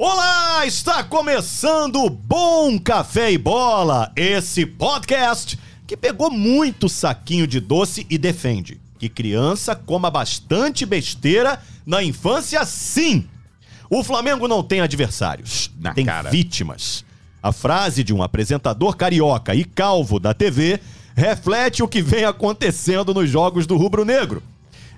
[0.00, 7.58] Olá, está começando o Bom Café e Bola, esse podcast que pegou muito saquinho de
[7.58, 13.26] doce e defende que criança coma bastante besteira na infância, sim.
[13.90, 16.30] O Flamengo não tem adversários, Na tem cara.
[16.30, 17.04] vítimas.
[17.42, 20.78] A frase de um apresentador carioca e calvo da TV
[21.16, 24.44] reflete o que vem acontecendo nos jogos do rubro-negro.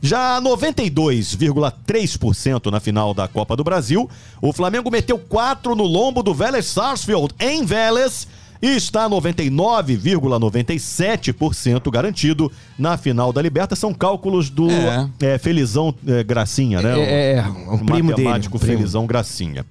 [0.03, 4.09] Já 92,3% na final da Copa do Brasil,
[4.41, 8.27] o Flamengo meteu 4 no lombo do Vélez Sarsfield em Vélez
[8.63, 13.75] e está 99,97% garantido na final da Liberta.
[13.75, 15.09] São cálculos do É.
[15.21, 17.01] é, Felizão é, Gracinha, né?
[17.01, 18.79] É, é, o primo dele, matemático o primo.
[18.79, 19.65] Felizão Gracinha.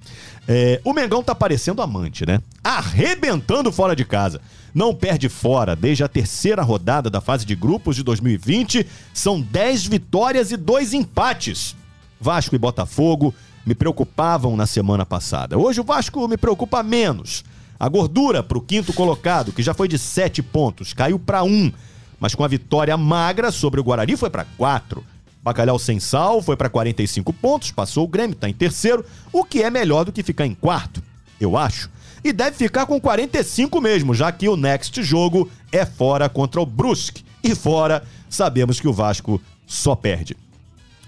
[0.48, 2.40] É, o Mengão tá parecendo amante, né?
[2.64, 4.40] Arrebentando fora de casa.
[4.74, 8.86] Não perde fora desde a terceira rodada da fase de grupos de 2020.
[9.12, 11.76] São 10 vitórias e 2 empates.
[12.20, 15.58] Vasco e Botafogo me preocupavam na semana passada.
[15.58, 17.44] Hoje o Vasco me preocupa menos.
[17.78, 21.72] A gordura pro quinto colocado, que já foi de 7 pontos, caiu para 1.
[22.18, 25.02] Mas com a vitória magra sobre o Guarani foi para 4.
[25.42, 29.62] Bacalhau sem sal foi para 45 pontos, passou o Grêmio, tá em terceiro, o que
[29.62, 31.02] é melhor do que ficar em quarto,
[31.40, 31.88] eu acho.
[32.22, 36.66] E deve ficar com 45 mesmo, já que o next jogo é fora contra o
[36.66, 37.24] Brusque.
[37.42, 40.36] E fora, sabemos que o Vasco só perde.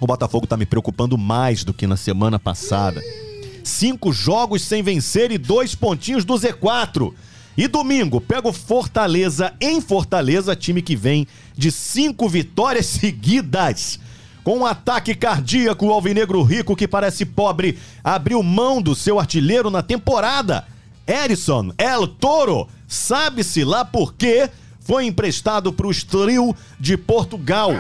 [0.00, 3.02] O Botafogo tá me preocupando mais do que na semana passada.
[3.62, 7.12] Cinco jogos sem vencer e dois pontinhos do Z4.
[7.56, 14.00] E domingo, pega o Fortaleza em Fortaleza, time que vem de cinco vitórias seguidas.
[14.42, 19.70] Com um ataque cardíaco, o Alvinegro Rico, que parece pobre, abriu mão do seu artilheiro
[19.70, 20.66] na temporada.
[21.06, 24.48] Erison El Toro, sabe-se lá por quê,
[24.80, 27.72] foi emprestado para o Estoril de Portugal.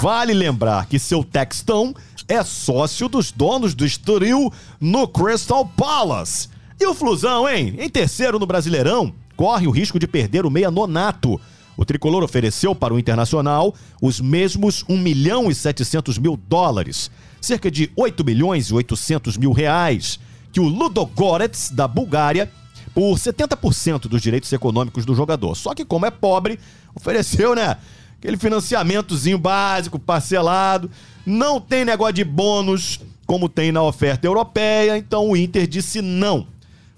[0.00, 1.94] Vale lembrar que seu textão
[2.28, 6.48] é sócio dos donos do Estoril no Crystal Palace.
[6.80, 7.74] E o Flusão, hein?
[7.78, 11.40] Em terceiro no Brasileirão, corre o risco de perder o meia nonato.
[11.76, 17.10] O tricolor ofereceu para o Internacional os mesmos 1 milhão e 700 mil dólares,
[17.40, 20.20] cerca de 8 milhões e 800 mil reais,
[20.54, 22.48] que o Ludogorets, da Bulgária,
[22.94, 25.56] por 70% dos direitos econômicos do jogador.
[25.56, 26.60] Só que, como é pobre,
[26.94, 27.76] ofereceu, né?
[28.16, 30.88] Aquele financiamentozinho básico, parcelado.
[31.26, 36.46] Não tem negócio de bônus, como tem na oferta europeia, então o Inter disse não.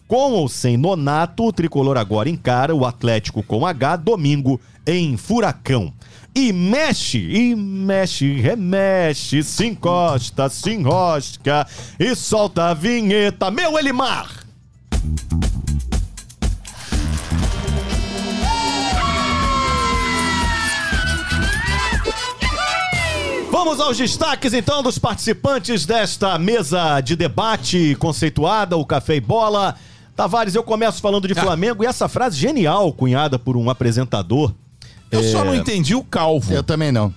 [0.06, 5.94] Com ou sem Nonato, o tricolor agora encara o Atlético com H domingo em Furacão.
[6.38, 11.66] E mexe, e mexe, remexe, se encosta, se enrosca
[11.98, 13.50] e solta a vinheta.
[13.50, 14.44] Meu Elimar!
[23.50, 29.74] Vamos aos destaques então dos participantes desta mesa de debate conceituada, o Café e Bola.
[30.14, 34.52] Tavares, eu começo falando de Flamengo e essa frase genial, cunhada por um apresentador.
[35.10, 36.52] Eu só não entendi o calvo.
[36.52, 37.12] Eu também não.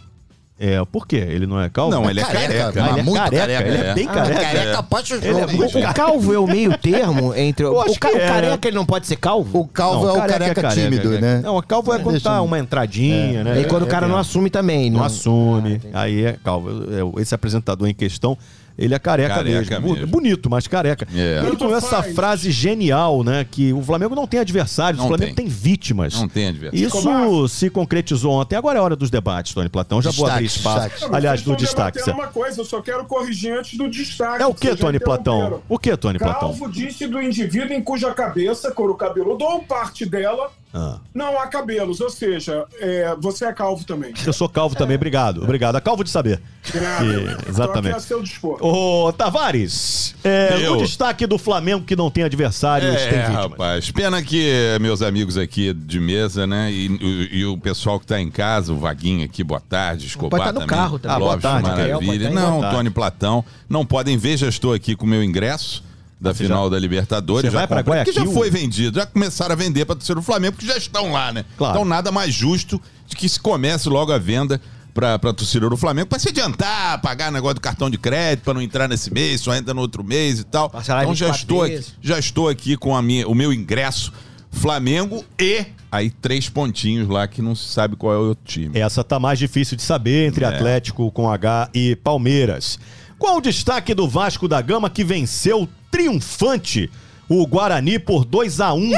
[0.62, 1.16] É, por quê?
[1.16, 1.92] Ele não é calvo?
[1.92, 2.74] Não, ele é careca.
[2.84, 3.94] Ah, ele é muito careca, careca, ele é é.
[3.94, 4.42] bem Ah, careca.
[4.42, 7.66] careca pode ser Ele é muito O O calvo é o meio termo entre.
[7.66, 8.28] Eu acho O, ca- que o é.
[8.28, 9.58] careca ele não pode ser calvo?
[9.58, 11.22] O calvo Não, é o careca, é tímido, careca.
[11.22, 11.42] né?
[11.42, 13.62] Não, o calvo é quando tá eu- uma entradinha, né?
[13.62, 14.20] E quando o cara É, não é.
[14.20, 14.90] assume também.
[14.90, 15.80] não Não, assume.
[15.94, 16.70] Aí é calvo.
[17.18, 18.38] É, Esse apresentador em questão,
[18.80, 19.94] ele é careca, Careca mesmo.
[19.96, 20.08] mesmo.
[20.08, 21.08] Bonito, mas careca.
[21.14, 21.44] É.
[21.46, 23.46] Ele com essa frase genial, né?
[23.50, 25.54] Que o Flamengo não tem adversários, o Não Flamengo tem, tem.
[25.54, 26.14] vítimas.
[26.20, 26.86] Não tem adversário.
[26.88, 28.56] Isso se concretizou ontem.
[28.56, 30.02] Agora é hora dos debates, Tony Platão.
[30.02, 30.90] Já vou abrir espaço.
[30.90, 31.14] destaques.
[31.14, 32.00] Aliás, do destaque.
[32.12, 34.42] uma coisa, eu só quero corrigir antes do destaque.
[34.42, 35.62] É o que, Tony Platão?
[35.68, 36.40] O que, Tony Platão?
[36.50, 41.00] Calvo disse do indivíduo em cuja cabeça, couro cabeludo, ou parte dela, Ah.
[41.14, 42.00] não há cabelos.
[42.00, 44.14] Ou seja, é, você é calvo também.
[44.26, 45.44] Eu sou calvo também, obrigado.
[45.44, 45.78] Obrigado.
[45.78, 46.40] É calvo de saber.
[46.72, 47.96] Que- exatamente.
[47.96, 48.58] a seu dispor.
[48.64, 50.74] Ô, Tavares, é, Eu.
[50.74, 53.44] o destaque do Flamengo que não tem adversários, tem É, vítimas.
[53.44, 53.92] rapaz.
[53.92, 56.72] Pena que meus amigos aqui de mesa, né?
[56.72, 60.40] E, e- e o pessoal que tá em casa, o Vaguinho aqui, boa tarde, Escobar
[60.40, 60.78] Pode tá no também.
[60.78, 61.16] carro também.
[61.16, 62.06] Ah, boa Lopes, tarde, maravilha.
[62.06, 62.62] Pode tá não.
[62.72, 63.44] Tony Platão.
[63.68, 65.84] Não podem ver, já estou aqui com o meu ingresso
[66.20, 67.50] da Você final já- da Libertadores.
[67.50, 68.40] Você vai já pra comprei, que já Guayaquil?
[68.40, 69.00] foi vendido.
[69.00, 71.46] Já começaram a vender para torcer do Flamengo, porque já estão lá, né?
[71.58, 71.76] Claro.
[71.76, 74.60] Então nada mais justo de que se comece logo a venda
[75.00, 78.54] pra, pra torcedor do Flamengo, pra se adiantar, pagar negócio do cartão de crédito, pra
[78.54, 80.70] não entrar nesse mês, só entra no outro mês e tal.
[80.70, 84.12] Parcelar então já 24 estou, aqui, já estou aqui com a minha, o meu ingresso
[84.52, 88.78] Flamengo e aí três pontinhos lá que não se sabe qual é o outro time.
[88.78, 90.48] Essa tá mais difícil de saber entre É.
[90.50, 92.78] Atlético com H e Palmeiras.
[93.18, 96.90] Qual o destaque do Vasco da Gama que venceu triunfante
[97.30, 98.92] o Guarani por 2 a 1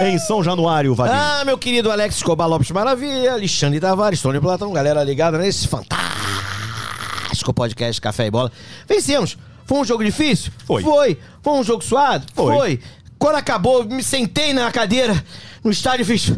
[0.00, 1.18] em São Januário, Vadinho?
[1.18, 7.52] Ah, meu querido Alex Escobar Lopes Maravilha, Alexandre Tavares, Tony Platão, galera ligada nesse fantástico
[7.54, 8.50] podcast Café e Bola.
[8.88, 10.52] Vencemos Foi um jogo difícil?
[10.64, 10.82] Foi.
[10.82, 11.18] Foi.
[11.42, 12.26] Foi um jogo suado?
[12.34, 12.80] Foi.
[13.18, 15.24] Quando acabou, me sentei na cadeira
[15.62, 16.32] no estádio fiz.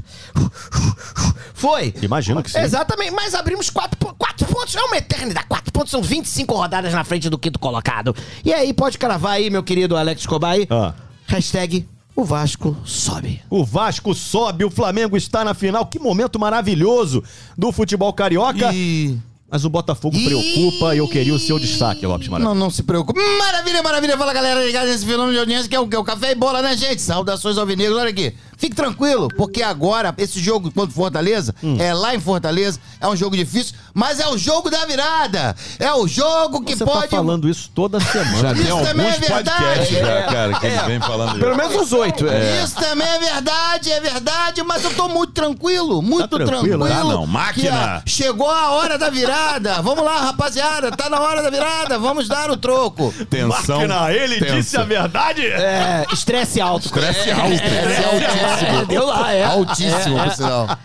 [1.54, 1.94] Foi.
[2.02, 2.58] Imagino que sim.
[2.58, 4.76] Exatamente, mas abrimos quatro, quatro pontos.
[4.76, 5.46] É uma eternidade.
[5.48, 8.14] Quatro pontos são 25 rodadas na frente do quinto colocado.
[8.44, 10.66] E aí, pode cravar aí, meu querido Alex Escobar aí.
[10.70, 10.94] Ah.
[11.26, 13.42] Hashtag o Vasco sobe.
[13.50, 15.84] O Vasco sobe, o Flamengo está na final.
[15.84, 17.22] Que momento maravilhoso
[17.56, 18.72] do futebol carioca.
[18.72, 19.18] E...
[19.48, 22.52] Mas o Botafogo preocupa e eu queria o seu destaque, Lopes Maravilha.
[22.52, 23.20] Não, não se preocupe.
[23.20, 24.18] Maravilha, maravilha.
[24.18, 26.34] Fala, galera, ligada nesse fenômeno de audiência que é o, que é o café e
[26.34, 27.00] bola, né, gente?
[27.00, 27.96] Saudações alvinegros.
[27.96, 28.34] Olha aqui.
[28.56, 31.76] Fique tranquilo, porque agora, esse jogo contra o Fortaleza, Hum.
[31.78, 35.54] é lá em Fortaleza, é um jogo difícil, mas é o jogo da virada.
[35.78, 37.08] É o jogo que Você pode...
[37.08, 38.36] tá falando isso toda semana.
[38.36, 39.94] Já tem Isso também alguns é verdade.
[39.94, 40.22] já, É.
[40.22, 42.26] cara, que ele vem falando Pelo menos uns oito.
[42.28, 42.62] É.
[42.62, 46.88] Isso também é verdade, é verdade, mas eu tô muito tranquilo, muito Tá tranquilo, tranquilo.
[46.88, 47.70] tá não, máquina.
[47.70, 49.82] que, ó, chegou a hora da virada.
[49.82, 53.12] Vamos lá, rapaziada, tá na hora da virada, vamos dar o troco.
[53.28, 53.80] Tensão.
[53.80, 54.54] Máquina, ele tensa.
[54.56, 55.46] disse a verdade?
[55.46, 56.86] É, estresse alto.
[56.86, 57.52] Estresse alto.
[57.52, 57.62] Esse
[58.02, 58.78] é altíssimo.
[58.80, 59.44] É, deu lá, é.
[59.44, 60.78] Altíssimo, por sinal.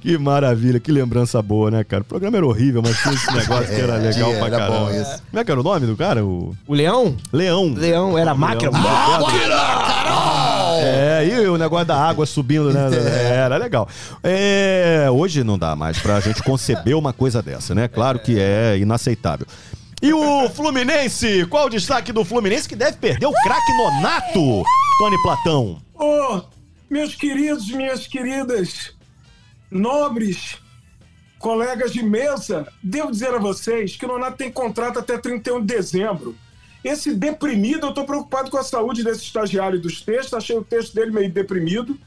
[0.00, 2.02] Que maravilha, que lembrança boa, né, cara?
[2.02, 4.78] O programa era horrível, mas tinha esse negócio que era É, legal pra era caramba.
[4.78, 5.22] bom isso.
[5.30, 6.24] Como é que era o nome do cara?
[6.24, 7.16] O O Leão?
[7.32, 7.72] Leão.
[7.74, 8.70] Leão era máquina.
[10.80, 12.88] É, e o negócio da água subindo, né?
[13.28, 13.88] Era legal.
[14.22, 17.88] É, hoje não dá mais pra gente conceber uma coisa dessa, né?
[17.88, 19.46] Claro que é inaceitável.
[20.00, 21.44] E o Fluminense?
[21.46, 24.62] Qual o destaque do Fluminense que deve perder o craque Nonato?
[24.98, 25.78] Tony Platão.
[25.94, 26.40] Ô,
[26.88, 28.94] meus queridos, minhas queridas,
[29.70, 30.58] nobres
[31.38, 35.66] colegas de mesa, devo dizer a vocês que o Nonato tem contrato até 31 de
[35.66, 36.36] dezembro.
[36.82, 40.94] Esse deprimido, eu estou preocupado com a saúde desse estagiário dos textos, achei o texto
[40.94, 41.98] dele meio deprimido.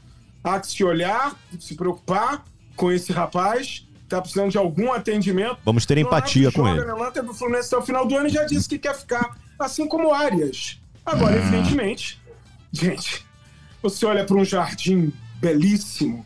[0.42, 2.44] Há que se olhar, se preocupar
[2.74, 5.58] com esse rapaz, está precisando de algum atendimento.
[5.64, 6.84] Vamos ter empatia com ele.
[6.84, 9.38] na lata do Fluminense até o final do ano e já disse que quer ficar,
[9.58, 10.80] assim como Arias.
[11.04, 12.20] Agora, evidentemente,
[12.72, 13.24] gente,
[13.82, 16.24] você olha para um jardim belíssimo,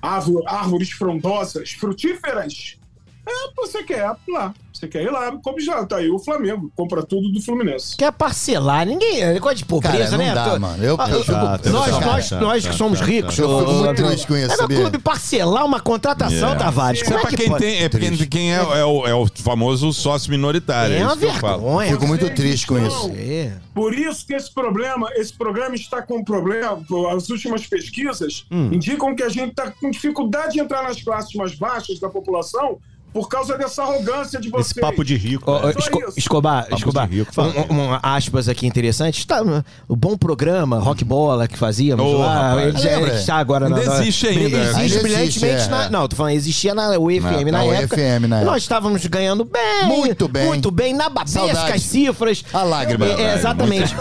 [0.00, 2.78] árvor- árvores frondosas, frutíferas.
[3.26, 4.54] É, você quer ir lá.
[4.84, 7.96] Você quer ir lá, como já tá aí o Flamengo, compra tudo do Fluminense.
[7.96, 8.86] Quer parcelar?
[8.86, 9.22] Ninguém.
[9.22, 10.34] É coisa de pobreza, Cara, não né?
[10.34, 10.84] dá, Tô- mano.
[10.84, 13.38] Eu- Ah, eu fico- Chato, nós, nós, nós que somos ricos.
[13.38, 16.56] Eu fico muito triste com isso, É no clube parcelar uma contratação, É.
[16.56, 17.02] Tavares.
[17.02, 17.62] Como é é pra que quem pode?
[17.64, 20.94] tem, é porque quem é, é o, é o famoso sócio minoritário.
[20.94, 21.90] É É uma eu vergonha.
[21.92, 23.10] Fico muito triste com isso.
[23.16, 23.52] É.
[23.74, 26.78] Por isso que esse problema, esse programa está com problema.
[27.16, 28.70] As últimas pesquisas Hum.
[28.72, 32.78] indicam que a gente está com dificuldade de entrar nas classes mais baixas da população
[33.14, 34.72] por causa dessa arrogância de vocês.
[34.72, 35.50] Esse papo de rico.
[35.52, 35.72] Né?
[35.72, 36.18] Só Esco- isso.
[36.18, 39.24] Escobar, Papo Escobar, de rico, um, um, aspas aqui interessantes.
[39.24, 39.40] Tá,
[39.88, 42.50] o bom programa, rock bola que fazíamos Ô, lá.
[42.50, 42.82] rapaz.
[42.82, 43.76] já- está agora na.
[43.76, 44.58] Ainda na- existe ainda.
[44.58, 45.70] Existe Ainda brilhantemente existe, é.
[45.70, 45.88] na.
[45.90, 47.94] Não, tô falando, existia na UFM na, na época.
[47.96, 48.50] UFM na época.
[48.50, 49.86] Nós estávamos ganhando bem.
[49.86, 50.46] Muito bem.
[50.46, 52.44] Muito bem, na babesca, as cifras.
[52.52, 53.06] A lágrima.
[53.06, 53.94] É, é, exatamente.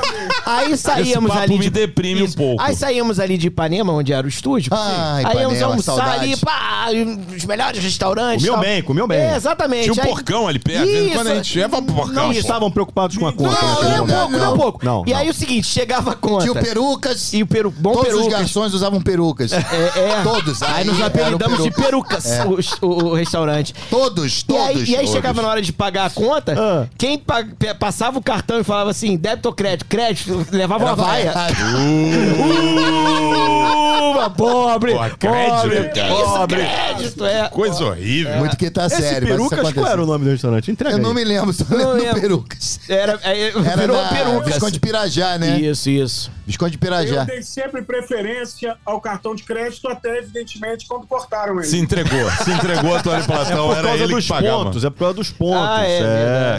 [0.46, 1.58] Aí saíamos papo ali.
[1.60, 2.62] me deprime um pouco.
[2.62, 4.72] Aí saíamos ali de Ipanema, onde era o estúdio.
[4.74, 6.24] Ai, aí íamos almoçar saudade.
[6.24, 6.88] ali, pá,
[7.36, 8.46] os melhores restaurantes.
[8.46, 8.64] Comeu tal.
[8.64, 9.20] bem, comeu bem.
[9.20, 9.84] É, exatamente.
[9.84, 10.86] Tinha um Aí- porcão ali perto.
[10.86, 12.14] de em Quando a gente ia pra porcão.
[12.14, 12.32] Não pô.
[12.32, 14.20] estavam preocupados com a conta Não, naquele Não, um momento.
[14.20, 14.86] pouco, não, um pouco.
[14.86, 15.18] Não, e não.
[15.18, 16.44] aí o seguinte, chegava a conta.
[16.44, 17.34] Tio Perucas.
[17.34, 18.40] E o peru, bom Todos os perucas.
[18.40, 19.52] garçons usavam perucas.
[19.54, 20.22] É, é.
[20.24, 20.62] Todos.
[20.64, 22.24] Aí nos era o apelidamos de perucas.
[22.26, 23.74] perucas o, o- o restaurante.
[23.90, 24.90] Todos, E aí, todos.
[24.90, 25.12] e aí todos.
[25.12, 26.88] chegava na hora de pagar a conta, Ah.
[26.98, 27.46] quem pa-
[27.80, 29.86] passava o cartão e falava assim, débito ou crédito?
[29.88, 31.32] Crédito, levava uma vaia.
[31.32, 33.33] vaiado.
[33.64, 35.90] Uma pobre, Porra, crédito, pobre,
[36.24, 36.58] Pobre.
[36.58, 37.50] crédito, é.
[37.50, 38.38] Coisa horrível.
[38.38, 40.72] Muito que tá Esse sério, perucas, qual era o nome do restaurante?
[40.72, 41.16] Entrega Eu não aí.
[41.16, 42.22] me lembro, só Não lembro do.
[42.22, 42.80] Perucas.
[42.88, 44.46] Era, é, Era virou na perucas.
[44.54, 45.60] Visconde de Pirajá, né?
[45.60, 46.32] Isso, isso.
[46.46, 47.24] Visconde de Eu Pirajá.
[47.24, 51.64] dei sempre preferência ao cartão de crédito, até evidentemente quando cortaram ele.
[51.68, 52.30] Se entregou.
[52.44, 53.68] Se entregou a Tony Platão.
[53.74, 54.64] Por era ele dos que pagava.
[54.66, 55.68] pontos, é por causa dos pontos.
[55.70, 56.02] Ah, é é,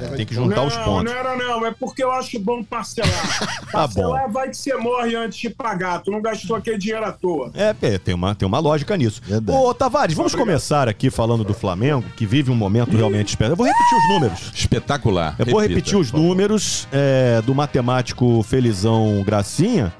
[0.00, 0.16] verdade.
[0.16, 1.12] tem que juntar não, os pontos.
[1.12, 3.10] Não era não, é porque eu acho bom parcelar.
[3.74, 3.94] Tá bom.
[3.94, 7.50] parcelar vai que você morre antes de pagar, tu não gastou aquele dinheiro à toa.
[7.54, 9.20] É, é, tem uma, tem uma lógica nisso.
[9.24, 9.58] Verdade.
[9.58, 13.52] Ô, Tavares, vamos começar aqui falando do Flamengo, que vive um momento realmente esperado.
[13.52, 14.52] Eu vou repetir os números.
[14.54, 15.34] Espetacular.
[15.38, 19.92] Eu vou Repita, repetir os números é, do matemático Felizão Gracinha.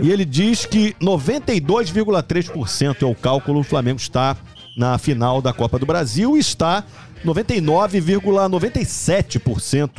[0.00, 3.60] E ele diz que 92,3% é o cálculo.
[3.60, 4.36] O Flamengo está
[4.76, 6.84] na final da Copa do Brasil e está
[7.24, 9.90] 99,97%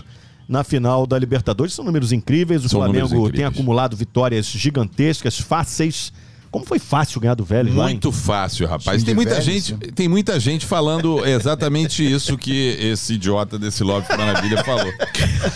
[0.48, 1.74] na final da Libertadores.
[1.74, 2.64] São números incríveis.
[2.66, 3.54] O São Flamengo números tem incríveis.
[3.54, 6.12] acumulado vitórias gigantescas, fáceis.
[6.52, 7.92] Como foi fácil ganhar do Vélez lá, hein?
[7.92, 9.02] Muito fácil, rapaz.
[9.04, 14.62] Tem muita, gente, tem muita gente falando exatamente isso que esse idiota desse Lopes Maravilha
[14.66, 14.92] falou.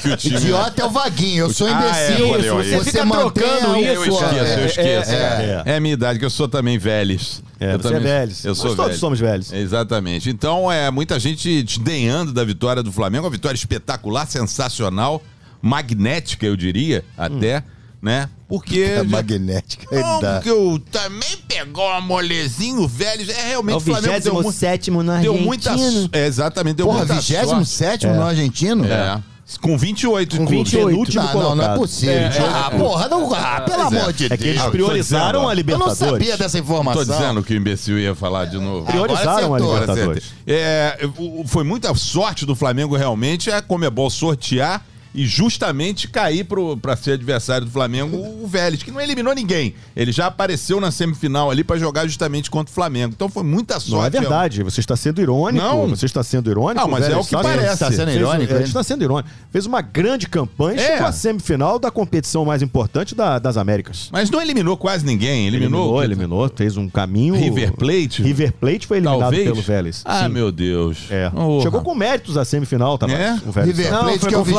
[0.01, 0.37] Que o time...
[0.37, 2.29] Idiota é o Vaguinho, eu sou Ah, é, imbecil.
[2.29, 5.11] valeu você Você fica mantém trocando a- Eu isso, esqueço, eu é, esqueço.
[5.11, 5.75] é, É, é.
[5.75, 7.43] a minha idade, que eu sou também velhos.
[7.59, 8.31] É, eu você também, é velho.
[8.45, 8.99] Eu sou Nós todos velho.
[8.99, 9.51] somos velhos.
[9.51, 10.29] Exatamente.
[10.29, 13.25] Então, é muita gente desdenhando da vitória do Flamengo.
[13.25, 15.21] Uma vitória espetacular, sensacional.
[15.61, 17.63] magnética, eu diria, até,
[18.05, 18.29] né?
[18.47, 18.79] Porque.
[18.85, 19.87] É já- magnética.
[19.91, 20.33] Não, dá.
[20.35, 23.29] porque eu também pegou uma molezinho velho.
[23.31, 25.71] É realmente É o o Flamengo deu, mu- 27 no deu muita.
[25.71, 26.09] Argentino.
[26.13, 28.85] É, exatamente, deu Porra, muita 27 no argentino?
[28.85, 29.19] É.
[29.61, 30.71] Com 28 Com clubes.
[30.71, 30.89] 28.
[30.89, 32.15] Penúltimo Não, não, não é possível.
[32.51, 34.55] ah, porra, não, ah, pelo amor de É que Deus.
[34.57, 35.97] eles priorizaram dizendo, a Eu não Libertadores.
[35.99, 37.05] sabia dessa informação.
[37.05, 38.85] Tô dizendo que o imbecil ia falar de novo.
[38.87, 39.59] Priorizaram a.
[39.59, 40.23] Libertadores.
[40.47, 40.97] É,
[41.45, 44.83] foi muita sorte do Flamengo realmente a Comebol sortear
[45.15, 46.45] e justamente cair
[46.81, 49.73] para ser adversário do Flamengo o Vélez, que não eliminou ninguém.
[49.95, 53.13] Ele já apareceu na semifinal ali para jogar justamente contra o Flamengo.
[53.15, 53.91] Então foi muita sorte.
[53.91, 55.63] Não é verdade, você está sendo irônico.
[55.63, 55.87] Não.
[55.87, 56.81] Você está sendo irônico.
[56.81, 57.73] Não, mas Vélez é o que parece.
[57.73, 58.53] Está sendo irônico.
[58.53, 59.29] É, está sendo irônico.
[59.51, 60.91] Fez uma grande campanha, é.
[60.93, 64.09] chegou à semifinal da competição mais importante da, das Américas.
[64.11, 65.47] Mas não eliminou quase ninguém.
[65.47, 67.35] Eliminou, eliminou, eliminou fez um caminho.
[67.35, 68.21] River Plate?
[68.21, 69.43] River Plate foi eliminado Talvez.
[69.43, 70.01] pelo Vélez.
[70.03, 70.29] Ah, Sim.
[70.29, 71.05] meu Deus.
[71.09, 71.31] É.
[71.33, 73.07] Oh, Chegou com méritos a semifinal, tá?
[73.07, 73.39] É?
[73.45, 74.55] O River Plate, não, que é o 20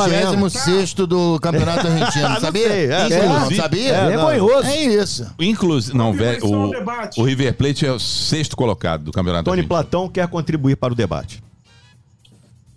[0.49, 0.59] Tá.
[0.59, 2.67] sexto do Campeonato ah, Argentino, sabia?
[2.69, 3.91] Sei, é, Inclusive, sabia?
[3.91, 4.67] É, é, é vergonhoso.
[4.67, 5.35] É isso.
[5.39, 9.59] Inclusive, não, velho, é o, o, River Plate é o sexto colocado do Campeonato Tony
[9.59, 9.69] Argentino.
[9.69, 11.43] Platão quer contribuir para o debate.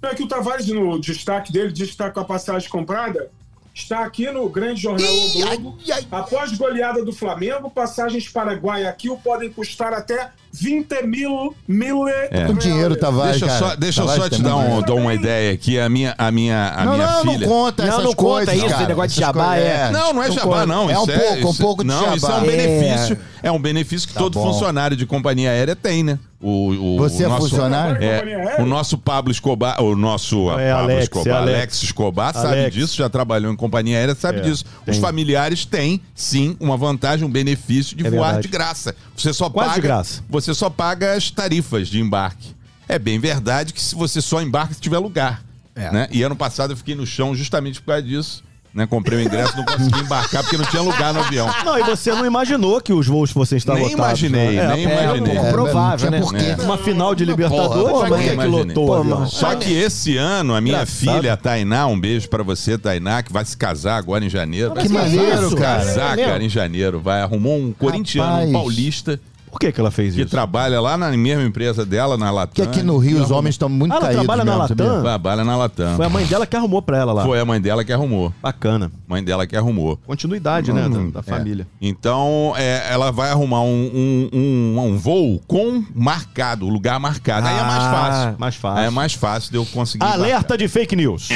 [0.03, 3.29] É que o Tavares, no destaque dele, diz que está com a passagem comprada.
[3.75, 5.79] Está aqui no grande jornal I, o Globo.
[6.11, 12.47] Após goleada do Flamengo, passagens para Guayaquil podem custar até 20 mil mil É.
[12.49, 13.71] O dinheiro, Tavares, Deixa eu cara.
[13.71, 15.79] só, deixa eu só te dar, um, dar uma ideia aqui.
[15.79, 17.39] A minha, a minha, a Não, minha não, filha.
[17.39, 18.77] não conta Não, essas não conta coisas, isso, cara.
[18.81, 20.67] esse negócio de Essas jabá coisas, é- Não, não é Não jabá, conta.
[20.67, 20.91] não.
[20.91, 22.41] É um Isso pouco, um isso- pouco de Não, isso é um jabá.
[22.47, 23.19] benefício.
[23.43, 24.53] É, um benefício que Tá todo bom.
[24.53, 26.19] funcionário de companhia aérea tem, né?
[26.43, 28.03] O, o, Você o é nosso, funcionário?
[28.03, 31.57] É, o nosso Pablo Escobar, o nosso É, Pablo Alex, Escobar, é Alex.
[31.59, 31.83] Alex.
[31.83, 32.75] Escobar, sabe Alex.
[32.75, 34.65] disso, já trabalhou em companhia aérea, sabe É, disso.
[34.81, 35.01] Os tem.
[35.01, 38.43] familiares têm, sim, uma vantagem, um benefício de É voar verdade.
[38.43, 38.95] de graça.
[39.17, 40.23] Você só Quase paga, de graça.
[40.41, 42.55] Você só paga as tarifas de embarque.
[42.89, 45.43] É bem verdade que se você só embarca se tiver lugar.
[45.77, 45.91] É.
[45.93, 46.09] Né?
[46.11, 48.43] E ano passado eu fiquei no chão justamente por causa disso.
[48.73, 48.87] Né?
[48.87, 51.53] Comprei o ingresso, não consegui embarcar porque não tinha lugar no avião.
[51.65, 54.23] Não, e você não imaginou que os voos fossem estar Nem lotados.
[54.23, 54.75] imaginei, né?
[54.77, 55.33] nem é, imaginei.
[55.35, 56.19] pouco É, provável, né?
[56.21, 56.63] tinha porquê.
[56.63, 59.19] Uma final de Libertadores, porra, pra que que lotou o Pô, avião?
[59.19, 59.29] mano.
[59.31, 61.17] Só que esse ano, a minha Engraçado.
[61.17, 64.71] filha, a Tainá, um beijo pra você, Tainá, que vai se casar agora em janeiro.
[64.71, 65.85] Que Vai se maneiro, casar, cara.
[65.85, 67.01] Casar, É cara, em janeiro.
[67.01, 70.31] Vai, arrumou um corintiano, um paulista, Por que, que ela fez que isso?
[70.31, 72.55] trabalha lá na mesma empresa dela, na Latam.
[72.55, 74.85] Porque aqui no Rio os homens estão muito Ah, ela caídos trabalha na mesmo, sabia?
[74.87, 75.03] Latam?
[75.03, 75.97] Trabalha na Latam.
[75.97, 77.25] Foi a mãe dela que arrumou pra ela lá.
[77.25, 78.33] Foi a mãe dela que arrumou.
[78.43, 78.91] Bacana.
[79.09, 79.99] Mãe dela que arrumou.
[80.07, 81.67] Continuidade, né, da, da família.
[81.81, 83.91] Então, é, ela vai arrumar um,
[84.33, 87.47] um, um, um voo com marcado, lugar marcado.
[87.47, 88.35] Aí é mais Ah, fácil.
[88.39, 88.79] mais fácil.
[88.81, 90.05] Aí é mais fácil de eu conseguir.
[90.05, 91.29] Alerta de fake news.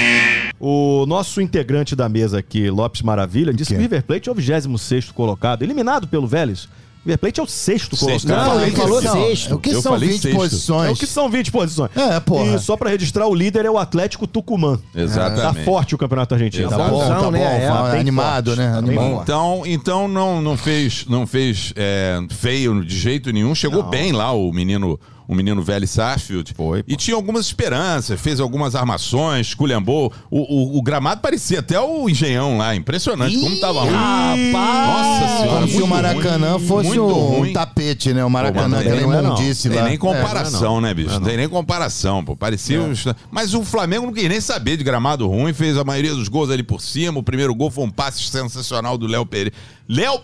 [0.60, 4.34] O nosso integrante da mesa aqui, Lopes Maravilha, disse que o River Plate é o
[4.34, 6.68] 26 colocado, eliminado pelo Vélez.
[7.04, 8.26] O River Plate é o sexto Sexto.
[8.28, 8.46] colocado.
[8.48, 9.54] Não, Não, ele falou sexto.
[9.56, 10.36] O que Eu são falei 20 sexto.
[10.36, 10.88] posições?
[10.88, 11.90] É o que são 20 posições.
[11.94, 12.54] É, porra.
[12.54, 14.78] E só pra registrar, o líder é o Atlético Tucumã.
[14.94, 15.42] Exatamente.
[15.58, 16.70] Tá forte o campeonato argentino.
[16.70, 17.30] Tá Tá bom, Bonzão, tá bom.
[17.32, 17.64] né?
[17.66, 18.72] É, bem animado, forte, né?
[18.72, 19.20] tá Animado.
[19.22, 23.54] Então, então não, não fez, não fez é, feio de jeito nenhum.
[23.54, 26.52] Chegou bem lá o menino, o menino velho Sarsfield.
[26.54, 26.92] Foi, pô.
[26.92, 30.12] E tinha algumas esperanças, fez algumas armações, esculhambou.
[30.30, 32.74] O, o, o gramado parecia até o engenhão lá.
[32.74, 34.52] Impressionante como tava ruim.
[34.52, 35.48] Nossa senhora.
[35.60, 37.52] Como se o Maracanã ruim, fosse um ruim.
[37.52, 38.24] tapete, né?
[38.24, 39.34] O Maracanã, Pô, aquela não é não.
[39.36, 39.84] imundice Tem lá.
[39.84, 39.98] nem É.
[39.98, 41.08] comparação, né, bicho?
[41.08, 42.36] Não é Não tem nem comparação, pô.
[42.36, 42.80] Parecia.
[42.80, 46.28] uns- Mas o Flamengo não queria nem saber de gramado ruim, fez a maioria dos
[46.28, 47.18] gols ali por cima.
[47.18, 49.52] O primeiro gol foi um passe sensacional do Léo Pereira.
[49.88, 50.20] Léo.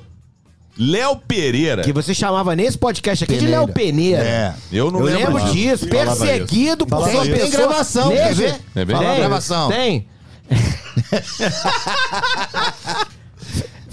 [0.83, 1.83] Léo Pereira.
[1.83, 3.61] Que você chamava nesse podcast aqui de Peneira.
[3.61, 4.23] Léo Peneira.
[4.25, 4.55] É.
[4.73, 7.23] Eu não Eu lembro, lembro disso, perseguido por sua isso.
[7.23, 7.67] Tem pessoa.
[7.67, 8.61] gravação, Nesse- quer ver?
[8.75, 9.69] É Tem, gravação.
[9.69, 10.09] Tem.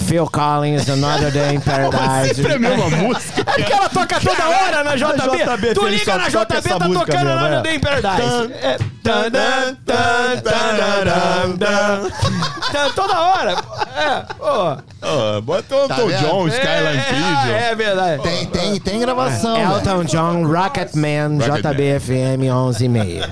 [0.07, 2.35] Phil Collins, Another Day in Paradise.
[2.35, 3.41] Sempre a mesma música.
[3.41, 5.37] É porque ela toca toda hora na JB.
[5.37, 7.61] JB, tu liga na JB, tá tocando mesmo, Another é.
[7.61, 8.53] Day in Paradise.
[8.61, 8.77] É.
[9.03, 12.09] Tan, tan, tan, tararam, tan.
[12.71, 13.51] Tan, Toda hora.
[13.95, 14.77] É, pô.
[15.01, 16.19] Ah, bota o Tá Elton vendo?
[16.19, 17.53] John, Skyline é, Pigeon.
[17.55, 18.23] É, é verdade.
[18.23, 19.55] Tem, tem, tem gravação.
[19.55, 19.71] velho.
[19.73, 21.97] Elton John, Rocketman, Rocketman.
[21.97, 23.29] JBFM 11 e meia.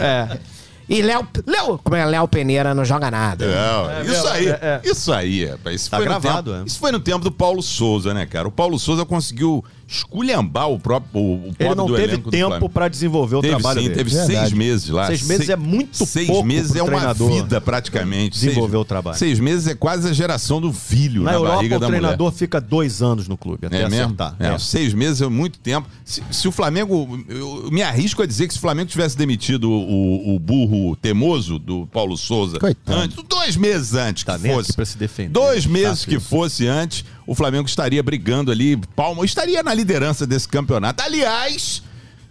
[0.00, 0.53] É.
[0.88, 3.46] E Léo, Léo, como é Léo Peneira não joga nada.
[3.46, 4.80] Não, isso aí, é, é.
[4.84, 5.80] isso aí, rapaz.
[5.80, 6.66] Isso Tá foi gravado, tempo, é.
[6.66, 8.46] Isso foi no tempo do Paulo Souza, né, cara?
[8.46, 12.88] O Paulo Souza conseguiu esculhambar o próprio o, o Ele não do teve tempo pra
[12.88, 13.96] desenvolver o Teve trabalho sim, dele.
[13.98, 14.32] teve Verdade.
[14.40, 15.06] seis meses lá.
[15.06, 18.32] Seis meses é muito Seis pouco meses pro é uma treinador vida praticamente.
[18.34, 19.18] desenvolver seis, o trabalho.
[19.18, 22.26] Seis meses é quase a geração do filho Na na, Europa, barriga o da treinador
[22.26, 22.38] mulher.
[22.38, 24.04] fica dois anos no clube, até É mesmo?
[24.04, 24.36] acertar.
[24.40, 24.58] É, É.
[24.58, 25.88] Seis meses é muito tempo.
[26.04, 27.18] Se, se o Flamengo.
[27.28, 31.58] Eu, me arrisco a dizer que se o Flamengo tivesse demitido o, o burro teimoso
[31.58, 32.98] do Paulo Souza Coitado.
[32.98, 34.72] antes, dois meses antes Tá que fosse.
[34.72, 35.30] pra se defender.
[35.30, 36.28] Dois meses Chato que isso.
[36.28, 41.02] fosse antes, o Flamengo estaria brigando ali, palma, estaria na liderança desse campeonato.
[41.02, 41.82] Aliás,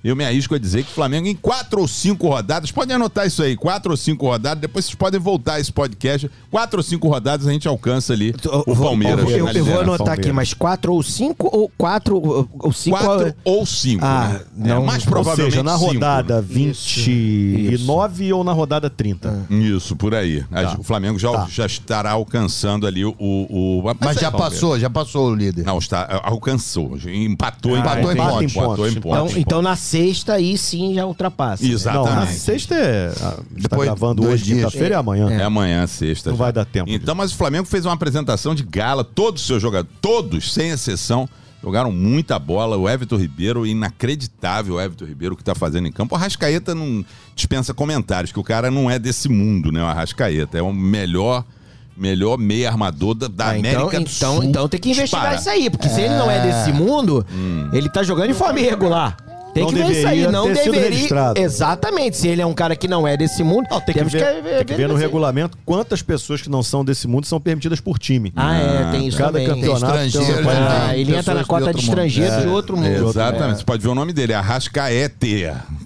[0.04, 3.26] eu me arrisco a dizer que o Flamengo, em quatro ou cinco rodadas, podem anotar
[3.26, 6.30] isso aí, quatro ou cinco rodadas, depois vocês podem voltar a esse podcast.
[6.52, 8.34] Quatro ou cinco rodadas a gente alcança ali
[8.68, 9.30] o Palmeiras.
[9.30, 10.36] Eu, eu vou anotar aqui, Palmeiras.
[10.36, 12.98] mas quatro ou cinco ou quatro ou- ou cinco.
[12.98, 14.04] Quatro ou cinco.
[14.06, 14.70] Ah, né?
[14.74, 14.84] não.
[14.84, 15.94] é, mais Ou provavelmente seja, na cinco.
[15.94, 17.00] rodada Isso.
[17.00, 19.46] 29 ou na rodada 30.
[19.50, 20.44] Isso, por aí.
[20.44, 20.76] Tá.
[20.80, 21.48] O Flamengo já, Tá.
[21.50, 23.16] já estará alcançando ali o.
[23.18, 25.64] o, o- Mas já é, passou, já passou o líder.
[25.66, 26.98] Não, está, alcançou.
[27.08, 28.54] Empatou, Empatou em pontos.
[28.54, 28.56] pontos.
[28.56, 29.32] Empatou em Então, pontos.
[29.32, 31.66] Então, então na sexta aí sim já ultrapassa.
[31.66, 32.10] Exatamente.
[32.10, 33.08] Não, na sexta é.
[33.08, 35.30] a- Está Depois, gravando dois hoje, quinta-feira e amanhã.
[35.32, 36.30] É amanhã, sexta.
[36.32, 36.44] Não já.
[36.44, 39.04] vai dar tempo Então, mas o Flamengo fez uma apresentação de gala.
[39.04, 41.30] Todos os seus jogadores, todos, sem exceção,
[41.62, 42.76] jogaram muita bola.
[42.76, 46.16] O Everton Ribeiro, inacreditável o Everton Ribeiro que está fazendo em campo.
[46.16, 49.82] O Arrascaeta não dispensa comentários, que o cara não é desse mundo, né?
[49.84, 51.44] O Arrascaeta é o melhor.
[51.96, 54.44] Melhor meia armador da, da Ah, então, América do então, Sul.
[54.46, 55.40] então tem que investigar Dispara.
[55.40, 57.24] isso aí, porque se ele não é desse mundo,
[57.72, 59.16] ele tá jogando em forma irregular.
[59.54, 60.90] Tem Não que ver isso aí, não deveria.
[60.90, 61.40] registrado.
[61.40, 64.12] Exatamente, se ele é um cara que não é desse mundo, Não, tem que, temos
[64.12, 67.80] ver, tem que ver no regulamento quantas pessoas que não são desse mundo são permitidas
[67.80, 68.34] por time.
[68.36, 69.48] Ah, é, tem isso Cada também.
[69.48, 70.68] campeonato Tem estrangeiro, né?
[70.90, 71.80] Ah, ele entra na de cota de mundo.
[71.84, 73.10] estrangeiro É, de outro mundo.
[73.10, 73.58] Exatamente.
[73.60, 75.14] Você pode ver o nome dele, Arrascaeta.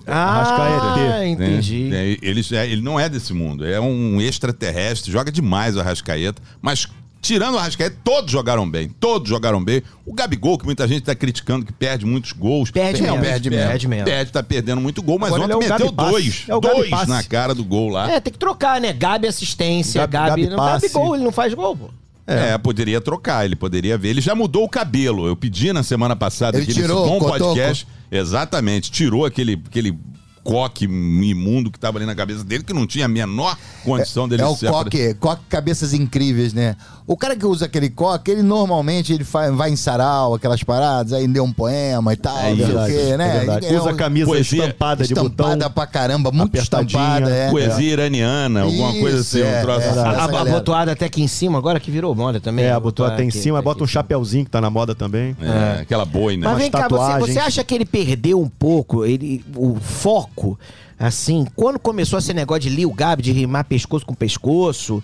[0.06, 0.96] Ah, Arrascaeta.
[1.20, 1.28] né?
[1.28, 1.90] entendi.
[1.94, 6.42] É, Ele, é, ele não é desse mundo, é um extraterrestre, joga demais o Arrascaeta,
[6.62, 6.88] mas
[7.22, 9.82] tirando o Arrascaeta, todos jogaram bem, todos jogaram bem.
[10.06, 12.72] O Gabigol, que muita gente tá criticando, que perde muitos gols.
[12.72, 13.68] Perde mesmo, perde mesmo.
[13.68, 14.06] perde mesmo.
[14.06, 16.60] Perde, tá perdendo muito gol, mas Agora é ontem o meteu Gabi dois, É o
[16.60, 17.10] dois Passe.
[17.10, 18.12] na cara do gol lá.
[18.12, 18.94] É, tem que trocar, né?
[18.94, 20.66] Gabi assistência, Gabi- Gabi, Gabi não.
[20.66, 21.90] Gabi gol, ele não faz gol, pô.
[22.30, 22.58] É.
[22.58, 24.10] poderia trocar, ele poderia ver.
[24.10, 25.26] Ele já mudou o cabelo.
[25.28, 27.40] Eu pedi na semana passada Ele aqui tirou o bom cotoco.
[27.46, 27.88] podcast.
[28.12, 29.98] Exatamente, tirou aquele, aquele
[30.44, 34.42] coque imundo que tava ali na cabeça dele, que não tinha a menor condição dele
[34.42, 36.76] É o se apre- coque, coque cabeças incríveis, né?
[37.08, 41.26] O cara que usa aquele coque, ele normalmente ele vai em sarau, aquelas paradas, aí
[41.26, 43.30] lê um poema e tal, É não sei o quê, né?
[43.30, 43.66] é verdade.
[43.66, 45.72] É Usa camisa poesia estampada de estampada botão.
[45.72, 47.50] pra caramba, muito estampada, é.
[47.50, 49.90] Poesia iraniana, alguma coisa Isso, assim, é, um troço é.
[49.90, 50.00] assim.
[50.00, 52.66] A, Essa a, a botoada até aqui em cima, agora que virou moda também.
[52.66, 55.34] É, botou até em aqui, cima, aqui bota um chapeuzinho que tá na moda também.
[55.42, 56.50] É, aquela boina.
[56.50, 60.60] Mas vem cá, você, você acha que ele perdeu um pouco ele, o foco,
[61.00, 65.02] assim, quando começou esse negócio de Lil Gabi, de rimar pescoço com pescoço?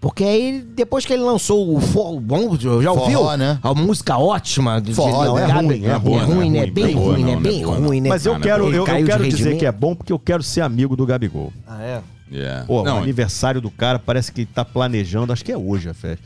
[0.00, 3.18] Porque aí, depois que ele lançou o forró, bom, já ouviu?
[3.18, 3.58] Forró, né?
[3.62, 5.44] A música ótima de Forró, de Lil né?
[5.44, 5.66] É Gabi.
[5.66, 6.60] ruim, é é boa, ruim, não é né?
[6.60, 7.34] ruim, Bem não é boa, ruim, né?
[7.34, 8.08] não, Bem não ruim, né?
[8.10, 10.60] Mas eu quero, ele eu, eu quero dizer que é bom porque eu quero ser
[10.60, 11.52] amigo do Gabigol.
[11.66, 12.02] Ah, é?
[12.32, 12.64] É.
[12.66, 15.94] Pô, não, o aniversário do cara parece que tá planejando, acho que é hoje a
[15.94, 16.24] festa.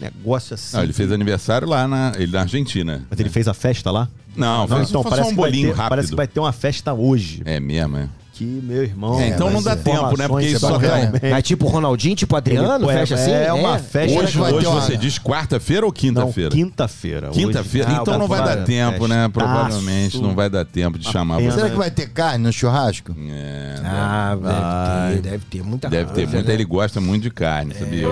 [0.00, 0.76] Negócio assim.
[0.76, 3.04] não, ele fez aniversário lá na, ele, na Argentina.
[3.08, 4.08] Mas ele fez a festa lá?
[4.36, 5.88] Não, fez então só parece, um bolinho ter, rápido.
[5.90, 7.42] parece que vai ter uma festa hoje.
[7.44, 8.08] É mesmo, é.
[8.42, 9.20] Que, meu irmão.
[9.20, 10.26] É, então não dá tempo, né?
[10.26, 13.30] Porque isso só são tá- realmente- Mas tipo Ronaldinho, tipo Adriano, Ele- fecha assim?
[13.30, 14.18] É uma festa.
[14.18, 16.50] Hoje, vai hoje ter uma- você diz quarta-feira ou quinta-feira?
[16.50, 17.30] quinta-feira.
[17.30, 17.88] Hoje- Quinta-feira.
[17.90, 19.28] Ah, então não vai dar tempo, né?
[19.32, 21.52] Provavelmente não vai dar tempo de chamar você.
[21.52, 23.14] Será que vai ter carne no churrasco?
[23.30, 25.12] É, Ah, deve Vai.
[25.14, 26.46] ter, deve ter muita deve ter muito.
[26.48, 26.54] né?
[26.54, 28.08] Ele gosta muito de carne, sabia?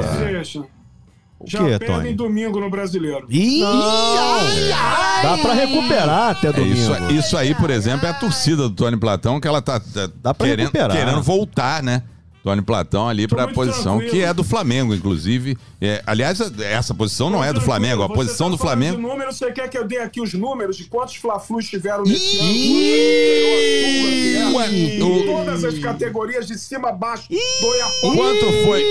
[1.46, 2.14] Seja, já perdem Tony?
[2.14, 3.26] domingo no brasileiro.
[3.31, 5.22] Ih, ai, ai.
[5.22, 6.74] Dá pra recuperar até É domingo.
[6.74, 9.81] isso, isso aí, por exemplo, é a torcida do Tony Platão, que ela tá,
[10.22, 10.96] tá querendo, recuperar.
[10.96, 12.03] querendo voltar, né?
[12.42, 14.11] Tony Platão ali pra muito posição tranquilo.
[14.11, 15.59] que é do Flamengo, inclusive.
[15.81, 18.03] É, aliás, essa posição não é do Flamengo.
[18.03, 18.96] A Você posição tá do Flamengo.
[18.96, 22.37] De número, você quer que eu dê aqui os números de quantos Fla-Flus tiveram nesse
[22.40, 24.37] Ih!
[24.37, 24.57] ano?
[24.57, 24.68] Ué,
[25.03, 27.24] o- todas as categorias de cima a baixo.
[27.31, 27.90] A.
[28.14, 28.85] Quanto foi,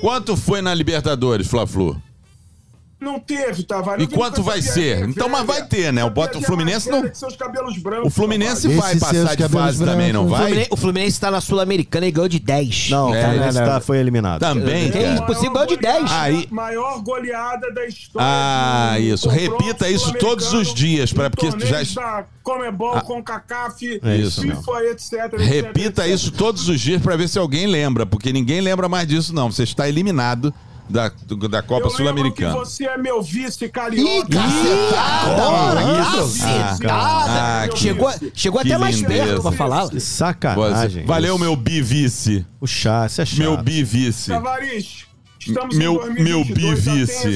[0.00, 2.00] quanto foi na Libertadores, Fla-Flu?
[2.98, 4.02] Não teve, Tavares.
[4.02, 5.06] E quanto vai ser?
[5.06, 6.02] Então, mas vai ter, né?
[6.02, 7.02] O Bota- o Fluminense não-
[7.76, 10.66] brancos, O Fluminense vai seus passar de fase também, não vai?
[10.70, 12.88] O Fluminense tá na Sul-Americana e ganhou de 10.
[12.88, 14.40] Não, É, o Fluminense tá- foi eliminado.
[14.40, 15.14] Também, Tem cara.
[15.16, 16.10] impossível ganhou de 10.
[16.10, 18.26] Aí- Maior goleada da história.
[18.28, 19.28] Ah, do isso.
[19.28, 25.12] Repita isso todos os dias, pra- em porque já- Comebol, CONCACAF, É isso FIFA, etc,
[25.34, 25.40] etc.
[25.40, 26.14] Repita etc.
[26.14, 29.50] isso todos os dias pra ver se alguém lembra, porque ninguém lembra mais disso, não.
[29.50, 30.54] Você está eliminado
[30.88, 31.10] da,
[31.50, 32.52] da Copa Sul-Americana.
[32.54, 34.28] que você é meu vice Ih, carioca.
[34.28, 35.42] cacetada!
[35.42, 36.92] Agora, cacetada.
[36.92, 39.24] Ah, que- chegou chegou até mais lindeza.
[39.26, 39.88] perto pra falar.
[39.88, 41.04] Que Você- sacanagem.
[41.04, 41.44] Valeu, isso.
[41.44, 42.46] meu bivice.
[42.60, 43.38] O chá, isso é chato.
[43.38, 44.30] Meu bivice.
[44.30, 45.04] Tavares,
[45.40, 47.28] estamos Meu- em 2022, meu bivice.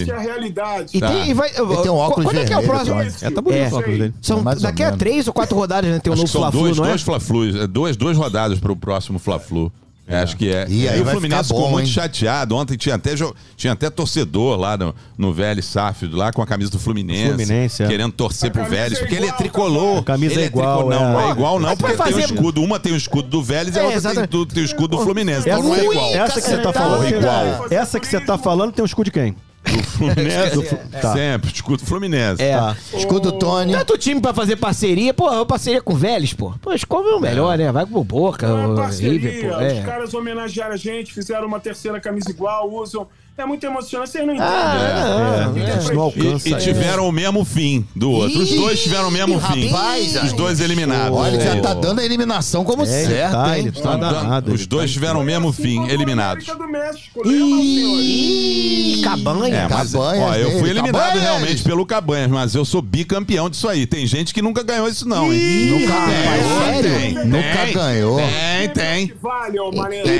[0.92, 1.08] E, Tá.
[1.08, 3.00] tem, e vai, tem um óculos Quando é que é o próximo?
[3.00, 3.68] É, tá bonito É.
[3.68, 4.14] o óculos dele.
[4.22, 5.98] São, Mais ou daqui a três ou quatro rodadas, né?
[5.98, 6.88] Tem o Acho novo Fla-Flu, dois, não é?
[6.88, 9.72] dois Fla-Flus, é, duas, duas rodadas pro próximo Fla-Flu.
[10.10, 10.66] É, Acho que é.
[10.68, 11.92] E aí o Fluminense ficou bom, muito hein?
[11.92, 12.56] chateado.
[12.56, 16.46] Ontem tinha até, jo- tinha até torcedor lá no, no Vélez Sáfio, lá com a
[16.46, 17.28] camisa do Fluminense.
[17.28, 17.86] Fluminense, é.
[17.86, 19.98] Querendo torcer pro Vélez, é porque ele é tricolor.
[19.98, 21.00] A camisa Ele é igual, tricolor.
[21.00, 21.28] Não, é.
[21.28, 22.62] é igual não, porque vai tem o fazer- escudo.
[22.62, 24.30] Uma tem o escudo do Vélez e a É, outra exatamente.
[24.30, 25.48] tem, do- tem o escudo do Fluminense.
[25.48, 26.14] Essa, Então não é igual.
[26.16, 29.36] essa que você tá falando, essa que você tá falando tem o escudo de quem?
[29.70, 30.76] Do Fluminense.
[31.00, 31.12] Tá.
[31.12, 32.42] Sempre, escuto o Fluminense.
[32.42, 32.56] É.
[32.56, 32.76] Tá.
[32.94, 33.72] Escuta o Tony.
[33.72, 36.52] Tanto time pra fazer parceria, pô, parceria com o Vélez, pô.
[36.60, 37.70] Pô, escolhe o melhor, né?
[37.70, 39.56] Vai com o Boca, É uma o parceria, River, pô.
[39.56, 39.82] os É.
[39.82, 43.06] caras homenagearam a gente, fizeram uma terceira camisa igual, usam.
[43.40, 44.52] É muito emocionante, vocês não entendem.
[44.54, 45.94] Ah, Fica é.
[45.94, 46.48] Não alcança.
[46.48, 48.38] E, e tiveram o mesmo fim do outro.
[48.40, 49.68] Os dois tiveram o mesmo fim.
[49.68, 51.16] rapaz, Os dois eliminados.
[51.18, 51.60] Olha, ele já É.
[51.60, 53.66] tá dando a eliminação como É, ele certo, tá, hein?
[53.66, 54.52] ele tá danado.
[54.52, 56.44] Os ele dois tá- tiveram o mesmo Assim fim, eliminados.
[56.46, 57.26] Do México?
[57.26, 59.56] Ih, Cabanha.
[59.56, 61.22] É, mas, Cabanhas ó, eu fui eliminado Cabanhas.
[61.22, 63.86] realmente pelo Cabanhas, mas eu sou bicampeão disso aí.
[63.86, 65.70] Tem gente que nunca ganhou isso não, hein?
[65.70, 66.94] Nunca Tem, ganhou, sério?
[67.00, 68.16] tem, Nunca tem, ganhou.
[68.18, 69.12] Tem, tem.
[69.20, 69.58] Vale.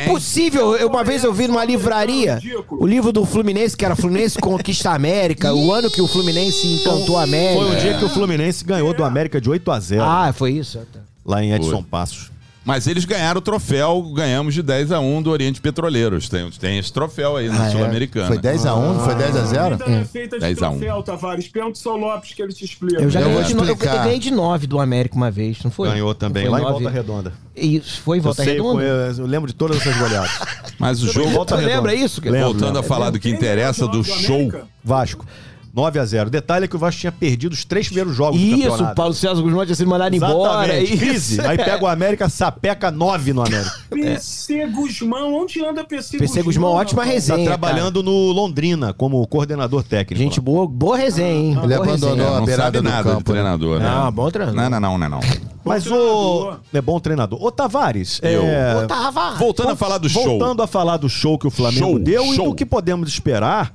[0.05, 0.87] Impossível.
[0.87, 2.39] Uma vez eu vi numa livraria
[2.71, 6.67] o livro do Fluminense, que era Fluminense Conquista a América, o ano que o Fluminense
[6.67, 7.61] encantou a América.
[7.65, 10.53] Foi o dia que o Fluminense ganhou do América de 8 a 0 Ah, foi
[10.53, 10.79] isso?
[10.79, 11.01] Ah, tá.
[11.25, 11.83] lá em Edson Foi.
[11.83, 12.31] Passos.
[12.71, 16.29] Mas eles ganharam o troféu, ganhamos de 10 a 1 do Oriente Petroleiros.
[16.29, 17.71] Tem, tem esse troféu aí na Ah, é?
[17.71, 18.29] Sul-Americana.
[18.29, 19.73] Foi 10x1, não foi 10x0?
[19.73, 20.79] Ainda não é feita de 10 a 1.
[20.79, 21.49] troféu, Tavares.
[21.49, 23.03] Pergunta o São Lopes que ele te explica.
[23.03, 23.65] Eu já Eu ganhei de, no...
[23.65, 25.89] eu, ganhei de 9 do América uma vez, não foi?
[25.89, 26.75] Ganhou também, foi lá em nove?
[26.85, 27.33] Volta Redonda.
[27.57, 29.13] Isso, foi em Volta eu sei, Redonda?
[29.15, 30.31] foi- eu lembro de todas essas goleadas.
[30.79, 31.95] Mas o jogo, Volta Tu lembra Redonda.
[32.07, 32.21] isso?
[32.25, 32.81] Lembro, voltando lembro.
[32.81, 34.37] a falar do que interessa, do show.
[34.37, 34.69] América?
[34.85, 35.27] Vasco.
[35.73, 38.47] 9 a 0 Detalhe é que o Vasco tinha perdido os três primeiros jogos do
[38.47, 38.93] Isso, campeonato.
[38.93, 40.81] o Paulo César Guzmão tinha sido mandado embora.
[40.81, 40.97] Isso.
[40.97, 41.41] Crise.
[41.43, 43.71] Aí pega o América, sapeca 9 no América.
[43.91, 46.29] PC Guzmão, onde anda PC Guzmão?
[46.35, 47.15] PC Guzmão, ótima rapaz?
[47.15, 47.39] resenha.
[47.39, 47.59] Tá cara.
[47.59, 50.23] trabalhando no Londrina como coordenador técnico.
[50.23, 51.51] Gente boa, boa resenha, hein?
[51.63, 52.29] Ele boa abandonou resenha.
[52.29, 53.41] a não beirada sabe do campo, né?
[53.41, 53.89] treinador, né?
[53.91, 54.61] Não, bom treinador.
[54.63, 55.21] Não, não, não, não, não.
[55.65, 56.55] Mas o.
[56.73, 57.43] É bom treinador.
[57.43, 58.19] Ô, Tavares.
[58.23, 58.77] Eu- é...
[58.77, 59.33] Ô, Tava.
[59.37, 60.25] Voltando a falar do show.
[60.25, 62.49] Voltando a falar do show que o Flamengo Show, deu e show.
[62.49, 63.73] do que podemos esperar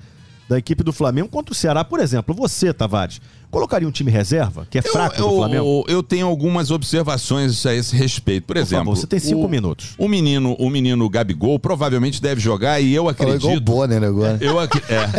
[0.47, 2.35] da equipe do Flamengo contra o Ceará, por exemplo.
[2.35, 5.85] Você, Tavares, colocaria um time reserva, que é fraco eu, do Flamengo?
[5.87, 8.45] eu, eu tenho algumas observações a esse respeito.
[8.45, 9.95] Por Por exemplo, favor, você tem cinco o, minutos.
[9.97, 13.63] O menino, o menino Gabigol provavelmente deve jogar e eu Falou igual o acredito.
[13.63, 14.37] Bonner agora.
[14.43, 15.09] Eu, ac- é.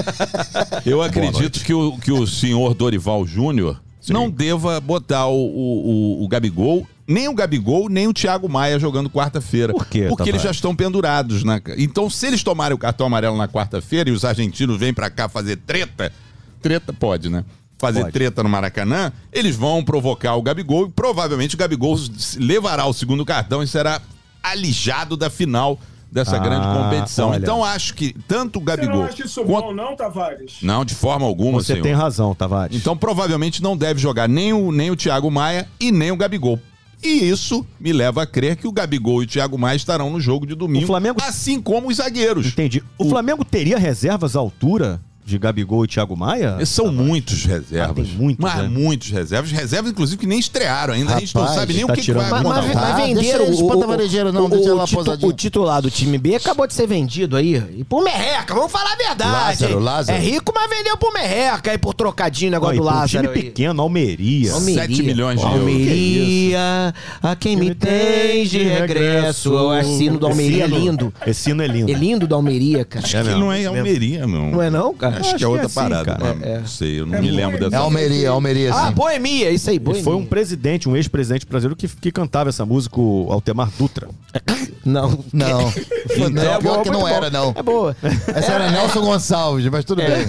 [0.89, 6.25] eu acredito que o, que o senhor Dorival Júnior não deva botar o, o, o-
[6.25, 9.73] o Gabigol, nem o Gabigol, nem o Thiago Maia jogando quarta-feira.
[9.73, 10.43] Por quê, Porque eles Tavares?
[10.43, 11.45] já estão pendurados.
[11.45, 11.61] Na...
[11.79, 15.29] Então, se eles tomarem o cartão amarelo na quarta-feira e os argentinos vêm pra cá
[15.29, 16.13] fazer treta,
[16.61, 17.45] treta pode, né?
[17.79, 18.13] Fazer Pode.
[18.13, 21.95] treta no Maracanã, eles vão provocar o Gabigol e provavelmente o Gabigol
[22.39, 24.01] levará o segundo cartão e será
[24.43, 25.79] alijado da final
[26.11, 27.29] dessa Ah, grande competição.
[27.31, 27.37] olha.
[27.39, 30.55] Então acho que tanto o Você não Gabigol acha isso quanto- bom, não, Tavares?
[30.63, 31.83] não, de forma alguma, Você senhor.
[31.83, 32.75] tem razão, Tavares.
[32.75, 36.59] Então provavelmente não deve jogar nem o, nem o Thiago Maia e nem o Gabigol.
[37.03, 40.21] E isso me leva a crer que o Gabigol e o Thiago Maia estarão no
[40.21, 42.47] jogo de domingo, O Flamengo- assim como os zagueiros.
[42.47, 42.83] Entendi.
[42.99, 46.65] O, Flamengo teria reservas à altura de Gabigol e Thiago Maia?
[46.65, 47.91] São muitos reservas.
[47.91, 48.69] Ah, tem muitos, Mas né?
[48.69, 49.51] muitos reservas.
[49.51, 51.17] Reservas, inclusive, que nem estrearam ainda.
[51.17, 52.87] a gente não Rapaz, sabe nem tá o que, que vai muito Mas, mas, acontecer.
[52.93, 54.51] Ah, venderam o, varejeiro, não, o, o,
[54.85, 55.29] titu- posadinho.
[55.29, 57.57] o titular do time B acabou de ser vendido aí.
[57.77, 59.33] E por merreca, vamos falar a verdade.
[59.33, 59.79] Lázaro?
[59.81, 60.17] Lázaro.
[60.19, 62.97] É rico, mas vendeu por merreca aí por trocadinho o negócio e do pra um
[62.97, 63.27] Lázaro.
[63.27, 63.43] time aí.
[63.43, 64.53] pequeno, Almeria.
[64.53, 64.81] Almeria.
[64.83, 65.61] Sete milhões de euros.
[65.61, 69.53] Almeria, a quem me tens de regresso.
[69.53, 71.13] O assino do Almeria é lindo.
[71.27, 71.91] Esse hino é lindo.
[71.91, 73.05] É lindo do Almeria, cara.
[73.05, 74.43] Acho que não é Almeria, meu.
[74.47, 75.16] Não é não, cara?
[75.19, 76.05] Acho, Acho que é outra que é assim, parada.
[76.17, 76.35] cara.
[76.35, 76.59] mas É, é.
[76.59, 77.77] Não sei, eu não me lembro dessa.
[77.77, 78.93] É Almeria, Almeria, Ah, sim.
[78.95, 80.03] Boemia, isso aí, E Boemia.
[80.05, 84.09] foi um presidente, um ex-presidente brasileiro que, que cantava essa música, o Altemar Dutra.
[84.85, 85.25] Não.
[85.33, 85.73] Não.
[86.09, 87.09] Então, não, é pior boa, que não bom.
[87.09, 87.53] era, não.
[87.57, 87.97] É boa.
[88.29, 90.29] Essa era Nelson Gonçalves, mas tudo bem.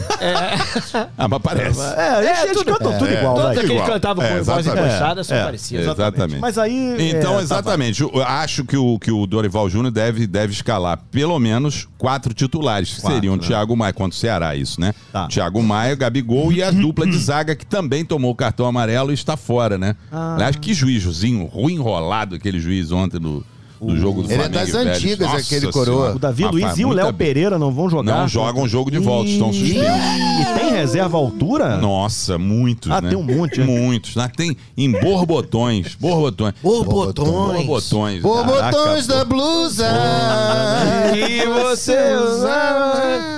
[1.17, 1.79] Ah, mas parece.
[1.79, 3.85] É, eles, eles tudo- cantam tudo é, igual, Todos aqueles igual.
[3.85, 5.85] que cantavam É, com voz encostada são É, parecidos.
[5.85, 6.39] Exatamente.
[6.39, 7.11] Mas aí.
[7.11, 8.01] Então, é, exatamente.
[8.01, 12.95] Eu acho que o, que o Dorival Júnior deve, deve escalar pelo menos quatro titulares,
[12.95, 13.43] que Quatro, seriam o né?
[13.45, 14.93] Thiago Maia contra o Ceará, isso, né?
[15.11, 15.27] Tá.
[15.27, 19.13] Thiago Maia, Gabigol e a dupla de zaga que também tomou o cartão amarelo e
[19.13, 19.95] está fora, né?
[20.11, 20.35] Ah.
[20.35, 23.43] Aliás, que juízozinho ruim enrolado aquele juiz ontem do,
[23.81, 24.59] do jogo do Ele é Flamengo.
[24.59, 24.97] das e Vélez.
[24.97, 25.73] antigas, Nossa aquele Senhora.
[25.73, 26.15] coroa.
[26.15, 28.21] O Davi Rapaz, Luiz e o Léo Pereira não vão jogar.
[28.21, 29.77] Não jogam o jogo de volta, estão suspensos.
[29.83, 31.77] E tem reserva à altura?
[31.77, 33.09] Nossa, muitos, Ah, né?
[33.09, 33.65] tem um monte, né?
[33.65, 34.15] Muitos.
[34.15, 34.29] né?
[34.35, 35.95] Tem em borbotões.
[35.95, 36.53] Borbotões.
[36.61, 37.27] Borbotões.
[37.65, 38.21] Borbotões.
[38.21, 39.13] Por Caraca, botões pô.
[39.13, 39.87] da blusa.
[41.13, 43.36] Que você usava.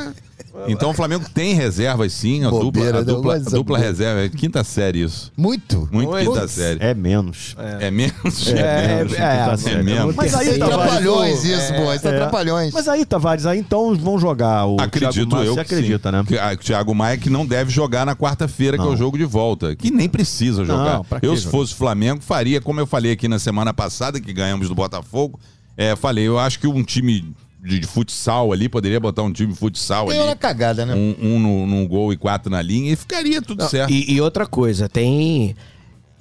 [0.68, 4.22] Então o Flamengo tem reservas sim, a Bobeira, dupla, a eu dupla, dessa dupla reserva.
[4.22, 5.32] É quinta série isso.
[5.38, 5.88] Muito.
[5.92, 6.80] Muito quinta série.
[6.84, 7.56] É menos.
[7.58, 8.48] É, menos.
[8.48, 9.14] É, É, menos.
[9.14, 9.84] é, Tá é, certo.
[9.84, 10.14] mesmo.
[10.16, 11.94] Mas aí, Isso é Tavares, isso, pô.
[11.94, 12.18] Isso é é.
[12.18, 12.74] trapalhões.
[12.74, 15.54] Mas aí, Tavares, aí então vão jogar o Thiago Acredito Maia, eu.
[15.54, 16.16] Você acredita, sim.
[16.16, 16.24] né?
[16.28, 19.18] Que, ah, o Thiago Maia que não deve jogar na quarta-feira, que é o jogo
[19.18, 19.76] de volta.
[19.76, 20.98] Que nem precisa jogar.
[20.98, 21.52] Não, eu, se jogar?
[21.52, 25.40] fosse Flamengo, faria, como eu falei aqui na semana passada, que ganhamos do Botafogo.
[25.78, 29.54] É, falei, eu acho que um time de, de futsal ali, poderia botar um time
[29.54, 30.36] de futsal Tem ali.
[30.36, 30.96] cagada, né?
[30.96, 33.92] Um, um no, no gol e quatro na linha e ficaria tudo certo.
[33.92, 35.56] E, e outra coisa, tem.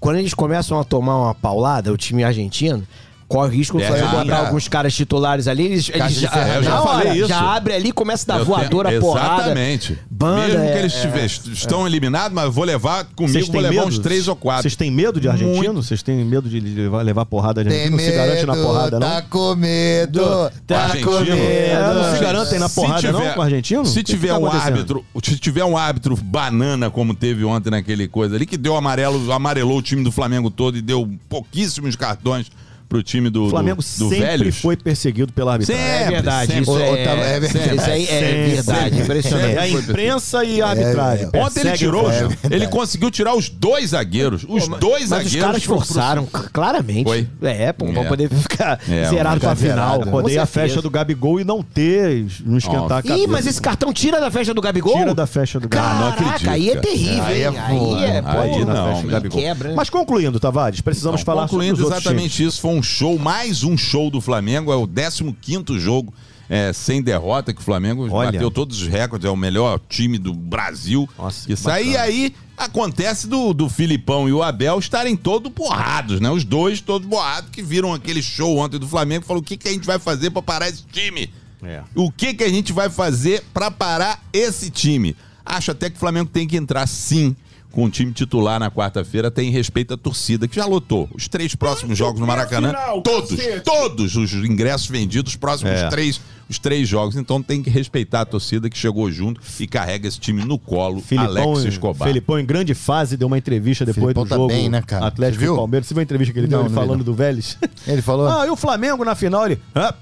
[0.01, 2.87] Quando eles começam a tomar uma paulada, o time argentino,
[3.29, 5.67] corre o risco do É, botar alguns caras titulares ali.
[5.67, 6.51] Eles, eles de já, ferro.
[6.55, 7.29] Eu já na falei hora, isso.
[7.29, 9.35] já abre ali, começa a dar Eu voadora, tenho- porrada.
[9.43, 9.99] Exatamente.
[10.11, 13.87] Banda, Mesmo é- que eles estiver- estão eliminados, mas vou levar comigo, vou levar medo?
[13.89, 14.63] uns três ou quatro.
[14.63, 15.83] Vocês têm medo de argentino?
[15.83, 18.03] Vocês têm medo de levar, levar porrada de Tem argentino?
[18.03, 19.07] Não se garante na medo, porrada, não?
[19.09, 21.11] Tá com medo, tá Argentino?
[21.13, 21.33] com medo.
[21.33, 23.85] É, não se garantem na porrada, não, com o argentino?
[23.85, 27.45] Se O que que tiver tá um árbitro, se tiver um árbitro banana, como teve
[27.45, 31.09] ontem naquele coisa ali, que deu amarelo, amarelou o time do Flamengo todo e deu
[31.29, 32.51] pouquíssimos cartões
[32.89, 34.59] pro time do, O Flamengo do, do sempre Velhos.
[34.61, 35.85] foi perseguido pela arbitragem.
[35.85, 36.63] É Sempre, verdade, sempre.
[36.63, 37.75] isso Ô, é, é verdade.
[37.77, 38.21] Isso aí é
[38.55, 39.01] verdade, sempre.
[39.03, 39.55] impressionante.
[39.55, 41.29] É a imprensa e a arbitragem.
[41.33, 41.39] é.
[41.39, 42.07] Ontem ele tirou,
[42.51, 44.45] ele conseguiu tirar os dois zagueiros.
[44.49, 45.35] Os dois Mas zagueiros.
[45.35, 47.05] os caras pro- pro- forçaram, c- claramente.
[47.05, 47.29] Foi?
[47.43, 48.09] É, pô, pra É.
[48.09, 50.01] poder ficar É, zerado pra final.
[50.13, 53.19] Odeia a festa do Gabigol e não ter, não esquentar a cabeça.
[53.19, 54.95] Ih, mas esse cartão tira da festa do Gabigol?
[54.97, 55.95] Tira da festa do Gabigol.
[55.95, 57.43] Não Caraca, acredito, aí é terrível, Aí hein?
[57.43, 59.11] é Aí é, pô, Aí na não, festa do meu.
[59.11, 59.41] Gabigol.
[59.41, 59.75] Quebra, né?
[59.77, 63.77] Mas concluindo, Tavares, precisamos falar sobre concluindo os exatamente isso, foi um show, mais um
[63.77, 66.13] show do Flamengo, é o 15º jogo
[66.49, 68.33] é, sem derrota que o Flamengo Olha.
[68.33, 71.09] bateu todos os recordes, é o melhor time do Brasil.
[71.19, 76.21] Nossa, Isso que aí, aí acontece do, do Filipão e o Abel estarem todos borrados,
[76.21, 76.31] né?
[76.31, 79.57] Os dois todos borrados que viram aquele show ontem do Flamengo e falaram: o que,
[79.57, 81.31] que a gente vai fazer pra parar esse time?
[81.63, 81.83] É.
[81.95, 85.15] O que, que a gente vai fazer pra parar esse time?
[85.45, 87.37] Acho até que o Flamengo tem que entrar sim
[87.79, 91.09] com o time titular na quarta-feira, tem respeito à torcida, que já lotou.
[91.15, 93.61] Os três próximos jogos no Maracanã, final, todos, cacete.
[93.61, 95.89] todos os ingressos vendidos, os próximos É.
[95.89, 97.15] três, os três jogos.
[97.15, 101.01] Então tem que respeitar a torcida que chegou junto e carrega esse time no colo,
[101.01, 102.09] Filipão, Alex Escobar.
[102.09, 105.07] Filipão em grande fase deu uma entrevista depois Filipão do tá jogo bem, né, cara?
[105.07, 105.55] Atlético viu?
[105.55, 105.87] Palmeiras.
[105.87, 107.05] Você viu a entrevista que ele deu Não, ele não falando não.
[107.05, 107.57] do Vélez?
[107.87, 108.27] Ele falou?
[108.27, 109.61] Ah, e o Flamengo na final ele.
[109.73, 109.95] Ah.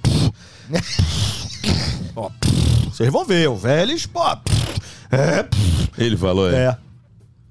[2.16, 2.30] Ó.
[2.90, 4.22] Vocês vão ver, o Vélez, pô.
[5.12, 5.46] É.
[5.98, 6.54] Ele falou, é.
[6.68, 6.85] é.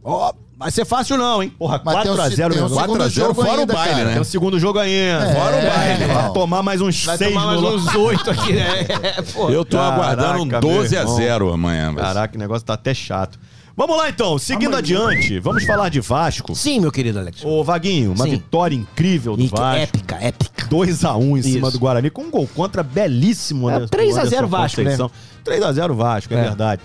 [0.08, 1.52] Ó, vai ser fácil não, hein?
[1.58, 2.80] Porra, Mas tem o- 4x0 tem o meu.
[2.80, 4.06] segundo 4x0 jogo fora o ainda, baile, cara.
[4.06, 4.12] né?
[4.14, 5.26] Tem o segundo jogo ainda.
[5.26, 6.04] É, Fora o baile.
[6.04, 6.22] irmão.
[6.22, 8.68] Vai tomar mais uns Vai 6 tomar mais no uns oito aqui, né?
[9.18, 9.50] É, pô.
[9.50, 11.16] Eu tô Caraca, aguardando um meu 12 a irmão.
[11.18, 11.92] 0 amanhã.
[11.92, 13.40] mas- Caraca, o negócio tá até chato.
[13.78, 14.80] Vamos lá então, seguindo Amanhã.
[14.80, 16.56] adiante, vamos falar de Vasco.
[16.56, 17.44] Sim, meu querido Alex.
[17.44, 18.30] Ô, Vaguinho, uma Sim.
[18.30, 19.82] vitória incrível do E que Vasco.
[19.82, 20.66] épica, épica.
[20.70, 21.78] 2x1 em cima Isso.
[21.78, 23.70] do Guarani, com um gol contra belíssimo.
[23.70, 24.84] É, Anderson- 3 a 0 Anderson Vasco, né?
[24.92, 25.12] Conceição.
[25.44, 26.42] 3x0 Vasco, é, É.
[26.44, 26.82] verdade.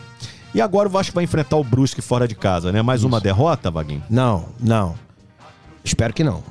[0.55, 2.83] E agora o Vasco vai enfrentar o Brusque fora de casa, né?
[2.83, 4.03] Mais uma derrota, Vaguinho?
[4.11, 4.95] Não, não.
[5.85, 6.43] Espero que não.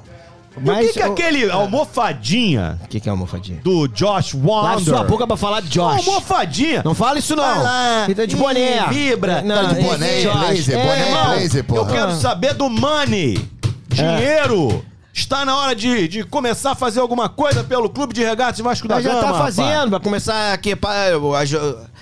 [0.57, 3.61] E o que, que é aquele almofadinha O que, que é almofadinha?
[3.63, 4.83] do Josh Lave Wander?
[4.83, 6.07] sua boca pra falar de Josh.
[6.07, 6.81] Almofadinha.
[6.83, 7.43] Não fala isso, não.
[7.43, 8.87] Vai lá, Ele tá de boné.
[8.89, 9.41] vibra.
[9.41, 10.39] Não, Tá de boné esse e Josh.
[10.39, 11.25] blazer, É, boné irmão.
[11.25, 11.91] blazer, Eu porra.
[11.91, 12.15] quero Ah.
[12.15, 13.49] saber do money.
[13.87, 14.83] Dinheiro.
[15.13, 18.87] Está na hora de, de começar a fazer alguma coisa pelo Clube de Regatas Vasco
[18.87, 20.91] da Mas já Gama, tá fazendo, vai começar aqui pra
[21.37, 21.57] aje-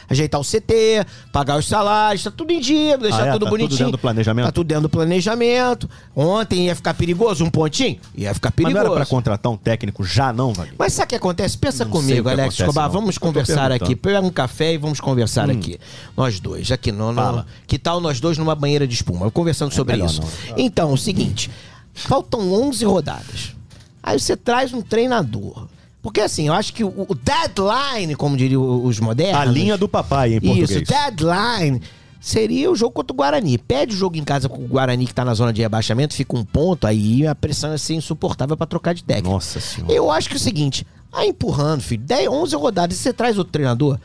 [0.09, 3.31] ajeitar o CT, pagar os salários, tá tudo em dia, deixar Ah, é?
[3.31, 3.77] tudo Tá tudo bonitinho.
[3.77, 4.45] dentro do planejamento?
[4.45, 5.89] Tá tudo dentro do planejamento.
[6.15, 7.99] Ontem ia ficar perigoso um pontinho?
[8.15, 8.75] Ia ficar Mas perigoso.
[8.85, 10.75] não era pra contratar um técnico já não, Vaguinho?
[10.79, 11.57] Mas sabe o que acontece?
[11.57, 12.85] Pensa Não comigo, Alex acontece, Escobar.
[12.85, 12.91] não.
[12.93, 13.71] Vamos conversar.
[13.71, 13.75] Hum.
[13.75, 13.95] aqui.
[13.95, 15.79] Pega um café e vamos conversar aqui.
[16.15, 17.45] Nós dois, aqui no, no- Fala.
[17.65, 19.29] Que tal nós dois numa banheira de espuma?
[19.31, 20.21] Conversando sobre melhor isso.
[20.21, 20.27] não.
[20.57, 21.49] Então, o seguinte:
[21.93, 23.55] faltam 11 rodadas.
[24.01, 25.67] Aí você traz um treinador.
[26.07, 29.41] Porque assim, eu acho que o, o deadline, como diriam os modernos.
[29.41, 30.69] A linha do papai, em português.
[30.69, 31.81] Isso, deadline.
[32.21, 33.57] Seria o jogo contra o Guarani.
[33.57, 36.37] Pede o jogo em casa com o Guarani que tá na zona de rebaixamento, fica
[36.37, 39.31] um ponto, aí a pressão ia ser insuportável pra trocar de técnico.
[39.31, 39.93] Nossa senhora.
[39.93, 43.37] Eu acho que é o seguinte, aí empurrando, filho, 10, 11 rodadas, e você traz
[43.37, 43.99] outro treinador,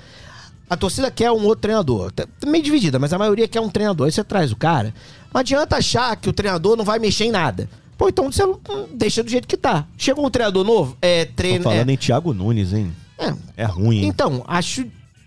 [0.68, 2.10] a torcida quer um outro treinador.
[2.10, 4.06] Tá tá meio dividida, mas a maioria quer um treinador.
[4.06, 4.92] Aí você traz o cara.
[5.32, 7.68] Não adianta achar que o treinador não vai mexer em nada.
[8.02, 8.42] Pô, então você
[8.92, 9.86] deixa do jeito que tá.
[9.96, 11.62] Chegou um treinador novo, é Tô treino.
[11.62, 12.92] falando é, em Thiago Nunes, hein?
[13.16, 13.32] é.
[13.58, 14.06] É ruim, hein?
[14.08, 14.84] Então, acho.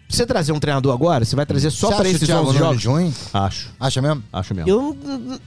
[0.10, 2.50] Você trazer um treinador agora, você vai trazer só Você pra acha o esses Thiago
[2.50, 2.86] 11 Nunes jogos?
[2.86, 3.14] ruim?
[3.34, 3.70] Acho.
[3.80, 4.24] Acha mesmo?
[4.34, 4.70] Acho mesmo.
[4.70, 4.98] Eu,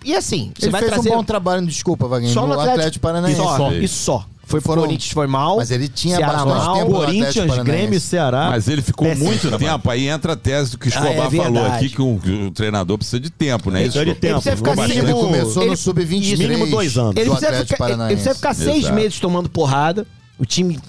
[0.02, 2.52] e assim, você Ele vai fez trazer um bom trabalho, desculpa, Wagner, só no no
[2.54, 3.40] Atlético, Atlético, Paranaense.
[3.40, 3.72] E só, Só.
[3.72, 4.26] e só.
[4.48, 5.58] Foi Foram- Corinthians, foi mal.
[5.58, 6.74] Mas ele tinha Ceará bastante mal.
[6.78, 6.90] tempo.
[6.90, 7.58] no Corinthians.
[7.58, 8.48] Grêmio Ceará.
[8.50, 9.90] Mas ele ficou Péssimo muito tempo.
[9.90, 11.84] Aí entra a tese do que o Ah, é Escobar falou verdade.
[11.86, 13.82] aqui, que o, que o treinador precisa de tempo, né?
[13.82, 14.20] Precisa de Isso.
[14.20, 14.34] tempo.
[14.40, 16.38] precisa ficar Ele começou ele- no Sub-23.
[16.38, 17.14] mínimo dois anos.
[17.16, 18.94] Ele precisa, ficar, ele precisa ficar seis Exato.
[18.94, 20.06] meses tomando porrada.
[20.38, 20.80] O time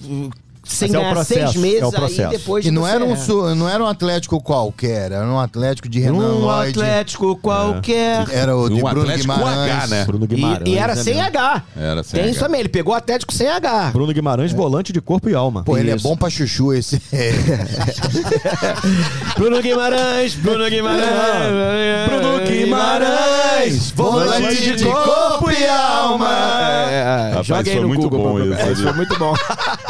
[0.74, 2.30] sem Mas é ganhar processo, seis meses, é o aí processo.
[2.30, 2.66] depois.
[2.66, 6.14] E não era, um, su- não era um Atlético qualquer, era um Atlético de Renan
[6.14, 6.70] Um Lloyd.
[6.78, 8.26] Atlético qualquer.
[8.30, 9.72] Era o de Um Bruno Atlético com Guimarães.
[9.72, 10.04] H, né?
[10.04, 10.62] Bruno Guimarães.
[10.66, 11.28] E, e era é sem mesmo.
[11.28, 11.62] H.
[11.76, 12.30] Era sem Tem H.
[12.30, 12.60] isso também.
[12.60, 13.90] Ele pegou o Atlético sem H.
[13.92, 15.62] Bruno Guimarães, volante de corpo e alma.
[15.64, 16.06] Pô, ele Isso.
[16.06, 17.00] é bom pra chuchu esse.
[19.36, 21.08] Bruno Guimarães, Bruno Guimarães.
[22.08, 26.28] Bruno Guimarães, volante de corpo e alma.
[26.90, 28.22] É, Rapaz, joga aí foi no muito Google.
[28.32, 28.72] bom isso É, ali.
[28.72, 29.34] Isso foi muito bom.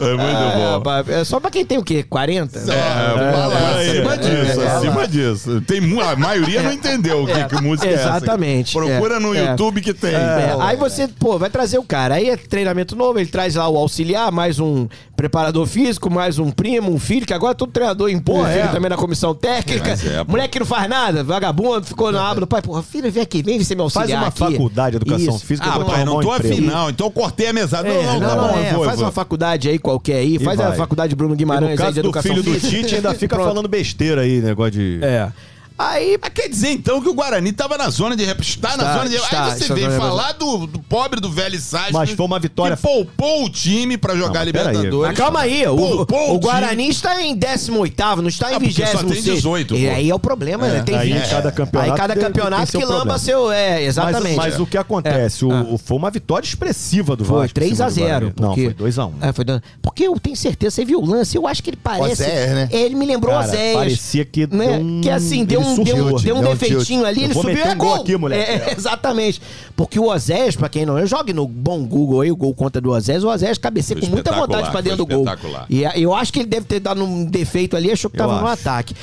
[0.00, 1.12] É muito bom.
[1.12, 2.02] É, é só pra quem tem o quê?
[2.02, 2.58] 40?
[2.58, 5.60] É, lá, é, acima é, disso, é, acima disso.
[5.62, 8.88] Tem, mu- a maioria não entendeu o que, que música exatamente, é essa.
[8.88, 9.50] Procura é, no é.
[9.50, 10.14] YouTube que tem.
[10.14, 12.16] É, aí você, pô, vai trazer o cara.
[12.16, 16.50] Aí é treinamento novo, ele traz lá o auxiliar, mais um preparador físico, mais um
[16.50, 18.60] primo, um filho, que agora todo treinador impõe, é.
[18.60, 19.90] filho também na comissão técnica.
[19.90, 20.24] É.
[20.24, 22.62] Moleque que não faz nada, vagabundo, ficou na aba do pai.
[22.62, 24.38] Porra, filho, vem aqui, vem ser meu Faz auxiliar uma aqui.
[24.38, 25.44] faculdade de educação Isso.
[25.44, 25.68] física.
[25.68, 26.88] Ah, pai, não tô afim, não.
[26.88, 27.88] Então eu cortei a mesada.
[27.88, 28.84] É, não, não, não, tá não, bom, é, eu vou.
[28.84, 30.68] faz uma faculdade aí qualquer aí, E faz vai.
[30.68, 32.60] a faculdade Bruno E Guimarães no aí caso de do educação filho do.
[32.60, 34.98] Tite, ainda fica falando besteira aí, negócio de...
[35.02, 35.30] É.
[35.78, 38.82] Aí, Mas quer dizer então que o Guarani tava na zona de rep- está, na
[38.82, 41.92] Está, zona de está, Aí você na de- falar do, do pobre do velho Sastre.
[41.92, 44.66] Mas foi uma vitória- Que poupou o time pra jogar mas peraí.
[44.74, 45.08] Libertadores.
[45.10, 46.38] Mas calma aí, o, Poupou o time.
[46.40, 50.10] Guarani está em 18º, não está em Ah, porque só 26 tem 18, E aí
[50.10, 50.82] é o problema, né?
[50.82, 51.30] Tem Aí 20.
[51.30, 53.18] cada campeonato Aí cada tem- campeonato tem seu que lamba problema.
[53.20, 53.52] seu.
[53.52, 54.36] É, Mas, exatamente.
[54.36, 55.44] mas o que acontece?
[55.44, 55.46] É.
[55.46, 57.50] O, o- foi uma vitória expressiva do Foi Vasco.
[57.50, 58.32] em 3 cima a do 0 Guarani.
[58.40, 58.64] Não, porque...
[58.64, 59.12] foi 2x1.
[59.20, 59.44] É, foi
[59.80, 62.22] Porque eu tenho certeza, você viu o lance, eu acho que ele parece.
[62.24, 62.68] Oséias, né?
[62.72, 63.76] Ele me lembrou Cara, Oséias.
[63.76, 64.70] parecia que né?
[64.78, 67.56] um- Que assim, deu um, deu um, deu um deu um defeitinho ali, ele subiu
[67.56, 68.50] e é gol aqui, moleque.
[68.50, 69.40] É, exatamente.
[69.76, 72.80] Porque o Oséias, pra quem não eu jogue no bom Google aí, o gol contra
[72.80, 75.24] do Oséias, o Oséias cabeceia com muita vontade pra dentro do gol.
[75.68, 78.26] E a- eu acho que ele deve ter dado um defeito ali, achou que Eu
[78.26, 78.60] tava no acho.
[78.60, 78.94] ataque.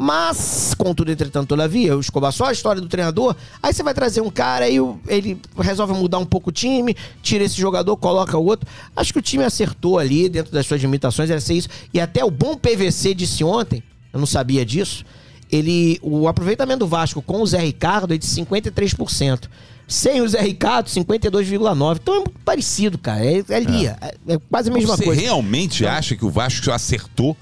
[0.00, 4.20] Mas, contudo, entretanto, todavia, o Escobar, só a história do treinador, aí você vai trazer
[4.20, 8.38] um cara, aí o- ele resolve mudar um pouco o time, tira esse jogador, coloca
[8.38, 8.68] o outro.
[8.94, 11.68] Acho que o time acertou ali, dentro das suas limitações, era ser isso.
[11.92, 15.04] E até o bom PVC disse ontem, eu não sabia disso,
[15.50, 19.48] ele, o aproveitamento do Vasco com o Zé Ricardo é de 53%.
[19.90, 21.98] Sem o Zé Ricardo, 52,9%.
[22.02, 23.24] Então é muito parecido, cara.
[23.24, 23.96] É, é ali, é.
[24.28, 25.18] é quase a mesma Você coisa.
[25.18, 27.34] realmente acha que o Vasco acertou?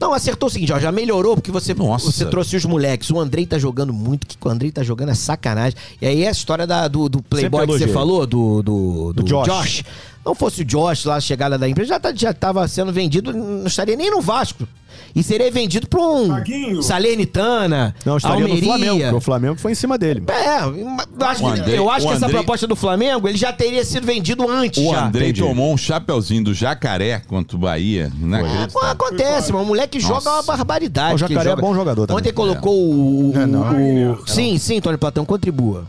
[0.00, 2.06] Não, acertou o seguinte, ó, já melhorou, porque você, Nossa.
[2.12, 3.10] você trouxe os moleques.
[3.10, 5.76] O Andrei tá jogando muito, que o Andrei tá jogando é sacanagem.
[6.00, 9.24] E aí a história da- do, do Playboy que você falou, do, do, do, Do
[9.24, 9.46] Josh.
[9.48, 9.84] Josh.
[10.24, 13.32] Não fosse o Josh lá, a chegada da empresa, já, tá, já tava sendo vendido,
[13.32, 14.66] não estaria nem no Vasco.
[15.14, 16.82] E seria vendido pra um Vaguinho.
[16.82, 18.60] Salernitana, Não, estaria Almeria.
[18.60, 20.22] no Flamengo, porque o Flamengo foi em cima dele.
[20.28, 23.50] É, eu acho, que, Andrei- eu acho que essa Andrei- proposta do Flamengo, ele já
[23.52, 25.06] teria sido vendido antes O já.
[25.06, 25.40] Andrei entendi.
[25.40, 28.06] tomou um chapeuzinho do jacaré contra o Bahia.
[28.06, 28.88] É, pô, Inacreditável.
[28.90, 30.30] acontece, mas o moleque joga Nossa.
[30.30, 31.14] uma barbaridade.
[31.14, 31.62] O Jacaré joga.
[31.62, 32.20] é bom jogador também.
[32.20, 33.30] Ontem colocou o.
[33.30, 34.12] o- É, não.
[34.12, 35.86] o- sim, sim, Tony Platão, contribua.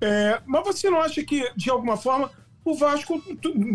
[0.00, 2.30] É, mas você não acha que, de alguma forma,
[2.64, 3.22] o Vasco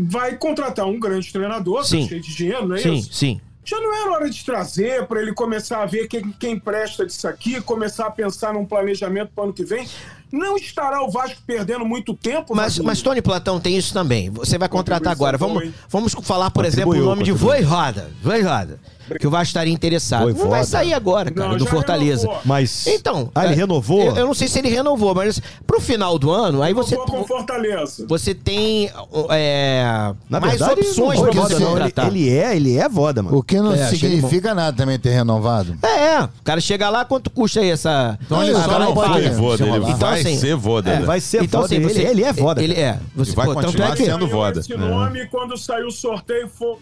[0.08, 2.08] vai contratar um grande treinador, tá Sim.
[2.08, 3.13] cheio de dinheiro, não é sim, isso?
[3.13, 3.41] sim.
[3.63, 7.28] Já não era hora de trazer para ele começar a ver quem, quem presta disso
[7.28, 9.88] aqui, começar a pensar num planejamento para o ano que vem?
[10.32, 12.56] Não estará o Vasco perdendo muito tempo?
[12.56, 14.30] Mas, mas Tony Platão tem isso também.
[14.32, 15.38] Você vai contratar agora.
[15.38, 17.68] Vamos, vamos falar, por exemplo, o Contribuiu, nome de contribuiu.
[17.68, 18.12] Voivoda.
[18.22, 18.80] Voivoda.
[19.20, 20.34] Que o Vasco estaria interessado.
[20.34, 22.24] Não vai sair agora, cara, Não, do Fortaleza.
[22.24, 22.42] renovou.
[22.44, 22.88] Mas.
[22.88, 23.30] Então.
[23.36, 24.02] Ah, ele é, renovou?
[24.02, 26.96] Eu, eu não sei se ele renovou, mas pro final do ano, aí você.
[26.96, 28.04] Renovou com Fortaleza.
[28.10, 28.90] Você tem
[29.30, 29.84] é,
[30.28, 31.72] Na mais verdade, opções pra você voda, não.
[31.74, 32.08] Ele, contratar.
[32.08, 33.38] ele é, ele é voda, mano.
[33.38, 35.78] O que não É, significa nada também ter renovado.
[35.84, 38.18] É, o cara chega lá, quanto custa aí essa.
[38.26, 40.92] Então ele Não, só não pode- Então, assim, ser voda.
[40.92, 41.74] é, vai ser então, voda.
[41.76, 42.64] assim, você- ele, ele é voda.
[42.64, 43.00] Ele é.
[43.16, 44.60] Você, E vai pô, tanto continuar é que, sendo voda.
[44.60, 46.76] Esse nome quando saiu o sorteio foi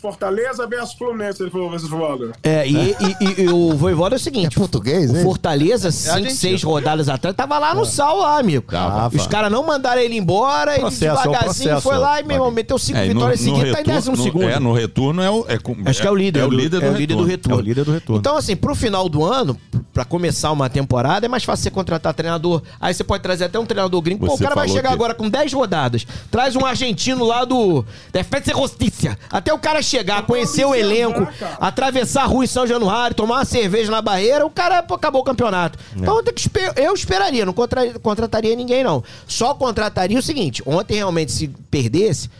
[0.00, 1.42] Fortaleza versus Fluminense.
[1.42, 2.30] Ele falou, vai ser voda.
[2.44, 5.24] É, e, e- e- e o Voivoda é o É seguinte: português, o hein?
[5.24, 6.36] Fortaleza, cinco, argentino.
[6.38, 8.62] seis rodadas atrás, tava lá no sal lá, amigo.
[8.70, 9.08] Tava.
[9.16, 12.36] Os caras não mandaram ele embora, ele Processo, é devagarzinho processo, foi lá e, meu
[12.36, 14.48] irmão, meteu cinco É, e vitórias seguidas, tá em retorno- décimo no- segundo.
[14.48, 15.44] É, no retorno é o.
[15.48, 16.40] É, Acho que é o líder.
[16.40, 17.26] É o líder do é o líder do retorno.
[17.26, 17.58] retorno.
[17.58, 18.20] É o líder do retorno.
[18.20, 19.56] Então, assim, pro final do ano,
[19.98, 22.62] pra começar uma temporada, é mais fácil você contratar treinador.
[22.80, 24.26] Aí você pode trazer até um treinador gringo.
[24.26, 26.06] Pô, o Você cara vai chegar que- agora com 10 rodadas.
[26.30, 29.18] Traz um argentino lá do Defensa e Justiça.
[29.28, 31.26] Até o cara chegar, conhecer o elenco,
[31.60, 35.20] atravessar a rua em São Januário, tomar uma cerveja na barreira, o cara pô, acabou
[35.22, 35.76] o campeonato.
[35.96, 39.02] Então tem que esper- eu esperaria, não contra- contrataria ninguém, não.
[39.26, 42.30] Só contrataria o seguinte: ontem realmente, se perdesse.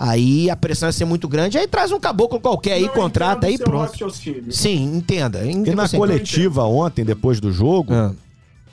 [0.00, 3.48] Aí a pressão ia ser muito grande, aí traz um caboclo qualquer aí, Não contrata
[3.48, 3.90] entendo aí pronto.
[3.90, 4.52] raciocínio.
[4.52, 5.44] Sim, entenda.
[5.44, 5.96] E entenda na você.
[5.96, 8.12] coletiva ontem, depois do jogo, Ah,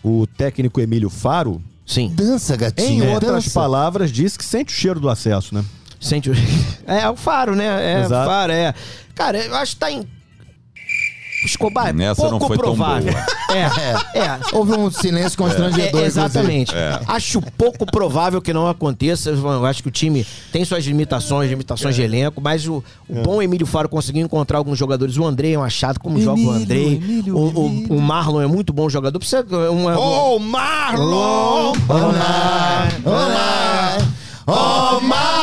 [0.03, 2.11] o técnico Emílio Faro, sim.
[2.13, 3.09] Dança, em gatinho.
[3.11, 3.59] outras dança.
[3.59, 5.65] palavras, disse que sente o cheiro do acesso, né?
[5.99, 6.33] Sente o...
[6.85, 7.65] É, o faro, né?
[7.95, 8.27] É, Exato.
[8.27, 8.71] o faro, é.
[9.15, 10.07] Cara, eu acho que tá em.
[11.45, 13.11] Escobar, é Nessa pouco não foi tão provável.
[13.13, 13.25] boa.
[13.55, 14.39] É, é.
[14.51, 16.01] Houve um silêncio constrangedor.
[16.01, 16.73] É, exatamente.
[16.75, 16.99] É.
[17.07, 19.29] Acho pouco provável que não aconteça.
[19.29, 23.41] Eu acho que o time tem suas limitações, limitações de elenco, mas o, o bom
[23.41, 25.17] Emílio Faro conseguiu encontrar alguns jogadores.
[25.17, 26.93] O André é um achado, como joga o Emílio, Andrei.
[26.95, 27.95] Emílio, o, o- Emílio.
[27.95, 29.17] o Marlon é muito bom jogador.
[29.19, 31.73] Precisa uma, Ô, Marlon!
[31.87, 33.97] Olá, olá,
[34.47, 35.34] oh Marlon!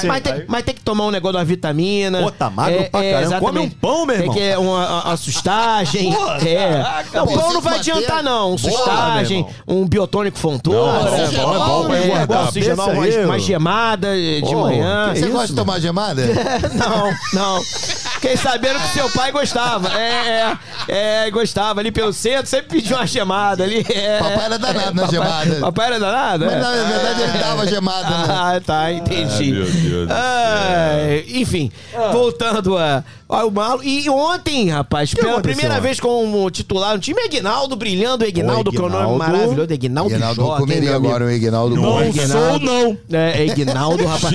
[0.00, 2.22] Sim, mas, tem, aí- mas tem que tomar um negócio de uma vitamina.
[2.22, 3.20] Pô, tá magro pra caramba.
[3.22, 3.44] exatamente.
[3.44, 4.34] Come um pão, meu irmão.
[4.34, 6.12] Tem que uma, uma sustagem.
[6.46, 7.04] é.
[7.12, 8.56] Não, pô, pão não vai manter- adiantar, não.
[8.56, 10.78] Porra, Sustagem, um biotônico fontoura.
[11.04, 12.44] Não, é bom, é bom pra é, engordar.
[12.48, 15.12] oxigenar uma, gemada de Pô, manhã.
[15.14, 16.22] Você isso, gosta de tomar gemada?
[16.74, 17.60] Não, não.
[18.20, 19.88] Fiquei sabendo que seu pai gostava.
[19.96, 20.56] É,
[20.88, 23.86] é, é, gostava ali pelo centro, sempre pediu uma gemada ali.
[23.88, 24.18] É.
[24.18, 25.60] Papai era danado na Papai- gemada.
[25.60, 26.44] Papai era danado?
[26.46, 26.58] Mas é?
[26.60, 28.26] na verdade ele dava gemada, né?
[28.28, 29.52] Ah, tá, entendi.
[29.52, 30.96] Ah, meu Deus do Ah,
[31.28, 31.70] enfim,
[32.12, 33.84] voltando a- ao Malo.
[33.84, 35.82] E ontem, rapaz, pela aconteceu primeira ontem?
[35.82, 38.24] vez como titular no time, Aguinaldo brilhando.
[38.24, 39.72] Aguinaldo, que é um nome maravilhoso.
[39.72, 41.06] Aguinaldo Aguinaldo Jota, comeria amigo?
[41.08, 41.76] agora o Aguinaldo.
[41.76, 42.64] Não é Aguinaldo.
[42.64, 42.98] não.
[43.12, 44.34] É, é Aguinaldo, rapaz.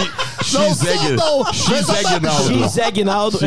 [0.53, 0.69] Não.
[1.53, 2.53] X Aguinaldo.
[2.53, 3.37] X Eu Aguinaldo.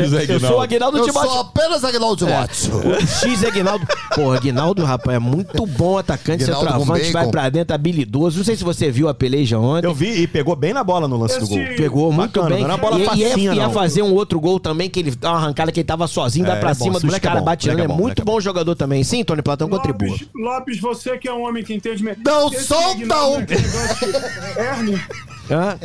[0.40, 1.30] sou o Aguinaldo Eu Timóteo.
[1.30, 2.72] sou apenas Aguinaldo Watson.
[2.76, 3.86] O X Aguinaldo.
[4.14, 8.38] Pô, Aguinaldo, rapaz, é muito bom atacante, Aguinaldo centroavante, vai pra dentro, habilidoso.
[8.38, 9.86] Não sei se você viu a peleja ontem.
[9.86, 11.58] Eu vi e pegou bem na bola no lance do gol.
[11.76, 12.64] Pegou muito Bacana, bem.
[12.64, 13.72] não era bola e, e ia, facinha, ia não.
[13.72, 16.48] fazer um outro gol também, que ele dá uma arrancada que ele tava sozinho, É,
[16.48, 17.80] dá pra é bom, cima dos moleque é caras bom, batirando.
[17.80, 19.02] É é muito é bom jogador também.
[19.04, 20.16] Sim, Tony Platão contribua.
[20.34, 22.02] Lopes, você que é um homem que entende.
[22.24, 25.78] Não solta Aguinaldo o- é Hã?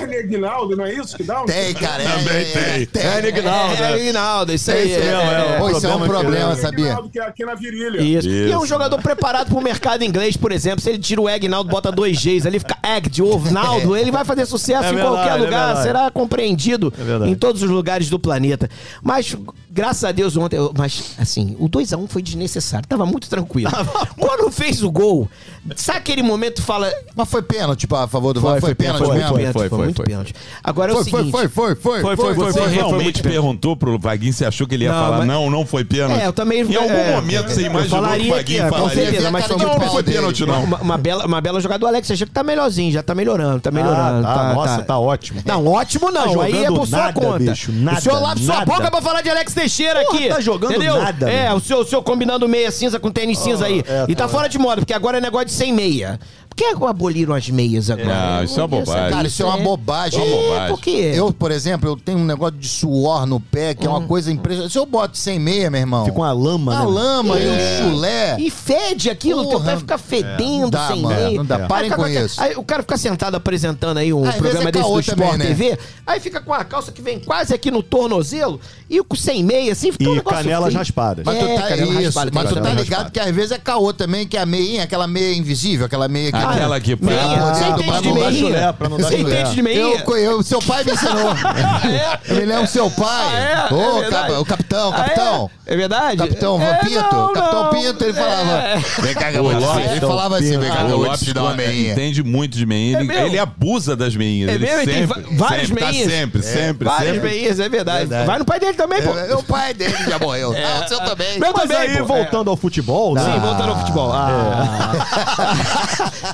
[0.00, 1.42] hernia Aguinaldo, não é isso que dá?
[1.42, 2.02] um- Tem, cara.
[2.02, 2.36] é- Também
[2.82, 3.02] é- tem.
[3.02, 3.74] É, Aguinaldo.
[3.82, 4.90] É, Aguinaldo, isso aí.
[4.90, 5.58] Isso é, mesmo, é, é.
[5.58, 6.84] Pô, isso é um problema Hernia sabia?
[6.84, 8.00] Aguinaldo, que é aqui na virilha.
[8.00, 8.28] Isso.
[8.28, 10.80] E é um jogador preparado pro mercado inglês, por exemplo.
[10.80, 14.24] Se ele tira o Agnaldo, bota dois Gs ali, fica Egg de Ovnaldo, ele vai
[14.24, 16.92] fazer sucesso É em verdade, qualquer é lugar, será compreendido
[17.24, 18.68] É em todos os lugares do planeta.
[19.02, 19.36] Mas,
[19.74, 20.56] graças a Deus, ontem.
[20.56, 23.70] eu- Mas, assim, o 2x1 foi desnecessário, tava muito tranquilo.
[24.18, 25.28] Quando fez o gol,
[25.76, 26.90] sabe aquele momento que fala.
[27.16, 28.60] Mas foi pênalti, tipo, a favor do VAR?
[28.60, 29.28] Foi, pênalti foi, mesmo?
[29.34, 30.06] foi, Foi, foi, foi, muito foi.
[30.06, 30.34] pênalti.
[30.62, 31.32] Agora é o Foi, foi, seguinte.
[31.32, 32.00] foi, foi, foi.
[32.00, 34.98] Foi, foi, foi, Você foi, realmente perguntou pro Vaguinho se achou que ele ia Não,
[35.04, 36.20] falar mas- não, não foi pênalti?
[36.20, 39.30] É, eu também- Em algum é, momento você imaginou que o falaria Vaguinho falaria certeza,
[39.30, 40.52] mas foi não, muito não foi pênalti dele.
[40.52, 40.64] não.
[40.64, 42.06] Uma, uma bela, uma bela jogada do Alex.
[42.06, 44.26] Você achou que tá melhorzinho, já tá melhorando, tá melhorando.
[44.26, 45.40] Ah, tá, nossa, tá ótimo.
[45.44, 46.34] Não, ótimo não.
[46.36, 47.52] Tá aí é por sua conta.
[47.52, 47.56] o
[48.00, 49.63] senhor lava sua boca pra falar de Alex Teixeira
[50.04, 50.28] Porra, aqui.
[50.28, 50.96] tá jogando entendeu?
[50.96, 53.82] nada, É, o senhor, o senhor combinando meia cinza com tênis cinza aí.
[53.86, 54.28] é, e tá, tá.
[54.28, 56.18] fora de moda, porque agora é negócio de sem meia.
[56.56, 58.36] Por que aboliram as meias agora?
[58.36, 59.10] Não, isso é uma bobagem.
[59.10, 60.20] Cara, isso é uma bobagem.
[60.20, 60.68] É uma bobagem.
[60.76, 61.12] Por quê?
[61.14, 64.06] Eu, por exemplo, eu tenho um negócio de suor no pé, que é uma Hum.
[64.06, 64.72] coisa impressionante.
[64.72, 66.04] Se eu boto sem meia, meu irmão.
[66.04, 66.90] Fica uma lama, Uma né?
[67.00, 68.36] lama e um chulé.
[68.38, 69.72] E fede aquilo, teu Porra.
[69.72, 71.36] pé fica fedendo dá, sem mano, meia.
[71.38, 71.58] não dá.
[71.66, 72.40] Parem com isso.
[72.40, 75.18] Aí o cara fica sentado apresentando aí um Às programa é desse do caô Sport
[75.18, 75.46] também, né?
[75.46, 79.42] TV, aí fica com a calça que vem quase aqui no tornozelo e com sem
[79.42, 80.78] meia, assim, fica um E negócio canelas feio.
[80.78, 81.24] raspadas.
[81.24, 83.10] Mas tu É, tá, canela isso, raspada, mas tu tá canela ligado raspada.
[83.10, 86.30] que às vezes é caô também, que é a meinha, aquela meia invisível, aquela meia
[86.30, 86.43] que...
[86.50, 88.30] Aquela que Meia, Ah, você entende de meia?
[88.30, 89.18] Você chulé.
[89.20, 89.78] entende de meia?
[89.78, 91.34] Eu, eu, seu pai me ensinou.
[92.28, 93.26] Eu me lembro seu pai.
[93.34, 93.74] Ah, é?
[93.74, 94.02] Ô,
[94.34, 95.02] É o capitão, Ah, é?
[95.04, 95.50] capitão.
[95.66, 96.16] É verdade?
[96.18, 97.70] Capitão É, Pinto, não, Capitão não.
[97.70, 98.52] Pinto, ele falava.
[98.52, 98.76] É.
[99.00, 101.42] Vem cá, O Lopes- ensinar." Ele falava assim, vem cá, O vou te Lopes ensinar
[101.42, 101.92] uma meinha.
[101.92, 103.00] entende muito de meinha.
[103.00, 104.50] Ele, É ele abusa das meinhas.
[104.50, 104.80] É ele mesmo?
[104.82, 106.12] Ele tem várias sempre, tá meinhas.
[106.12, 108.06] sempre, sempre, Várias meias, é verdade.
[108.26, 109.16] Vai no pai dele também, pô.
[109.18, 110.54] É, O pai dele já morreu.
[110.64, 111.38] Ah, o seu também.
[111.38, 113.22] Meu Mas também, aí, voltando ao futebol, né?
[113.22, 114.12] Sim, voltando ao futebol.
[114.12, 114.92] Ah.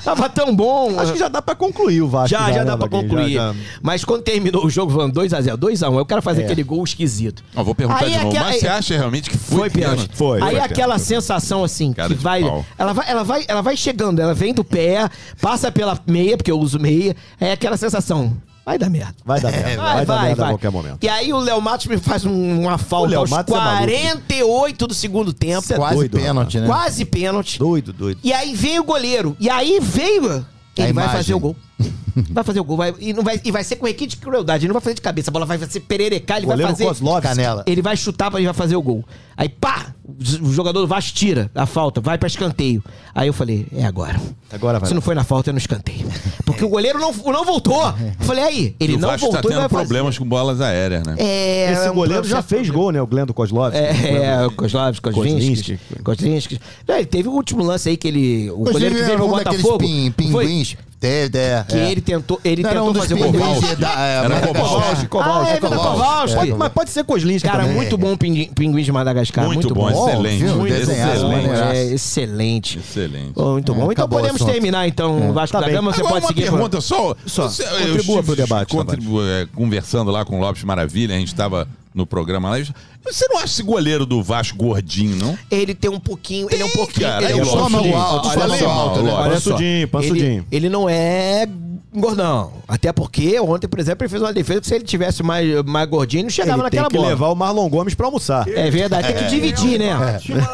[0.03, 0.99] Tava tão bom.
[0.99, 2.29] Acho que já dá pra concluir o Vasco.
[2.29, 3.33] Já, já, né, dá pra concluir.
[3.33, 6.83] Já- já- Mas quando terminou o jogo, falando 2x0, 2x1, eu quero fazer aquele gol
[6.83, 7.43] esquisito.
[7.55, 8.29] Ó, vou perguntar Aí de novo.
[8.29, 10.09] aquela- Mas você acha realmente que foi, Foi pênalti.
[10.13, 11.01] Foi, Aí foi aquela pênalti.
[11.07, 12.41] sensação assim, Cara que vai,
[12.77, 13.05] ela vai.
[13.09, 13.45] Ela vai.
[13.47, 15.09] Ela vai chegando, ela vem do pé,
[15.41, 17.15] passa pela meia, porque eu uso meia.
[17.39, 18.33] É aquela sensação.
[18.65, 19.15] Vai dar merda.
[19.25, 19.81] Vai dar merda.
[19.81, 20.97] Vai, dar merda a qualquer momento.
[21.03, 23.77] E aí o Léo Matos me faz um- uma falta aos Matos é maluco.
[23.87, 25.61] 48 do segundo tempo.
[25.63, 26.67] Isso é Quase doido, pênalti, né?
[26.67, 27.57] Quase pênalti.
[27.59, 28.19] Doido, doido.
[28.23, 29.35] E aí veio o goleiro.
[29.39, 30.45] E aí veio.
[30.77, 31.55] Ele A vai fazer o gol.
[32.31, 32.75] Vai fazer o gol.
[32.77, 34.63] Vai, e, não vai, e vai ser com requinte de crueldade.
[34.65, 35.29] Ele não vai fazer de cabeça.
[35.29, 36.37] A bola vai ser pererecar.
[36.37, 36.85] Ele vai Goleiro fazer.
[36.85, 37.27] Kozlovski.
[37.29, 37.63] Canela.
[37.65, 39.03] Ele vai chutar pra ele vai fazer o gol.
[39.37, 39.93] Aí pá!
[40.41, 42.83] O jogador do Vasco tira a falta, vai pra escanteio.
[43.15, 44.19] Aí eu falei, é agora.
[44.51, 46.05] Agora vai Se não foi na falta, é no escanteio.
[46.45, 47.81] Porque o goleiro não, não voltou.
[48.19, 49.83] Eu falei, aí, ele E o não Vasco tá voltou e tendo vai fazer.
[49.85, 51.15] problemas com bolas aéreas, né?
[51.17, 53.01] É, Esse é um goleiro já fez gol, né?
[53.01, 53.79] O Glendo Kozlovski.
[53.79, 55.79] é, o Kozlovski, Kozlinski.
[55.79, 56.03] Kozlinski.
[56.03, 56.59] Kozlinski.
[56.89, 58.51] É, ele teve o último lance aí que ele.
[58.51, 59.77] O goleiro que Inclusive, veio daqueles Botafogo.
[59.79, 60.77] pin- foi pinguins.
[61.01, 61.91] Teve, é, que é.
[61.91, 63.31] ele tentou, ele Não, era tentou um dos fazer o gol.
[63.31, 63.75] pinguins Kowalski.
[63.77, 64.53] da- é, Era Madagascar.
[64.61, 66.35] Kowalski, Ah, é Kowalski.
[66.37, 67.75] Pode- mas pode ser Kozlinski Cara, também.
[67.75, 69.45] muito bom o pinguim, pinguim de Madagascar.
[69.45, 70.07] Muito Muito, bom, bom.
[70.09, 70.43] excelente.
[70.43, 70.55] viu?
[70.57, 71.27] Muito Desenhado, bom.
[71.31, 71.73] maneiraço.
[71.73, 72.77] É, excelente.
[72.77, 73.31] Excelente.
[73.35, 73.79] Oh, muito bom.
[73.79, 74.53] Então acabou o podemos assunto.
[74.53, 75.75] terminar, então, o Vasco Tá da bem.
[75.75, 75.91] Gama.
[75.91, 76.41] Você Agora, pode uma seguir.
[76.51, 77.15] pergunta só.
[77.25, 77.49] Só.
[77.49, 81.17] Você- eu Contribua estive pro debate, contribu- é, conversando lá com o Lopes Maravilha, a
[81.17, 82.57] gente estava no programa lá.
[83.03, 85.37] Você não acha esse goleiro do Vasco gordinho, não?
[85.49, 86.47] Ele tem um pouquinho.
[86.51, 87.07] Ele é um pouquinho.
[87.07, 89.11] cara, ele é aí um o Estômago Lopes- alto, Olha aí, alto, né?
[89.11, 90.45] Olha só, Pansudinho, pansudinho.
[90.51, 91.47] Ele, ele não é
[91.93, 92.53] gordão.
[92.67, 95.87] Até porque ontem, por exemplo, ele fez uma defesa que se ele tivesse mais, mais
[95.89, 97.09] gordinho, não chegava Ele tem naquela que bola.
[97.09, 98.47] levar o Marlon Gomes pra almoçar.
[98.47, 99.95] É verdade, tem que dividir, é né?
[99.95, 100.49] o Batman,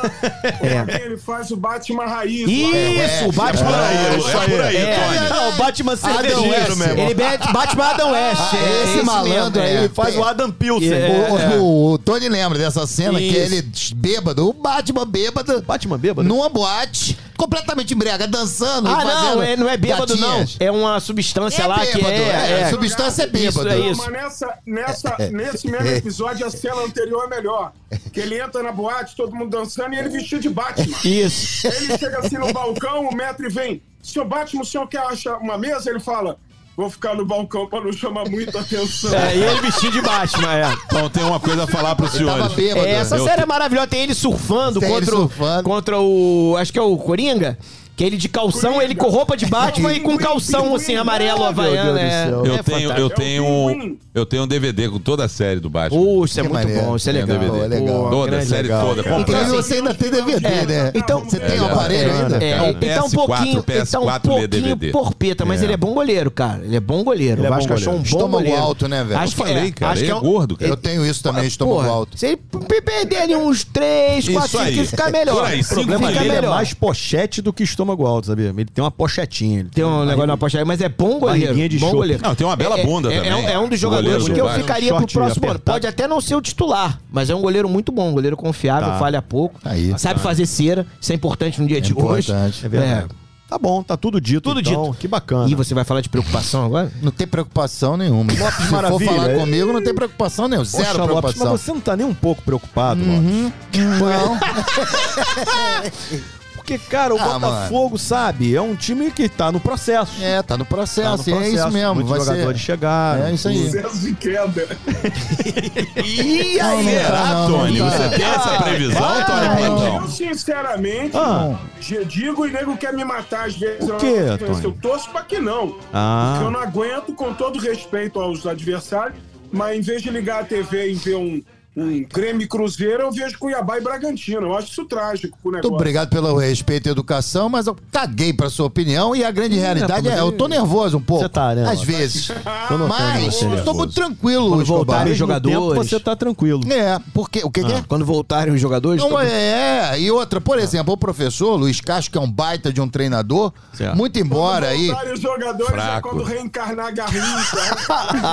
[0.61, 1.05] É.
[1.05, 2.47] Ele faz o Batman raiz.
[2.49, 3.69] Isso, o Batman.
[3.69, 5.29] É, isso aí, É.
[5.29, 6.69] Não, o Batman Adam cervejeiro, West.
[6.69, 7.05] irmão.
[7.05, 8.41] Ele bate Batman Adam West.
[8.41, 10.93] Ah, é esse malandro aí, mesmo, Ele faz tem- o Adam Pilsen.
[10.93, 11.27] É.
[11.57, 13.37] O, o- o Tony lembra dessa cena que Isso.
[13.53, 13.65] ele
[13.95, 16.27] bêbado, o Batman bêbado, Batman bêbado?
[16.27, 20.57] numa boate, completamente embriaga, dançando e Ah, fazendo não, é, não é bêbado, gatinhas.
[20.59, 20.67] não.
[20.67, 22.17] É uma substância É lá que bêbado, é.
[22.17, 22.69] é, é.
[22.69, 23.69] substância é bêbado.
[23.69, 24.01] Isso, é isso.
[24.01, 27.71] Mas nessa, nessa, nesse mesmo episódio, a cena anterior é melhor.
[28.11, 30.97] Que ele entra na boate, todo mundo dançando, e ele vestido de Batman.
[31.05, 31.67] Isso.
[31.67, 33.81] Ele chega assim no balcão, o metro vem.
[34.01, 35.89] Senhor Batman, o senhor quer achar uma mesa?
[35.89, 36.37] Ele fala,
[36.77, 39.13] vou ficar no balcão pra não chamar muita atenção.
[39.13, 40.71] É, e ele vestido de Batman, é.
[40.85, 42.53] Então tem uma coisa a falar pros Ele senhores.
[42.53, 42.85] bêbado.
[42.85, 43.87] É, essa Eu série é maravilhosa.
[43.87, 45.63] Tem ele surfando Tem ele contra, o- surfando.
[45.63, 46.55] contra o.
[46.59, 47.57] Acho que é o Coringa.
[47.97, 48.83] Que ele de calção, Coringa.
[48.85, 51.93] ele com roupa de Batman e com calção assim, amarelo, havaiano.
[51.95, 52.45] Deus do É, céu.
[52.45, 53.15] Eu é tenho, eu fantástico.
[53.15, 55.99] tenho, É um, eu tenho um DVD com toda a série do Batman.
[55.99, 56.85] Uh, isso é Que muito maneiro.
[56.85, 57.39] bom, isso é um legal.
[57.39, 58.03] Pô, é legal.
[58.03, 59.03] Pô, toda a série legal, toda.
[59.03, 59.21] Comprei.
[59.41, 60.91] Inclusive você ainda tem DVD, É, né?
[60.93, 62.37] então- você tem É, o aparelho é, ainda?
[62.45, 65.65] É, Cara, ele tá um PS4, pouquinho, ele tá um PS4 pouquinho porpeta, mas É.
[65.65, 66.63] ele é bom goleiro, cara.
[66.63, 67.39] Ele é bom goleiro.
[67.41, 68.61] Ele é o Vasco bom achou um bom Estômago goleiro.
[68.61, 69.19] alto, né, velho?
[69.19, 70.71] Acho Eu que falei, é, cara, acho ele que é um- gordo, cara.
[70.71, 72.15] Eu tenho isso também, estômago Porra, alto.
[72.15, 72.37] Se ele
[72.83, 74.73] perder ali uns 3, 4, Isso 5 aí.
[74.73, 75.35] quilos, fica melhor.
[75.35, 76.53] O problema Fica dele é melhor.
[76.55, 78.47] mais pochete do que estômago alto, sabia?
[78.49, 79.59] Ele tem uma pochetinha.
[79.61, 81.53] Ele Tem um negócio na aí, mas é bom goleiro.
[81.69, 81.97] De bom chope.
[81.97, 82.23] goleiro.
[82.23, 83.45] Não, tem uma bela É- bunda é, também.
[83.47, 85.59] É, é um dos goleiro jogadores do que eu ficaria pro Short próximo ano.
[85.59, 88.89] Pode até não ser o titular, mas é um goleiro muito bom, um goleiro confiável,
[88.89, 88.99] Tá.
[88.99, 89.59] falha pouco.
[89.63, 89.93] Aí.
[89.97, 92.31] Sabe fazer cera, isso é importante no dia de hoje.
[92.31, 92.65] importante.
[92.65, 93.07] É verdade.
[93.49, 94.41] Tá bom, tá tudo dito.
[94.41, 94.87] Tudo então.
[94.91, 94.97] dito.
[94.97, 95.49] Que bacana.
[95.49, 96.91] E você vai falar de preocupação agora?
[97.01, 98.29] Não tem preocupação nenhuma.
[98.33, 99.35] Se for Maravilha, falar é.
[99.39, 100.65] comigo, não tem preocupação nenhuma.
[100.69, 101.51] Poxa, Zero Lopes, preocupação.
[101.53, 103.43] mas você não tá nem um pouco preocupado, Uhum.
[103.45, 103.99] Lopes.
[104.01, 104.37] Não.
[106.67, 110.21] Porque, cara, o Ah, Botafogo, sabe, é um time que tá no processo.
[110.21, 111.95] É, tá no Tá processo, no é isso mesmo.
[111.95, 112.65] Muitos vai jogadores ser...
[112.65, 113.25] chegaram.
[113.25, 113.65] É isso aí.
[113.67, 114.67] Sucesso de queda.
[116.03, 117.79] E Não, aí, não tá, será, não, não Tony?
[117.79, 117.89] tá.
[117.89, 119.95] Você tem essa previsão, Ah, Tony Plantão?
[120.01, 121.55] Eu, sinceramente, Ah.
[121.79, 123.79] já digo e nego quer me matar às vezes.
[123.79, 124.63] Por Eu quê, não- Tony?
[124.65, 125.77] Eu torço pra que não.
[125.93, 126.31] Ah.
[126.33, 129.17] Porque eu não aguento, com todo respeito aos adversários,
[129.53, 131.41] mas em vez de ligar a TV e ver um,
[131.77, 134.47] um Grêmio e Cruzeiro, eu vejo Cuiabá e Bragantino.
[134.47, 135.75] Eu acho isso trágico pro Muito negócio.
[135.75, 140.07] obrigado pelo respeito e educação, mas eu caguei pra sua opinião e a grande realidade
[140.09, 141.23] mas é, eu tô nervoso um pouco.
[141.23, 142.29] Você tá, né, Às vezes.
[142.87, 144.77] Mas você eu tô muito tranquilo, Quando Escobar.
[144.85, 145.89] voltarem os mesmo tempo, jogadores.
[145.89, 146.61] você tá tranquilo.
[146.71, 147.83] É, porque o que, que é?
[147.87, 149.01] Quando voltarem os jogadores.
[149.01, 152.71] Não, tô- é, e outra, por exemplo, o professor Luiz Castro, que é um baita
[152.73, 153.95] de um treinador, Certo.
[153.95, 154.87] muito embora aí.
[154.87, 156.09] Voltarem os jogadores é Fraco.
[156.09, 157.57] quando reencarnar Garrincha.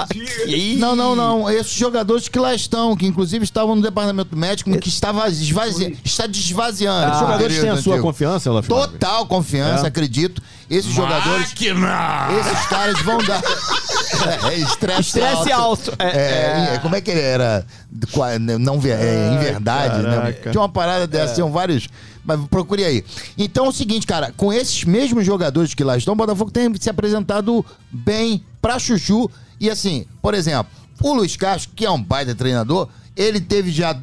[0.46, 1.50] Ih, Não, não, não.
[1.50, 5.98] Esses jogadores que lá estão, que inclusive estavam no departamento médico, que estava esvazi...
[6.04, 7.12] está desvaziando.
[7.12, 8.68] Os jogadores querido têm a sua confiança, Lopes?
[8.68, 9.88] Total confiança, É.
[9.88, 10.40] acredito.
[10.70, 13.42] Esses jogadores, esses caras vão dar.
[14.50, 15.92] é, estresse, Estresse alto.
[15.98, 17.66] É, É, Como é que ele era?
[18.12, 20.32] Qua- Não, ver- é, em Ai, verdade, né?
[20.50, 21.88] Tinha uma parada dessa, tinham vários.
[22.24, 23.04] Mas procure aí.
[23.36, 26.72] Então é o seguinte, cara, com esses mesmos jogadores que lá estão, o Botafogo tem
[26.80, 29.30] se apresentado bem pra Chuchu.
[29.60, 30.66] E assim, por exemplo,
[31.02, 33.98] o Luiz Castro, que é um baita treinador, ele teve já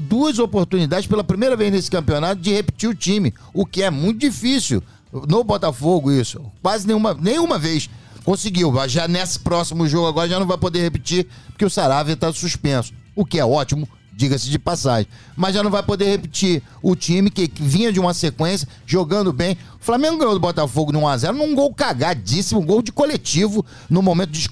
[0.00, 4.18] duas oportunidades pela primeira vez nesse campeonato de repetir o time, o que é muito
[4.18, 4.82] difícil.
[5.28, 6.40] No Botafogo, isso.
[6.60, 7.88] Quase nenhuma, nenhuma vez
[8.24, 8.72] conseguiu.
[8.88, 12.92] Já nesse próximo jogo agora já não vai poder repetir, porque o Saravia está suspenso.
[13.14, 15.06] O que é ótimo, diga-se de passagem.
[15.36, 19.56] Mas já não vai poder repetir o time que vinha de uma sequência, jogando bem.
[19.86, 24.02] O Flamengo ganhou do Botafogo no 1x0 num gol cagadíssimo, um gol de coletivo, no
[24.02, 24.48] momento de,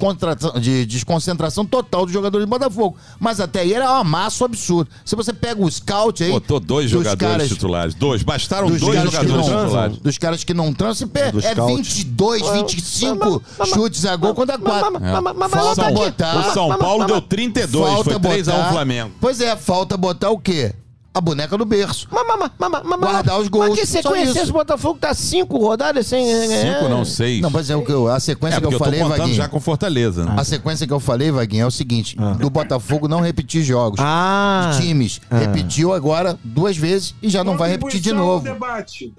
[0.60, 2.96] de desconcentração total dos jogadores do Botafogo.
[3.18, 4.88] Mas até aí era um amasso absurdo.
[5.04, 6.30] Se você pega o scout aí.
[6.30, 7.94] Botou dois jogadores caras- titulares.
[7.96, 8.22] Dois.
[8.22, 9.98] Bastaram dois jogadores não- titulares.
[9.98, 11.74] Dos caras que não transam, é, é scout.
[11.82, 13.42] 22, 25
[13.74, 14.92] chutes a gol contra 4.
[15.00, 16.48] mas- mas- mas- Falta mas- botar.
[16.48, 19.10] O São Paulo deu 32, foi 3x1 Flamengo.
[19.20, 20.72] Pois é, falta botar o quê?
[21.16, 22.08] A boneca no berço.
[22.10, 24.38] Mas, mas, mas, mas, mas, Guardar os gols, Mas que só sequência isso.
[24.40, 26.26] esse Botafogo tá cinco rodadas sem.
[26.26, 27.40] Cinco, não, seis.
[27.40, 29.32] Não, mas é o que eu- a sequência É, que eu eu falei, Vaguinho.
[29.34, 30.34] já com Fortaleza, né?
[30.36, 34.00] A sequência que eu falei, Vaguinho, é o seguinte: do Botafogo não repetir jogos.
[34.02, 34.72] Ah.
[34.74, 35.20] De times.
[35.30, 38.42] Repetiu agora duas vezes e já não vai repetir de novo.
[38.44, 39.14] debate.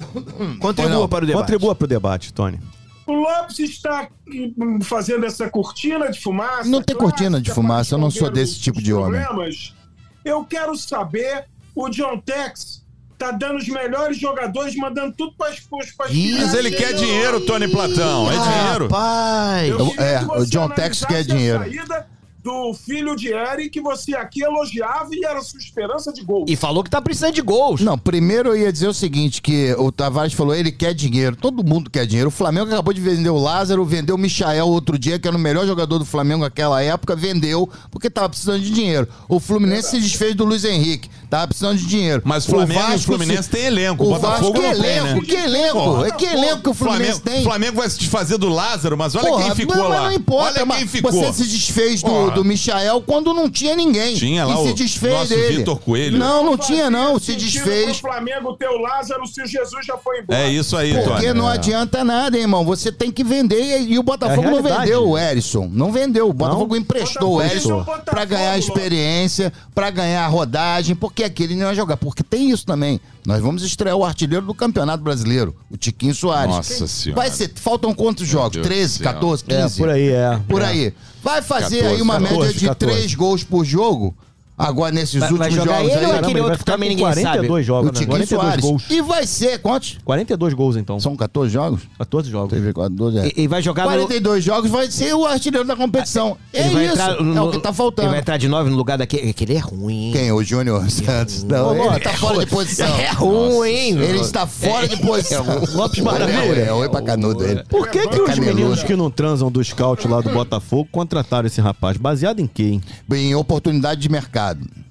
[0.60, 1.08] Contribua Ou não?
[1.08, 1.41] para o debate.
[1.43, 2.60] Contribua pro debate, Tony.
[3.08, 6.68] O Lopes está hum, fazendo essa cortina de fumaça.
[6.68, 9.22] Não tem cortina de fumaça, para eu não sou desse tipo de homem.
[9.24, 9.74] problemas.
[10.26, 12.84] Eu quero saber, o John Tex
[13.17, 18.30] tá dando os melhores jogadores, mandando tudo para as Mas ele quer dinheiro, Tony Platão.
[18.32, 18.89] É dinheiro.
[19.88, 21.59] Queria É, o John Tex quer a dinheiro.
[21.59, 22.07] saída
[22.45, 26.45] do filho de Eric, que você aqui elogiava e era sua esperança de gol.
[26.47, 27.82] E falou que tá precisando de gols.
[27.82, 31.63] Não, primeiro eu ia dizer o seguinte, que o Tavares falou, ele quer dinheiro, todo
[31.63, 32.28] mundo quer dinheiro.
[32.28, 35.39] O Flamengo acabou de vender o Lázaro, vendeu o Michael outro dia, que era o
[35.39, 39.07] melhor jogador do Flamengo naquela época, vendeu, porque tava precisando de dinheiro.
[39.28, 42.21] O Fluminense se desfez do Luiz Henrique, tava precisando de dinheiro.
[42.25, 44.81] Mas o Flamengo e o Fluminense se- tem elenco, o O Botafogo Vasco, que não
[44.81, 45.25] tem, elenco, né?
[45.27, 46.07] que elenco, Porra.
[46.07, 47.43] é que elenco que o Fluminense Flamengo, tem.
[47.43, 50.05] Flamengo vai se desfazer do Lázaro, mas olha Porra, quem ficou não, mas lá.
[50.05, 51.11] não importa, olha mas quem ficou.
[51.11, 54.15] você se desfez do, do Michael quando não tinha ninguém.
[54.15, 55.57] Tinha lá e o se desfez nosso dele.
[55.57, 56.17] Vitor Coelho.
[56.17, 57.99] Não, não tinha não, se desfez.
[57.99, 60.39] pro Flamengo ter o Lázaro se o Jesus já foi embora.
[60.39, 61.33] É isso aí, Porque Tony.
[61.39, 62.63] não adianta nada, hein, irmão.
[62.65, 65.69] Você tem que vender e, e o Botafogo É não vendeu o Erisson.
[65.71, 66.29] Não vendeu.
[66.29, 70.95] O Botafogo emprestou o Botafogo Erisson é o Botafogo, pra ganhar experiência, pra ganhar rodagem,
[70.95, 71.97] porque aquele não ia jogar.
[71.97, 72.99] Porque tem isso também.
[73.26, 76.55] Nós vamos estrear o artilheiro do Campeonato Brasileiro, o Tiquinho Soares.
[76.55, 77.21] Nossa Senhora.
[77.21, 78.53] Vai ser, faltam quantos jogos?
[78.53, 79.13] Deus 13, do céu.
[79.13, 79.61] 14, 15?
[79.61, 80.41] É, por aí, é.
[80.47, 80.65] Por É.
[80.65, 80.93] aí.
[81.23, 82.95] Vai fazer 14, aí uma 14, média de 14.
[82.99, 84.15] 3 gols por jogo.
[84.58, 86.06] Agora, nesses Vai- vai últimos jogar jogos ele ou aí.
[86.06, 87.91] aquele Caramba, ele vai outro também ninguém 42 O jogos, né?
[87.93, 88.64] Tiquinho 42 Soares.
[88.66, 88.84] gols.
[88.89, 89.97] E vai ser, quantos?
[90.06, 90.99] 42 gols, então.
[90.99, 91.82] São 14 jogos?
[91.97, 92.49] 14 jogos.
[92.51, 93.28] TV 14, é.
[93.36, 93.89] E, e vai jogar no...
[93.89, 96.38] 42 jogos vai ser o artilheiro da competição.
[96.53, 96.93] É Ele vai isso.
[96.93, 98.08] entrar É no- o que tá faltando.
[98.08, 99.30] Ele vai entrar de 9 no lugar daquele...
[99.30, 100.12] Aquele é ruim, hein?
[100.14, 100.32] Quem?
[100.32, 101.43] O Júnior Santos.
[101.43, 102.88] Não, Ô, ele tá fora de posição.
[102.97, 103.97] É ruim, hein?
[103.99, 105.45] Ele está fora de posição.
[105.74, 106.62] Lopes Maravilha.
[106.62, 107.62] É, oi pra canudo ele.
[107.66, 111.60] Por que, que os meninos que não transam do scout lá do Botafogo contrataram esse
[111.60, 111.97] rapaz?
[111.97, 112.82] Baseado em quê, hein?
[113.12, 114.86] Em oportunidade de mercado obrigado.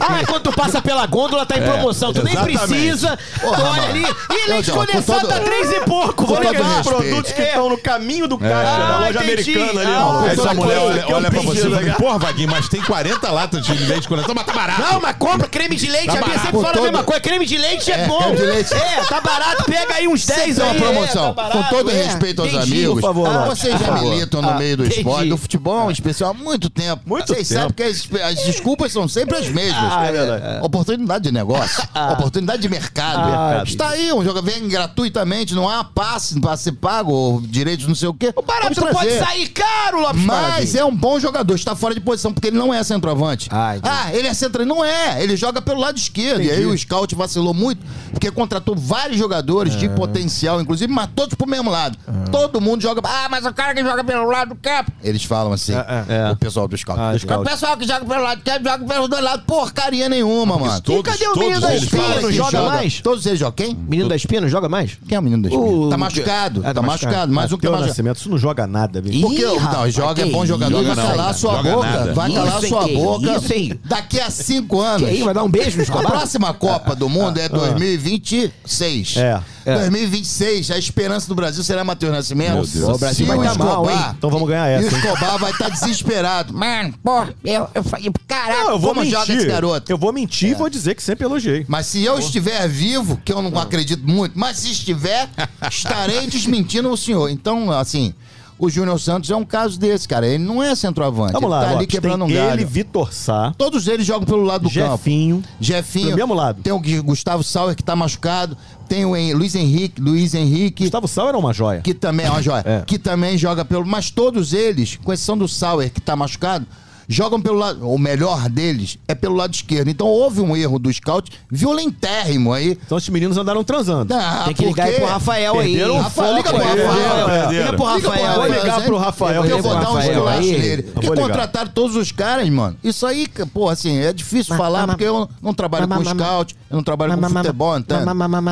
[0.00, 2.12] Ah, quando tu passa pela gôndola, tá em promoção.
[2.12, 2.58] Tu nem exatamente.
[2.68, 3.18] precisa.
[3.40, 4.04] tu olha ali.
[4.30, 6.26] E leite condensado todo- tá três e pouco.
[6.26, 6.82] Vou ligar.
[6.82, 9.52] Produtos que estão no caminho do caixa Ah, da loja entendi.
[9.58, 10.20] americana ali, Ah, ó.
[10.20, 11.94] Aí Essa mulher olha, olha pra você e fala, né?
[11.98, 14.80] porra, Vaguinho, mas tem 40 latas de leite condensado, mas tá barato.
[14.82, 16.06] Não, mas compra creme de leite.
[16.06, 17.20] Tá a Bia sempre fala a todo- mesma coisa.
[17.20, 18.18] Creme de leite é, É, bom.
[18.18, 18.74] creme de leite.
[18.74, 19.64] É, tá barato.
[19.64, 20.70] Pega aí uns 10 Sempre é aí.
[20.70, 21.30] uma promoção.
[21.30, 21.94] É, tá Com todo é.
[22.02, 22.72] respeito aos Entendi.
[22.72, 24.02] amigos, por favor, ah, vocês já favor.
[24.10, 27.02] militam no Ah, meio do esporte, do futebol, em especial, há muito tempo.
[27.06, 27.74] Muito vocês sabem tempo.
[27.74, 29.92] que as, as desculpas são sempre as mesmas.
[29.92, 30.64] Ah, é verdade.
[30.64, 33.18] Oportunidade de negócio, oportunidade de mercado.
[33.18, 37.86] Ah, Está aí, um jogo vem gratuitamente, não há passe para ser pago, ou direitos
[37.86, 38.32] não sei o quê.
[38.34, 42.32] O barato pode sair caro, Lopes Mas é um bom jogador, está fora de posição,
[42.32, 43.48] porque ele não é centroavante.
[43.52, 43.94] Ah, entendi.
[43.94, 44.74] ah ele é centroavante.
[44.74, 46.42] Não é, ele joga pelo lado esquerdo.
[46.42, 51.34] E aí o scout vacilou muito, porque contratou vários jogadores de potencial, inclusive, mas todos
[51.34, 51.98] pro mesmo lado.
[52.30, 53.02] Todo mundo joga.
[53.04, 54.90] Ah, mas o cara que joga pelo lado do campo.
[55.02, 56.30] Eles falam assim, é.
[56.30, 57.00] o pessoal do scout.
[57.00, 59.44] Ah, o pessoal que joga pelo lado do campo joga pelos dois lados.
[59.46, 60.80] Porcaria nenhuma, mano.
[60.80, 62.68] todos- E cadê o todos menino da falam Não joga joga.
[62.70, 63.00] mais?
[63.00, 63.52] Todos eles jogam.
[63.56, 63.74] Quem?
[63.74, 64.98] Menino da espinha não joga mais?
[65.08, 65.66] Quem é o menino da espinha?
[65.66, 66.62] O- Tá machucado.
[66.64, 67.32] Ah, tá, machucado.
[67.32, 67.88] Mais um que tá machucado.
[67.88, 69.12] Nascimento, isso não joga nada, viu?
[69.12, 72.12] Ih, Porque não, rapaz, joga, é que bom jogador, vai calar sua boca.
[72.14, 73.40] Vai calar sua que boca.
[73.84, 75.08] Daqui a cinco anos.
[75.08, 79.16] Que aí, vai dar um beijo no A próxima Copa do Mundo é 2026.
[79.16, 79.40] É.
[79.68, 79.74] É.
[79.78, 82.54] 2026, a esperança do Brasil será Matheus Nascimento.
[82.54, 82.96] Meu Deus.
[82.96, 83.98] O Brasil Se vai o tá mal, hein?
[84.16, 85.02] Então vamos ganhar o essa, hein?
[85.04, 86.54] Escobar vai estar desesperado.
[86.54, 89.18] Mano, pô, eu, eu falei, caraca, Não, eu vou como mentir.
[89.18, 89.92] joga esse garoto?
[89.92, 91.64] Eu vou mentir e vou dizer que sempre elogiei.
[91.68, 95.28] Mas se eu estiver vivo, que eu não acredito muito, mas se estiver,
[95.70, 97.28] estarei desmentindo o senhor.
[97.28, 98.14] Então, assim,
[98.58, 100.26] o Júnior Santos é um caso desse, cara.
[100.26, 101.32] Ele não é centroavante.
[101.32, 102.52] Vamos ele lá, tá ali Lopes, quebrando um galho.
[102.60, 104.90] ele, Vitor Sá, Todos eles jogam pelo lado do campo.
[104.96, 105.42] Jefinho.
[105.60, 106.10] Jefinho.
[106.10, 106.62] Do mesmo lado.
[106.62, 108.56] Tem o Gustavo Sauer que tá machucado.
[108.88, 110.84] Tem o Hen- Luiz Henrique, Luiz Henrique.
[110.84, 111.80] Gustavo Sá era uma joia.
[111.82, 112.64] Que também é uma joia.
[112.68, 112.82] É.
[112.86, 113.86] Que também joga pelo.
[113.86, 116.66] Mas todos eles, com exceção do Sauer, que tá machucado,
[117.08, 117.88] jogam pelo lado.
[117.88, 119.88] O melhor deles é pelo lado esquerdo.
[119.88, 122.78] Então houve um erro do scout violentérrimo aí.
[122.84, 124.12] Então esses meninos andaram transando.
[124.14, 125.68] Ah, Tem que ligar aí porque- pro Rafael aí.
[125.76, 126.58] Perderam Rafael, liga pro.
[126.58, 127.50] Rafael.
[127.50, 128.34] Liga pro Rafael.
[128.34, 129.44] Vou ligar pro Rafael.
[129.44, 130.82] Eu vou dar um Rafael esculacho nele.
[130.82, 132.76] Porque contrataram todos os caras, mano.
[132.82, 136.82] Isso aí, pô, assim, é difícil falar porque eu não trabalho com scout, eu não
[136.84, 137.98] trabalho com futebol, então.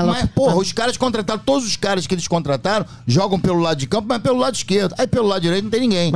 [0.07, 3.87] mas- porra, os caras contrataram, todos os caras que eles contrataram jogam pelo lado de
[3.87, 4.95] campo, mas pelo lado esquerdo.
[4.99, 6.11] Aí pelo lado direito não tem ninguém.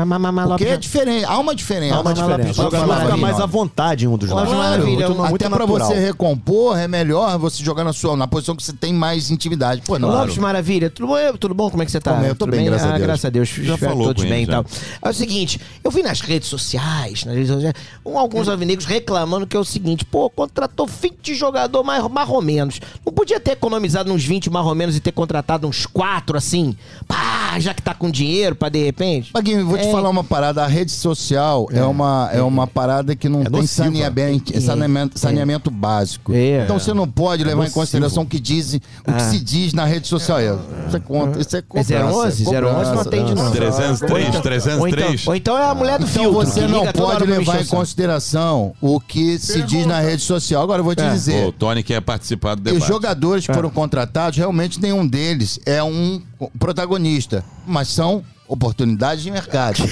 [0.48, 1.96] Porque é diferente, há uma diferença.
[1.96, 2.70] Há uma mas- diferença.
[2.70, 4.52] fica mais à vontade em um dos lados.
[4.52, 5.06] Claro, Maravilha.
[5.08, 5.88] Muito- muito Até pra natural.
[5.88, 9.82] você recompor, é melhor você jogar na sua na posição que você tem mais intimidade.
[9.84, 10.08] Pô, não.
[10.08, 11.16] Lopes Maravilha, tudo bom?
[11.38, 11.70] Tudo bom?
[11.70, 12.12] Como é que você tá?
[12.12, 12.30] Como é?
[12.30, 13.02] Eu tô Tudo bem, graças a ah, Deus.
[13.06, 13.48] graças a Deus.
[13.48, 14.64] Já Espero falou todos bem e tal.
[15.02, 17.74] É o seguinte, eu vi nas redes sociais, nas redes sociais,
[18.04, 22.42] um, alguns alvinegros reclamando que é o seguinte, pô, contratou 20 jogador mais, mais ou
[22.42, 22.80] menos.
[23.04, 26.76] Não podia ter economizado uns 20 mais ou menos e ter contratado uns 4 assim?
[27.06, 29.32] Pá, já que tá com dinheiro pra de repente?
[29.32, 29.90] Paguinho, vou te É.
[29.90, 30.62] falar uma parada.
[30.64, 33.84] A rede social é, uma, é uma parada que não É tem nociva.
[33.84, 34.60] saneamento, É.
[34.60, 36.32] saneamento, saneamento básico.
[36.34, 36.64] É.
[36.64, 37.74] Então você não pode levar em nocivo.
[37.80, 39.18] consideração o que diz, o que Ah.
[39.20, 40.40] se diz na rede social.
[40.86, 41.94] Isso é conta, isso é É cobrança.
[41.94, 42.44] 011?
[42.44, 43.50] 011 não atende não.
[43.50, 45.20] 303, Ou 303.
[45.22, 46.32] então, ou então é a mulher do Então filtro.
[46.46, 50.62] você que não pode levar em consideração o que se diz na rede social.
[50.62, 51.10] Agora eu vou te É.
[51.10, 51.46] dizer.
[51.46, 52.88] O Tony quer participar do Os debate.
[52.88, 53.46] jogadores É.
[53.48, 56.20] que foram contratados, realmente nenhum deles é um
[56.58, 58.22] protagonista, mas são
[58.52, 59.76] Oportunidade de mercado.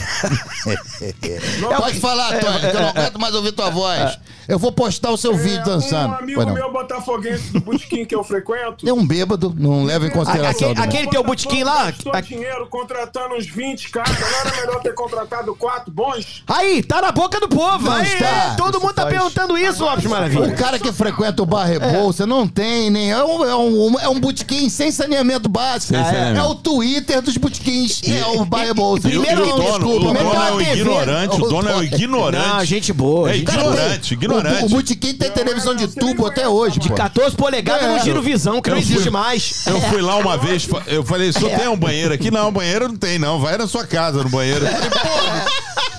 [1.79, 4.19] Pode falar, Tony, que eu não aguento mais ouvir tua voz.
[4.49, 6.11] Eu vou postar o seu vídeo dançando.
[6.15, 8.89] Um amigo meu botafoguense do Botequim que eu frequento.
[8.89, 10.71] É um bêbado, não leva em consideração.
[10.71, 14.19] Aquele- aquele teu botequim lá, Gastou a- dinheiro contratando uns 20 caras.
[14.19, 16.43] Não era melhor ter contratado quatro bons?
[16.49, 17.91] Aí, tá na boca do povo.
[17.91, 18.27] Aí, está.
[18.27, 20.49] é, todo mundo tá faz- perguntando isso, Lopes Maravilha.
[20.49, 23.13] O cara que frequenta o bar Rebolsa não tem nem.
[23.13, 25.93] É um, é um, é um botequim sem saneamento básico.
[25.93, 26.41] Sem É, saneamento.
[26.41, 28.01] é o Twitter dos botequins.
[28.09, 29.09] é o bar Rebolsa.
[29.09, 30.73] E, o- e Primeiro o que- dono, o desculpa, dono melhor é o TV.
[30.81, 32.49] ignorante, o dono é o ignorante.
[32.49, 33.31] Não, gente boa.
[33.31, 34.65] É ignorante, ignorante.
[34.65, 36.95] O, botequim tem televisão de tubo até hoje, pô.
[36.95, 37.97] 14 polegadas É.
[37.99, 39.67] no giro visão, que não existe mais.
[39.67, 42.31] Eu fui lá uma vez, eu falei, só tem um banheiro aqui?
[42.31, 43.39] Não, banheiro não tem, não.
[43.39, 44.67] Vai na sua casa no banheiro.
[44.67, 45.45] Porra,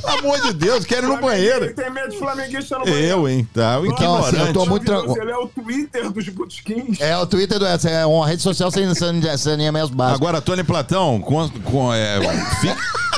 [0.10, 1.74] amor de Deus, quero ir no Ele banheiro.
[1.76, 3.08] tem medo de flamenguista no banheiro.
[3.08, 3.80] Eu, hein, tá?
[3.80, 5.18] O Então, assim, eu tô muito tranquilo.
[5.22, 7.00] Ele é o Twitter dos botequins.
[7.00, 10.18] É, o Twitter do essa é uma rede social sem sane- saneamento básico.
[10.24, 12.20] Agora, Tony Platão, com, com, é,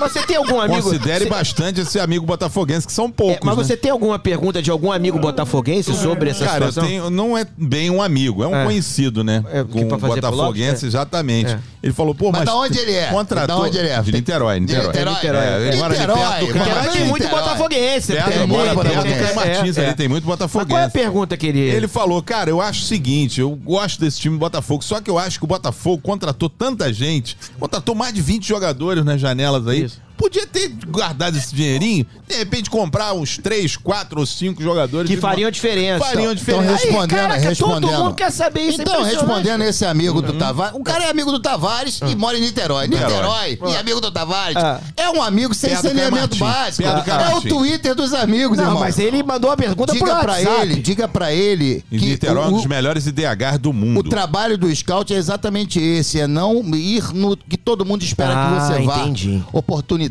[0.02, 0.82] Você tem algum amigo...
[0.84, 3.64] considere Cê- bastante esse amigo botafoguense, que são É, poucos, mas né?
[3.64, 6.89] você tem alguma pergunta de algum amigo botafoguense sobre essa Cara, eu situação?
[6.89, 8.64] tenho- não é bem um amigo, é um É.
[8.66, 9.43] conhecido, né?
[9.52, 10.88] É, com pro botafoguense, é.
[10.88, 11.52] exatamente.
[11.52, 11.60] É.
[11.84, 12.45] Ele falou, pô, Mas mas...
[12.45, 13.08] da onde ele é?
[13.08, 13.47] Contratou...
[13.62, 14.02] Da onde ele é?
[14.02, 14.88] De Niterói, De Niterói.
[15.14, 15.43] Niterói?
[15.45, 16.18] É, Niterói.
[16.45, 17.43] Porque Mas tem muito Niterói.
[17.43, 18.14] botafoguense.
[18.14, 19.93] Perto, tem- Clemente Martins é, ali, é.
[19.93, 20.91] tem muito Mas qual é a botafoguense.
[20.91, 21.60] pergunta que ele...
[21.60, 25.10] Ele falou, cara, eu acho o seguinte, eu gosto desse time do Botafogo, só que
[25.10, 29.68] eu acho que o Botafogo contratou tanta gente, contratou mais de 20 jogadores nas janelas
[29.68, 29.89] aí.
[30.22, 35.10] Podia ter guardado esse dinheirinho, de repente comprar uns 3, 4 ou 5 jogadores.
[35.10, 36.06] Que fariam a diferença.
[36.06, 36.72] Fariam Então, diferença.
[36.76, 37.90] respondendo, caraca, respondendo.
[37.90, 39.26] todo mundo quer saber isso, é Então, impressionante.
[39.28, 40.76] respondendo esse amigo do Tavares.
[40.80, 42.88] O cara é amigo do Tavares e mora em Niterói.
[42.88, 44.56] Niterói e amigo do Tavares.
[44.58, 44.80] Ah.
[44.96, 46.88] É um amigo sem saneamento básico.
[46.88, 47.42] É o.
[47.42, 48.80] Twitter dos amigos, Não, irmão.
[48.80, 52.48] mas ele mandou a pergunta Diga pro pra ele, diga pra ele que Niterói é
[52.48, 54.00] um dos melhores IDHs do mundo.
[54.00, 58.34] o trabalho do scout é exatamente esse, é não ir no que todo mundo espera
[58.36, 59.00] Ah, que você vá.
[59.00, 59.44] entendi.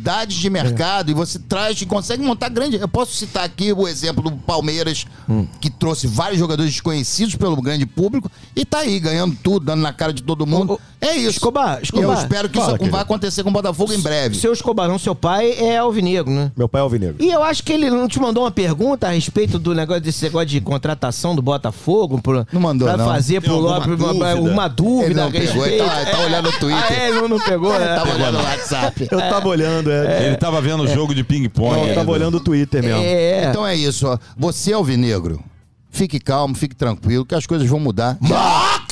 [0.00, 2.76] Oportunidades de mercado e você traz e consegue montar grande.
[2.76, 5.46] Eu posso citar aqui o exemplo do Palmeiras, Hum.
[5.60, 9.92] que trouxe vários jogadores desconhecidos pelo grande público e tá aí ganhando tudo, dando na
[9.92, 10.72] cara de todo mundo.
[10.72, 11.30] Ô, ô, é isso.
[11.30, 12.92] Escobar, Eu Escobar, espero que fala, isso querido.
[12.92, 14.34] vai acontecer com o Botafogo em breve.
[14.36, 16.52] Seu Escobarão, seu pai, é alvinegro, né?
[16.56, 17.16] Meu pai é alvinegro.
[17.18, 20.22] E eu acho que ele não te mandou uma pergunta a respeito do negócio desse
[20.24, 23.06] negócio de contratação do Botafogo pro, Não mandou, pra não.
[23.06, 24.40] fazer Tem pro Lopes uma, dúvida?
[24.52, 26.84] uma dúvida Ele não pegou, ele tá- tá olhando o Twitter.
[26.90, 27.94] Ah, é, não, não pegou, Ele né?
[27.94, 29.08] tava olhando o WhatsApp.
[29.10, 30.26] Eu tava olhando, é.
[30.26, 31.88] Ele tava vendo o jogo de ping-pong.
[31.88, 33.00] Eu tava olhando o Twitter mesmo.
[33.02, 33.46] É.
[33.48, 34.18] Então é isso, ó.
[34.36, 35.42] Você, Alvinegro,
[35.90, 38.16] fique calmo, fique tranquilo, que as coisas vão mudar.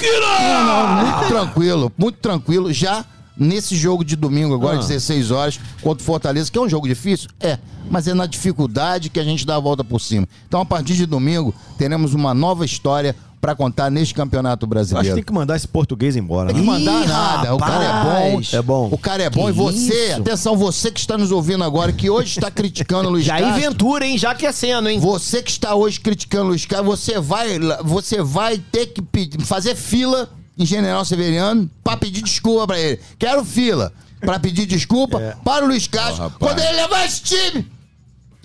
[0.03, 2.72] Não, não, muito tranquilo, muito tranquilo.
[2.72, 3.05] Já
[3.36, 4.80] nesse jogo de domingo, agora, Ah.
[4.80, 7.28] 16 horas, contra o Fortaleza, que é um jogo difícil?
[7.40, 7.59] É.
[7.90, 10.28] Mas é na dificuldade que a gente dá a volta por cima.
[10.46, 14.89] Então, a partir de domingo, teremos uma nova história pra contar neste Campeonato Eu acho
[14.89, 15.14] que Brasileiro.
[15.16, 16.53] tem que mandar esse português embora.
[16.53, 16.66] Tem que né?
[16.78, 17.55] mandar Ih, nada.
[17.55, 17.95] O cara é bom.
[18.36, 18.53] rapaz.
[18.55, 18.89] É bom.
[18.93, 19.45] O cara é bom.
[19.45, 20.20] Que e você, isso?
[20.20, 23.61] atenção, você que está nos ouvindo agora, que hoje está criticando o Luiz Já Castro.
[23.61, 24.18] Ventura, hein?
[24.18, 24.99] Já aquecendo, hein?
[24.99, 29.41] Você que está hoje criticando o Luiz Castro, você vai, você vai ter que pedir-
[29.45, 30.28] fazer fila
[30.59, 32.99] em General Severiano pra pedir desculpa pra ele.
[33.18, 35.36] Quero fila pra pedir desculpa É.
[35.45, 36.39] para o Luiz Castro Ó, rapaz.
[36.39, 37.66] quando ele levar esse time.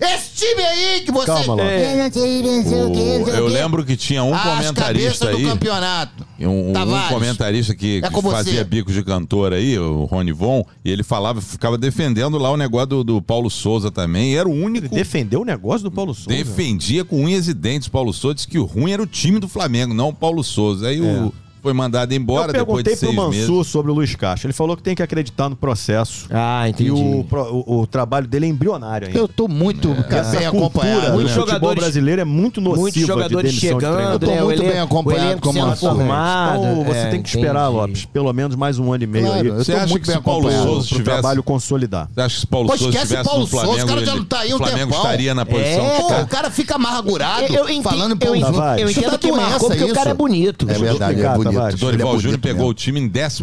[0.00, 1.26] Esse time aí que você.
[1.26, 2.14] Calma, Lopes.
[2.14, 5.42] Sei o Eu lembro que tinha um As comentarista cabeças aí.
[5.42, 6.26] do campeonato.
[6.40, 7.08] Um, um Tavares.
[7.08, 8.36] comentarista que, É que com você.
[8.36, 12.56] fazia bico de cantor aí, o Rony Von, e ele falava, ficava defendendo lá o
[12.56, 14.32] negócio do, do Paulo Souza também.
[14.32, 14.86] E era o único.
[14.88, 16.30] Ele defendeu o negócio do Paulo Souza.
[16.30, 19.38] defendia com unhas e dentes o Paulo Souza, disse que o ruim era o time
[19.38, 20.88] do Flamengo, não o Paulo Souza.
[20.88, 21.32] Aí o,
[21.64, 22.56] foi mandado embora É.
[22.56, 23.72] Eu depois de perguntei pro seis Mansur meses.
[23.72, 24.46] sobre o Luiz Castro.
[24.46, 26.26] Ele falou que tem que acreditar no processo.
[26.30, 26.90] Ah, entendi.
[26.90, 27.26] E o,
[27.66, 29.18] o, o trabalho dele é embrionário ainda.
[29.18, 31.00] Eu tô muito Essa bem cultura acompanhado.
[31.00, 31.14] do né?
[31.14, 34.42] Muitos futebol brasileiro é muito nociva Muitos de jogadores de chegando, Eu tô né?
[34.42, 35.88] O muito bem acompanhado o elenco com o sendo Mansur.
[35.96, 36.58] formado.
[36.64, 37.76] Então você É, tem que esperar, entendi.
[37.80, 39.46] Lopes, pelo menos mais um ano e meio Claro, aí.
[39.48, 40.50] eu Você tô acha muito que bem se Paulo.
[40.52, 42.08] Souza tivesse- trabalho consolidar.
[42.14, 44.14] Você acha que se Paulo Souza esquece estivesse Paulo no Souza, Flamengo, o cara já
[44.16, 44.98] não tá aí um o Flamengo tempão.
[44.98, 46.20] estaria na posição É, que tá.
[46.20, 48.80] o cara fica amargurado Eu, eu ente- falando em eu, Paulo Souza.
[48.80, 50.66] Eu Isso entendo dá que marcou porque o cara é bonito.
[50.70, 51.53] É verdade, é bonito.
[51.54, 51.76] Tavares.
[51.76, 52.70] É Dorival bonito Júnior pegou mesmo.
[52.70, 53.42] o time em 14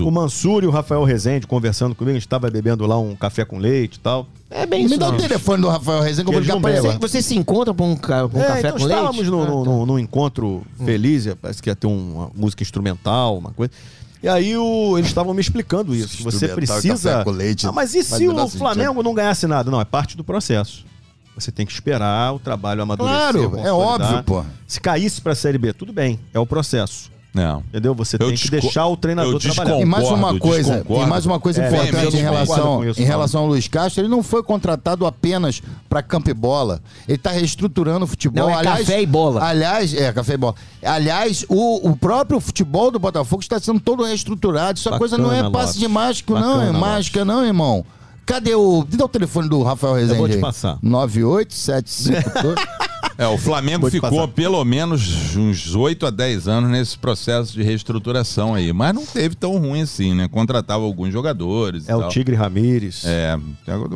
[0.00, 3.44] O Mansur e o Rafael Rezende conversando comigo, a gente tava bebendo lá um café
[3.44, 4.26] com leite e tal.
[4.50, 4.98] É bem Me isso.
[4.98, 5.18] dá o não.
[5.18, 6.76] telefone do Rafael Rezende que eu vou ligar pra ele.
[6.80, 6.90] bebem.
[6.96, 7.08] agora.
[7.08, 8.90] Você se encontra pra um, pra um É, café então com leite?
[8.98, 9.50] estávamos num, tá.
[9.70, 13.72] num- num encontro feliz, parece que ia ter uma música instrumental, uma coisa.
[14.22, 16.18] E aí o- eles estavam me explicando isso.
[16.18, 17.10] que Você precisa.
[17.12, 17.66] café com leite.
[17.66, 18.48] Ah, mas e se o sentido.
[18.58, 19.70] Flamengo não ganhasse nada?
[19.70, 20.84] Não, é parte do processo.
[21.34, 23.18] Você tem que esperar o trabalho amadurecer.
[23.32, 24.44] Claro, é óbvio, pô.
[24.66, 27.10] Se caísse pra Série B, tudo bem, é o processo.
[27.34, 27.60] Não.
[27.68, 27.94] Entendeu?
[27.94, 29.80] Você Eu tem que deixar o treinador eu trabalhar.
[29.80, 31.02] E mais uma coisa, desconcordo.
[31.04, 34.08] e mais uma coisa É, importante em relação, isso, em relação ao Luiz Castro, ele
[34.08, 36.80] não foi contratado apenas para campo e bola.
[37.08, 38.50] Ele está reestruturando o futebol.
[38.50, 39.42] Não, é café e bola.
[39.42, 40.54] Aliás, é, café e bola.
[40.82, 44.78] Aliás, o, o próprio futebol do Botafogo está sendo todo reestruturado.
[44.78, 45.80] Essa coisa não é passe Lopes.
[45.80, 47.84] de mágico, não, Bacana, é mágica, não, irmão.
[48.26, 48.84] Cadê o.
[48.88, 50.18] Dá o telefone do Rafael Rezende.
[50.18, 50.40] vou te aí.
[50.40, 50.78] passar.
[50.82, 52.54] 98752.
[53.18, 54.28] É, o Flamengo ficou passar.
[54.28, 58.72] pelo menos uns 8 a 10 anos nesse processo de reestruturação aí.
[58.72, 60.28] Mas não teve tão ruim assim, né?
[60.28, 61.86] Contratava alguns jogadores.
[61.86, 62.08] e É o tal.
[62.08, 63.04] Tigre Ramírez.
[63.04, 63.38] É,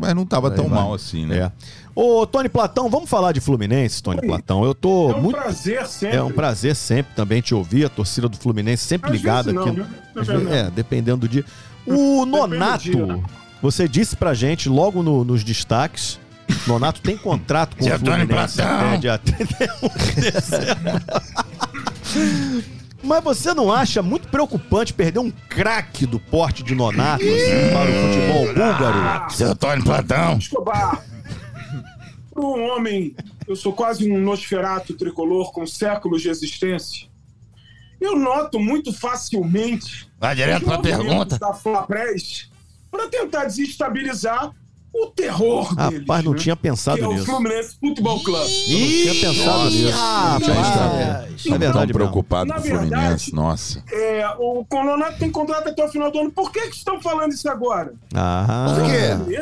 [0.01, 0.79] mas não tava tão vai.
[0.81, 1.39] mal assim, né?
[1.39, 1.53] É.
[1.95, 4.63] Ô, Tony Platão, vamos falar de Fluminense, Tony Platão.
[4.65, 5.37] Eu tô É um muito.
[5.37, 6.17] prazer sempre.
[6.19, 9.55] É um prazer sempre também te ouvir, a torcida do Fluminense sempre Às ligada vezes
[9.67, 9.93] não, aqui.
[10.15, 11.45] Às vezes- É, dependendo do dia.
[11.87, 13.23] O Nonato, dia, né?
[13.63, 16.19] você disse pra gente logo no- nos destaques.
[16.67, 18.89] Nonato tem contrato com o Seu Fluminense Platão.
[18.89, 21.03] até dia 31 de dezembro.
[23.03, 27.91] Mas você não acha muito preocupante perder um craque do porte de Nonato assim, para
[27.91, 29.31] o futebol búlgaro?
[29.33, 30.39] Seu Tony Platão.
[30.39, 31.05] Escobar.
[32.33, 33.15] Para um homem,
[33.47, 37.07] eu sou quase um Nosferato tricolor com séculos de existência.
[38.01, 41.39] Eu noto muito facilmente Vai direto pra movimentos pergunta.
[41.39, 42.51] da Flapres
[42.91, 44.51] para tentar desestabilizar
[45.03, 46.01] o terror deles.
[46.01, 46.39] Rapaz, não né?
[46.39, 47.27] tinha pensado que é o nisso.
[47.27, 48.49] Fluminense Futebol Club.
[48.69, 49.83] Eu não tinha pensado nisso.
[49.83, 50.47] Não tinha rapaz.
[50.47, 50.95] pensado.
[50.97, 53.83] É Tão verdade preocupado com o Fluminense, nossa.
[53.93, 56.33] É, o Cononato tem contrato até o final do ano.
[56.33, 57.93] Por que, que estão falando isso agora?
[58.15, 59.41] Ah, Por quê?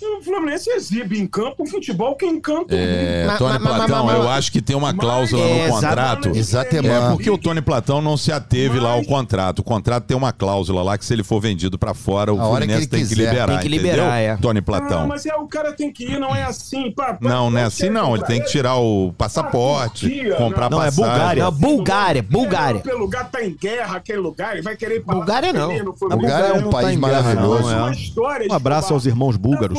[0.00, 2.88] O Fluminense exibe em campo um futebol que encanta o mundo.
[2.88, 5.74] É, Mas- Tony mas- mas- Platão, mas- eu acho que tem uma cláusula É, no
[5.74, 6.28] contrato.
[6.34, 6.88] Exatamente.
[6.94, 9.58] É porque o Tony Platão não se ateve lá ao Mas- contrato.
[9.60, 12.42] O contrato tem uma cláusula lá que se ele for vendido pra fora, o que
[12.44, 13.24] Fluminense ele tem que quiser.
[13.30, 14.34] liberar, Tem que liberar, entendeu?
[14.34, 14.36] é.
[14.36, 15.06] Tony Ah, Platão.
[15.08, 16.90] mas é, o cara tem que ir, não é assim.
[16.92, 18.14] Pá, pá, Não, não é assim não.
[18.14, 21.04] Ele tem que tirar o passaporte, Turquia, comprar não, é passagem.
[21.04, 21.44] Bulgária.
[21.44, 22.80] Não, Bulgária, Bulgária.
[22.80, 25.70] Pelo lugar tá em guerra, aquele lugar, ele vai querer ir pra Bulgária não.
[25.70, 27.62] A Bulgária é um não país tá guerra, maravilhoso.
[27.62, 27.76] não, é.
[27.82, 29.78] Uma história, Um abraço aos irmãos búlgaros.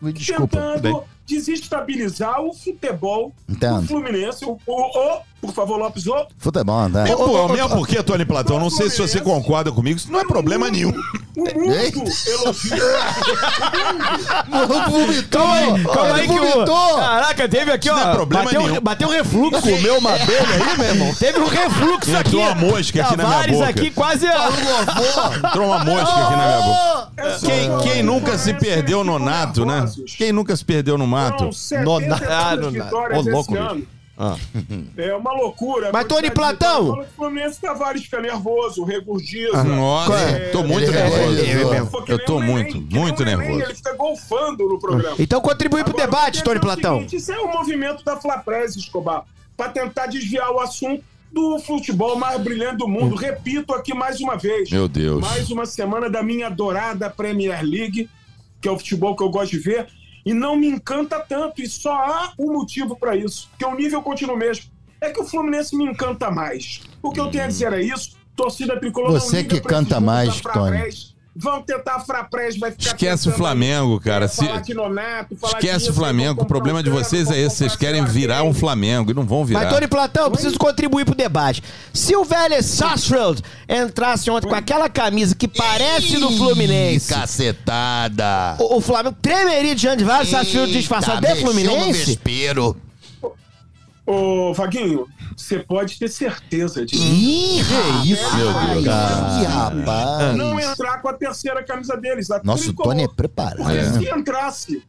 [0.00, 0.56] Me desculpa.
[0.56, 1.02] tentando bem.
[1.26, 3.82] Desestabilizar o futebol Entendo.
[3.82, 4.44] do Fluminense.
[4.44, 7.10] O, o, o- por favor, Lopes, o, Futebol, né?
[7.10, 10.24] É, pô, mesmo porque, Tony Platão, não sei se você concorda comigo, isso não é
[10.24, 10.90] problema nenhum.
[10.90, 11.74] o mundo
[12.28, 12.76] elogia.
[15.30, 16.36] Calma aí, calma aí que o...
[16.38, 16.96] vomitou.
[16.96, 17.96] Caraca, teve aqui, ó.
[17.96, 18.80] não é problema bateu, nenhum.
[18.80, 19.60] bateu refluxo.
[19.62, 21.14] Comeu uma abelha aí, meu irmão.
[21.14, 22.28] Teve um refluxo aqui.
[22.28, 23.68] Entrou uma mosca aqui na minha boca.
[23.68, 24.26] aqui quase...
[24.26, 27.08] Entrou uma mosca aqui na minha boca.
[27.16, 29.86] É só Quem, nunca se perdeu no nato, né?
[30.16, 31.06] Quem nunca se perdeu no
[31.52, 32.24] 70 Nonato.
[32.28, 33.86] Ah, no- vitórias Ô, louco, bicho.
[34.18, 34.36] Ah.
[34.96, 35.90] É uma loucura.
[35.92, 37.00] Mas, Tony Platão!
[37.00, 39.50] O Fluminense Tavares fica nervoso, regurgiza.
[39.54, 41.40] Ah, Nossa, É, tô muito ele é- nervoso.
[41.40, 43.62] é- Eu nem tô muito, nem muito nervoso.
[43.62, 45.16] Ele fica golfando no programa.
[45.18, 46.94] Então contribui pro Agora, debate, eu Tony o Platão.
[46.96, 49.24] seguinte, Isso é um movimento da Flapress, Escobar,
[49.56, 51.02] para tentar desviar o assunto
[51.32, 53.16] do futebol mais brilhante do mundo.
[53.16, 54.70] Repito aqui mais uma vez.
[54.70, 55.22] Meu Deus.
[55.22, 58.08] Mais uma semana da minha adorada Premier League,
[58.60, 59.86] que é o futebol que eu gosto de ver,
[60.24, 61.62] e não me encanta tanto.
[61.62, 64.70] E só há um motivo para isso, que o nível continua o mesmo.
[65.00, 66.80] É que o Fluminense me encanta mais.
[67.02, 68.16] O que eu tenho a dizer é isso.
[68.36, 71.11] Torcida tricolor Você que canta jogo mais, Frapress.
[71.34, 74.26] Vão tentar a Frapress, vai ficar Esquece o Flamengo, cara.
[74.26, 76.42] é, Se- Nonato, falar Esquece disso, o Flamengo.
[76.42, 77.56] O problema de vocês é esse.
[77.56, 79.60] Vocês querem virar um Flamengo e não vão virar.
[79.62, 81.62] Mas, Tony Platão, eu preciso contribuir pro debate.
[81.92, 88.56] Se o velho Sarsfield entrasse ontem com aquela camisa que parece do Fluminense, Cacetada.
[88.58, 92.18] o, o Flamengo tremeria diante de vários Sarsfield disfarçado de no Fluminense?
[94.04, 97.00] Ô, Vaguinho, você pode ter certeza disso.
[97.02, 97.60] Ih,
[98.02, 98.84] que isso, Meu Deus.
[98.84, 100.36] Ih, rapaz.
[100.36, 102.28] Não entrar com a terceira camisa deles.
[102.30, 102.72] A Nossa, o.
[102.74, 103.58] Tony é preparado.
[103.58, 103.92] Porque É.
[103.92, 104.82] se entrasse,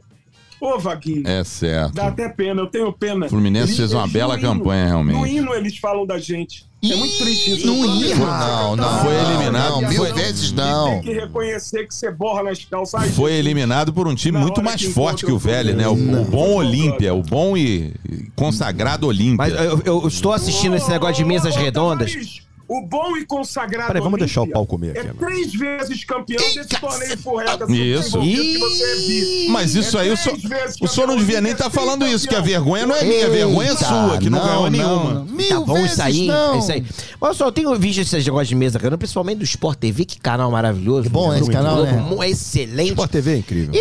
[0.65, 1.93] ô Vaguinho, É certo.
[1.93, 3.25] dá até pena, eu tenho pena.
[3.25, 5.19] O Fluminense fez uma eles- bela no hino- campanha, realmente.
[5.19, 6.65] No hino eles falam da gente.
[6.83, 7.65] É muito triste isso.
[7.65, 8.99] Não ia, não, não.
[9.03, 10.99] Foi eliminado, Não, mil foi- vezes Tem não.
[11.01, 13.09] que reconhecer que você borra nas calças.
[13.15, 15.87] Foi eliminado por um time muito mais que forte que o velho, né?
[15.87, 16.55] O, o bom.
[16.55, 17.93] Olímpia, o bom e
[18.35, 19.37] consagrado Olímpia.
[19.37, 22.42] Mas eu, eu estou assistindo esse negócio de mesas redondas.
[22.67, 23.87] O bom e consagrado.
[23.87, 27.71] Peraí, vamos deixar o pau comer aqui É três vezes campeão desse torneio furreca.
[27.71, 28.19] Isso.
[28.19, 29.49] Que você é.
[29.49, 30.37] Mas isso aí, o senhor,
[30.81, 33.29] o senhor não devia nem estar falando isso, que a vergonha não é minha, a
[33.29, 35.13] vergonha é sua, que não, ganhou nenhuma.
[35.13, 35.25] não.
[35.25, 36.55] Mil Tá bom vezes isso aí, não.
[36.55, 36.85] é isso aí.
[37.19, 40.19] Mas só eu tenho visto esses negócios de mesa redonda, principalmente do Sport TV, que
[40.19, 41.09] canal maravilhoso.
[41.09, 42.03] bom esse Muito canal, né?
[42.21, 42.89] É excelente.
[42.91, 43.73] Sport TV é incrível.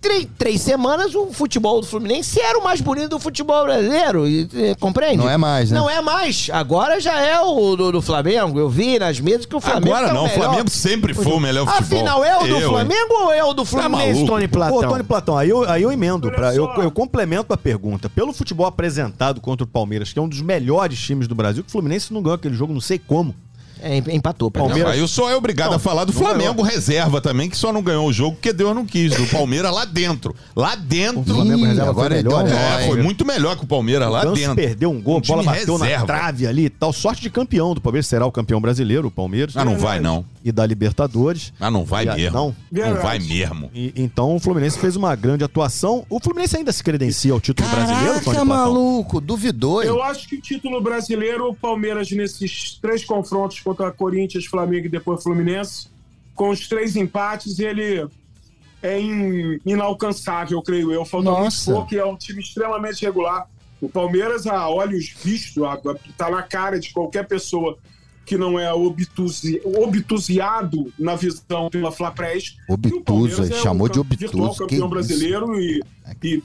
[0.00, 4.26] Três, três semanas o futebol do Fluminense era o mais bonito do futebol brasileiro.
[4.26, 5.18] e- e- compreende?
[5.18, 5.78] Não é mais, né?
[5.78, 6.48] Não é mais.
[6.52, 8.58] Agora já é o do, do Flamengo.
[8.58, 9.88] Eu vi nas mesas que o Flamengo.
[9.94, 10.44] Agora tá não, o melhor.
[10.44, 11.98] Flamengo sempre foi o melhor futebol.
[11.98, 12.62] Afinal, é o do Eu, hein?
[12.62, 14.26] Tá Flamengo ou é o do Fluminense, maluco?
[14.26, 14.76] Tony Platão?
[14.78, 18.08] Ô, Tony Platão, aí eu, aí eu emendo, pra, eu, eu complemento a pergunta.
[18.08, 21.68] Pelo futebol apresentado contra o Palmeiras, que é um dos melhores times do Brasil, que
[21.68, 23.34] o Fluminense não ganhou aquele jogo, não sei como.
[23.82, 24.50] É, empatou.
[24.50, 27.72] Palmeiras- aí eu sou é obrigado Não, a falar do Flamengo reserva também, que só
[27.72, 29.14] não ganhou o jogo porque Deus não quis.
[29.16, 30.34] Do Palmeiras lá dentro.
[30.56, 31.20] Lá dentro.
[31.20, 32.84] O Flamengo Ih, reserva agora foi melhor, então, né?
[32.84, 34.54] É, foi muito melhor que o Palmeiras lá o Ganso dentro.
[34.56, 36.06] perdeu um gol, Um a bola bateu na reserva.
[36.06, 36.92] trave ali e tal.
[36.92, 39.56] Sorte de campeão do Palmeiras, será o campeão brasileiro, o Palmeiras.
[39.56, 40.24] Ah, não vai não.
[40.44, 41.52] E da Libertadores.
[41.60, 42.36] Ah, não vai E mesmo.
[42.36, 42.56] não?
[42.72, 43.70] Não vai mesmo.
[43.74, 46.04] E- então o Fluminense fez uma grande atuação.
[46.08, 49.88] O Fluminense ainda se credencia ao título brasileiro, Tony Caraca, maluco, duvidou, hein?
[49.88, 54.88] Eu acho que o título brasileiro, o Palmeiras, nesses três confrontos contra Corinthians, Flamengo e
[54.88, 55.88] depois Fluminense,
[56.34, 58.06] com os três empates, ele
[58.82, 61.04] é in- inalcançável, creio eu.
[61.04, 61.72] Falta muito Nossa.
[61.72, 63.46] pouco e é um time extremamente regular.
[63.80, 67.76] O Palmeiras, a olhos vistos, a- a- tá na cara de qualquer pessoa
[68.24, 72.56] que não é obtusi, obtusiado na visão pela Flapress.
[72.68, 74.88] Obtuso, E o Palmeiras é chamou o de virtual obtuso, que campeão isso?
[74.88, 75.82] brasileiro e, e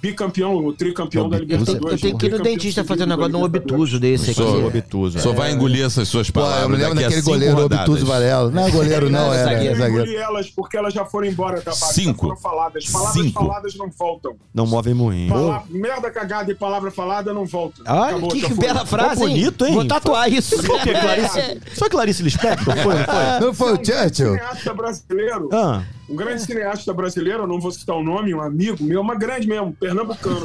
[0.01, 1.91] bicampeão, o tricampeão da é Libertadores.
[1.93, 4.35] Eu tenho que ir no dentista fazer um negócio de um obtuso desse aqui.
[4.35, 5.35] Sou obtuso, Só é.
[5.35, 6.63] vai engolir essas suas Pô, palavras.
[6.63, 7.87] eu me lembro daquele goleiro rodadas.
[7.89, 8.51] Obtuso Varela.
[8.51, 9.75] Não é goleiro, não, era zagueiro.
[9.77, 10.03] zagueiro.
[10.03, 11.93] engoli elas porque elas já foram embora da base.
[11.93, 12.35] Cinco.
[12.37, 12.85] Faladas.
[12.85, 13.39] Palavras Cinco.
[13.39, 14.35] faladas não voltam.
[14.53, 15.33] Não movem moinho.
[15.69, 17.83] Merda cagada e palavra falada não voltam.
[17.87, 19.73] Olha, Acabou, que, bela frase, bonito, hein?
[19.73, 20.61] Vou tatuar isso.
[20.63, 21.61] Foi Clarice?
[21.77, 22.75] Foi Clarice Lispector?
[22.77, 23.39] Foi, não foi?
[23.41, 24.37] Não foi o Churchill?
[24.75, 28.99] brasileiro, Ah, um grande cineasta brasileiro, eu não vou citar o nome, um amigo meu,
[29.01, 30.41] uma grande mesmo, pernambucano.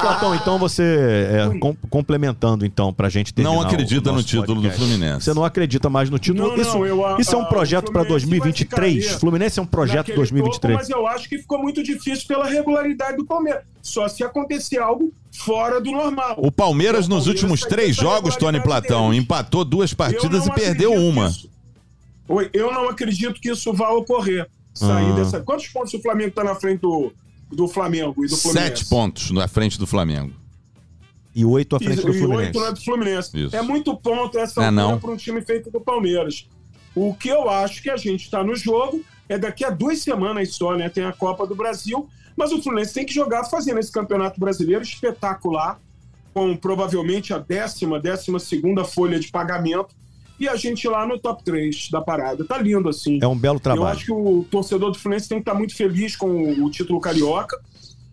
[0.00, 4.80] Platão, então você, é, com- complementando então, pra gente terminar Não acredita no título podcast.
[4.80, 5.24] do Fluminense.
[5.24, 6.48] Você não acredita mais no título?
[6.48, 8.94] Não, não, isso, eu, a- isso é um projeto para Fluminense 2023.
[8.94, 10.60] vai ficar Fluminense é um projeto naquele 2023.
[10.78, 13.62] topo, mas eu acho que ficou muito difícil pela regularidade do Palmeiras.
[13.82, 16.34] Só se acontecer algo fora do normal.
[16.38, 19.22] O Palmeiras O nos Palmeiras últimos tá três jogos, Tony Platão, deles.
[19.24, 21.28] empatou duas Eu partidas e não perdeu uma.
[21.28, 21.48] isso-
[22.52, 24.48] eu não acredito que isso vá ocorrer.
[24.74, 25.14] Sair Ah.
[25.14, 25.40] dessa.
[25.40, 27.12] Quantos pontos o Flamengo está na frente do,
[27.50, 28.68] do Flamengo e do Fluminense?
[28.68, 30.32] Sete pontos na frente do Flamengo.
[31.34, 32.46] E oito à E, frente do e Fluminense.
[32.46, 33.30] oito na do Fluminense.
[33.46, 33.56] Isso.
[33.56, 36.46] É muito ponto essa É, altura para um time feito do Palmeiras.
[36.94, 40.54] O que eu acho que a gente está no jogo é daqui a duas semanas
[40.54, 40.88] só, né?
[40.88, 44.82] Tem a Copa do Brasil, mas o Fluminense tem que jogar fazendo esse campeonato brasileiro
[44.82, 45.78] espetacular,
[46.34, 49.94] com provavelmente a décima, décima segunda folha de pagamento,
[50.38, 52.44] e a gente lá no top 3 da parada.
[52.44, 53.18] Tá lindo assim.
[53.22, 53.86] É um belo Eu trabalho.
[53.88, 56.28] acho que o torcedor do Fluminense tem que estar muito feliz com
[56.62, 57.58] o, título carioca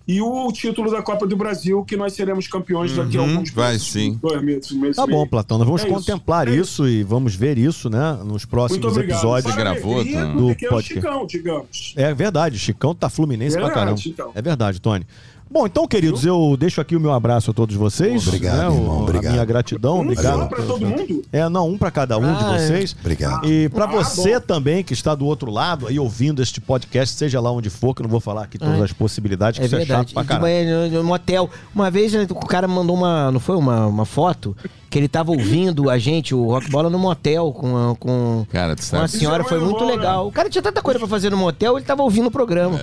[0.05, 3.51] e o título da Copa do Brasil, que nós seremos campeões daqui a Uhum, alguns
[3.51, 4.19] vai meses, sim.
[4.21, 5.17] Dois meses, um mês Tá meio.
[5.17, 5.57] bom, Platão.
[5.57, 5.93] Nós vamos É isso.
[5.95, 6.85] contemplar É isso.
[6.87, 8.19] e vamos ver isso, né?
[8.25, 9.55] Nos próximos episódios.
[9.55, 10.25] Gravou, tá?
[10.25, 10.93] do Do pequeno podcast.
[10.93, 11.93] Chicão, digamos.
[11.95, 14.01] É verdade, Chicão tá Fluminense pra Verdade, caramba.
[14.05, 14.31] então.
[14.35, 15.05] É verdade, Tony.
[15.53, 18.25] Bom, então, queridos, eu deixo aqui o meu abraço a todos vocês.
[18.27, 19.27] Obrigado, né, o- irmão, obrigado.
[19.27, 20.49] A minha gratidão, Um obrigado.
[20.49, 21.23] para todo mundo?
[21.31, 22.57] É, não, um pra cada um de Ah, é.
[22.67, 22.95] vocês.
[22.99, 23.45] Obrigado.
[23.47, 24.45] E pra Ah, você bom.
[24.47, 28.01] também que está do outro lado aí ouvindo este podcast, seja lá onde for, que
[28.01, 30.09] eu não vou falar aqui todas Ah, as possibilidades, que É isso é verdade.
[30.09, 30.41] chato pra De caralho.
[30.43, 31.47] manhã, no, motel.
[31.75, 33.31] Uma vez né, o cara mandou uma.
[33.31, 34.57] Não foi uma, uma foto?
[34.89, 38.75] Que ele tava ouvindo a gente, o Rock Bola, no motel com, a- com, Cara,
[38.75, 39.43] com a senhora.
[39.43, 39.91] É Foi muito né?
[39.91, 40.27] legal.
[40.27, 42.79] O cara tinha tanta coisa pra fazer no motel, ele tava ouvindo o programa.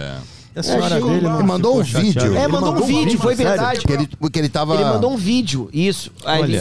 [0.54, 2.36] A senhora achei- dele não Ele mandou um vídeo.
[2.36, 3.80] É, Ele mandou um vídeo, foi verdade.
[3.80, 4.74] Porque ele, porque ele tava.
[4.74, 6.10] Ele mandou um vídeo, isso.
[6.24, 6.60] Aí Olha ele um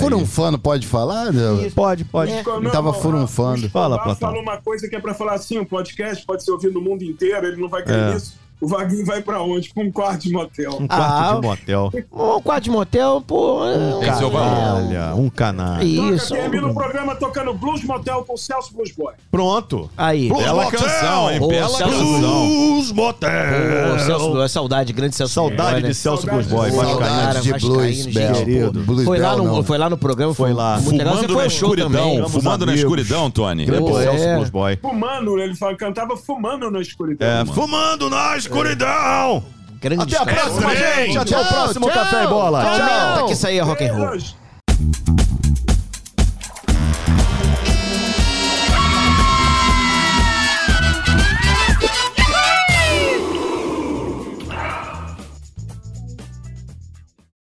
[0.52, 1.32] não pode falar?
[1.74, 2.32] Pode, pode.
[2.32, 2.44] É.
[2.60, 3.66] Ele tava furunfando.
[3.66, 4.30] O Fala, Platão.
[4.30, 7.04] fala uma coisa que é para falar assim, um podcast pode ser ouvido no mundo
[7.04, 8.18] inteiro, ele não vai querer É.
[8.18, 8.34] isso.
[8.62, 9.74] O Vaguinho vai para onde?
[9.74, 10.72] Pra um quarto de motel.
[10.82, 11.92] Um quarto Ah, de motel.
[12.12, 13.66] Um quarto de motel, pô.
[13.66, 14.50] é- Tem seu valor.
[14.50, 15.84] Canalha, um canalha.
[15.84, 16.34] Isso.
[16.34, 19.14] Termina o programa tocando Blues Motel com o Celso Blues Boy.
[19.32, 19.90] Pronto.
[19.98, 20.28] Aí.
[20.30, 20.80] Bela Motel!
[20.80, 21.40] canção, hein?
[21.42, 21.94] Ô, Bela Celso.
[21.94, 22.20] canção.
[22.20, 23.30] Blues Motel.
[23.96, 25.34] Ô, Celso, é saudade, grande Celso.
[25.34, 25.88] Saudade Boy, né?
[25.88, 26.72] de Celso Saudade Blues Boy.
[26.72, 27.06] Vascaíno.
[27.06, 28.84] Saudade de Blues querido.
[28.84, 30.34] Blues Foi lá, no, foi lá no programa.
[30.34, 30.76] Foi lá.
[30.76, 31.16] Legal.
[31.16, 32.30] Você Fumando foi na escuridão.
[32.30, 33.66] Fumando na escuridão, Tony.
[33.66, 34.36] Grande Celso é.
[34.36, 34.78] Blues Boy.
[34.82, 37.28] Fumando, ele cantava fumando na escuridão.
[37.28, 38.49] É, fumando na escuridão.
[39.82, 41.18] Grande Até a próxima, gente.
[41.18, 41.88] Até o próximo.
[41.88, 42.64] Café e Bola.
[42.64, 43.26] Aumenta Tchau.
[43.28, 44.10] que isso aí é rock and roll.
[44.12, 44.36] Deus.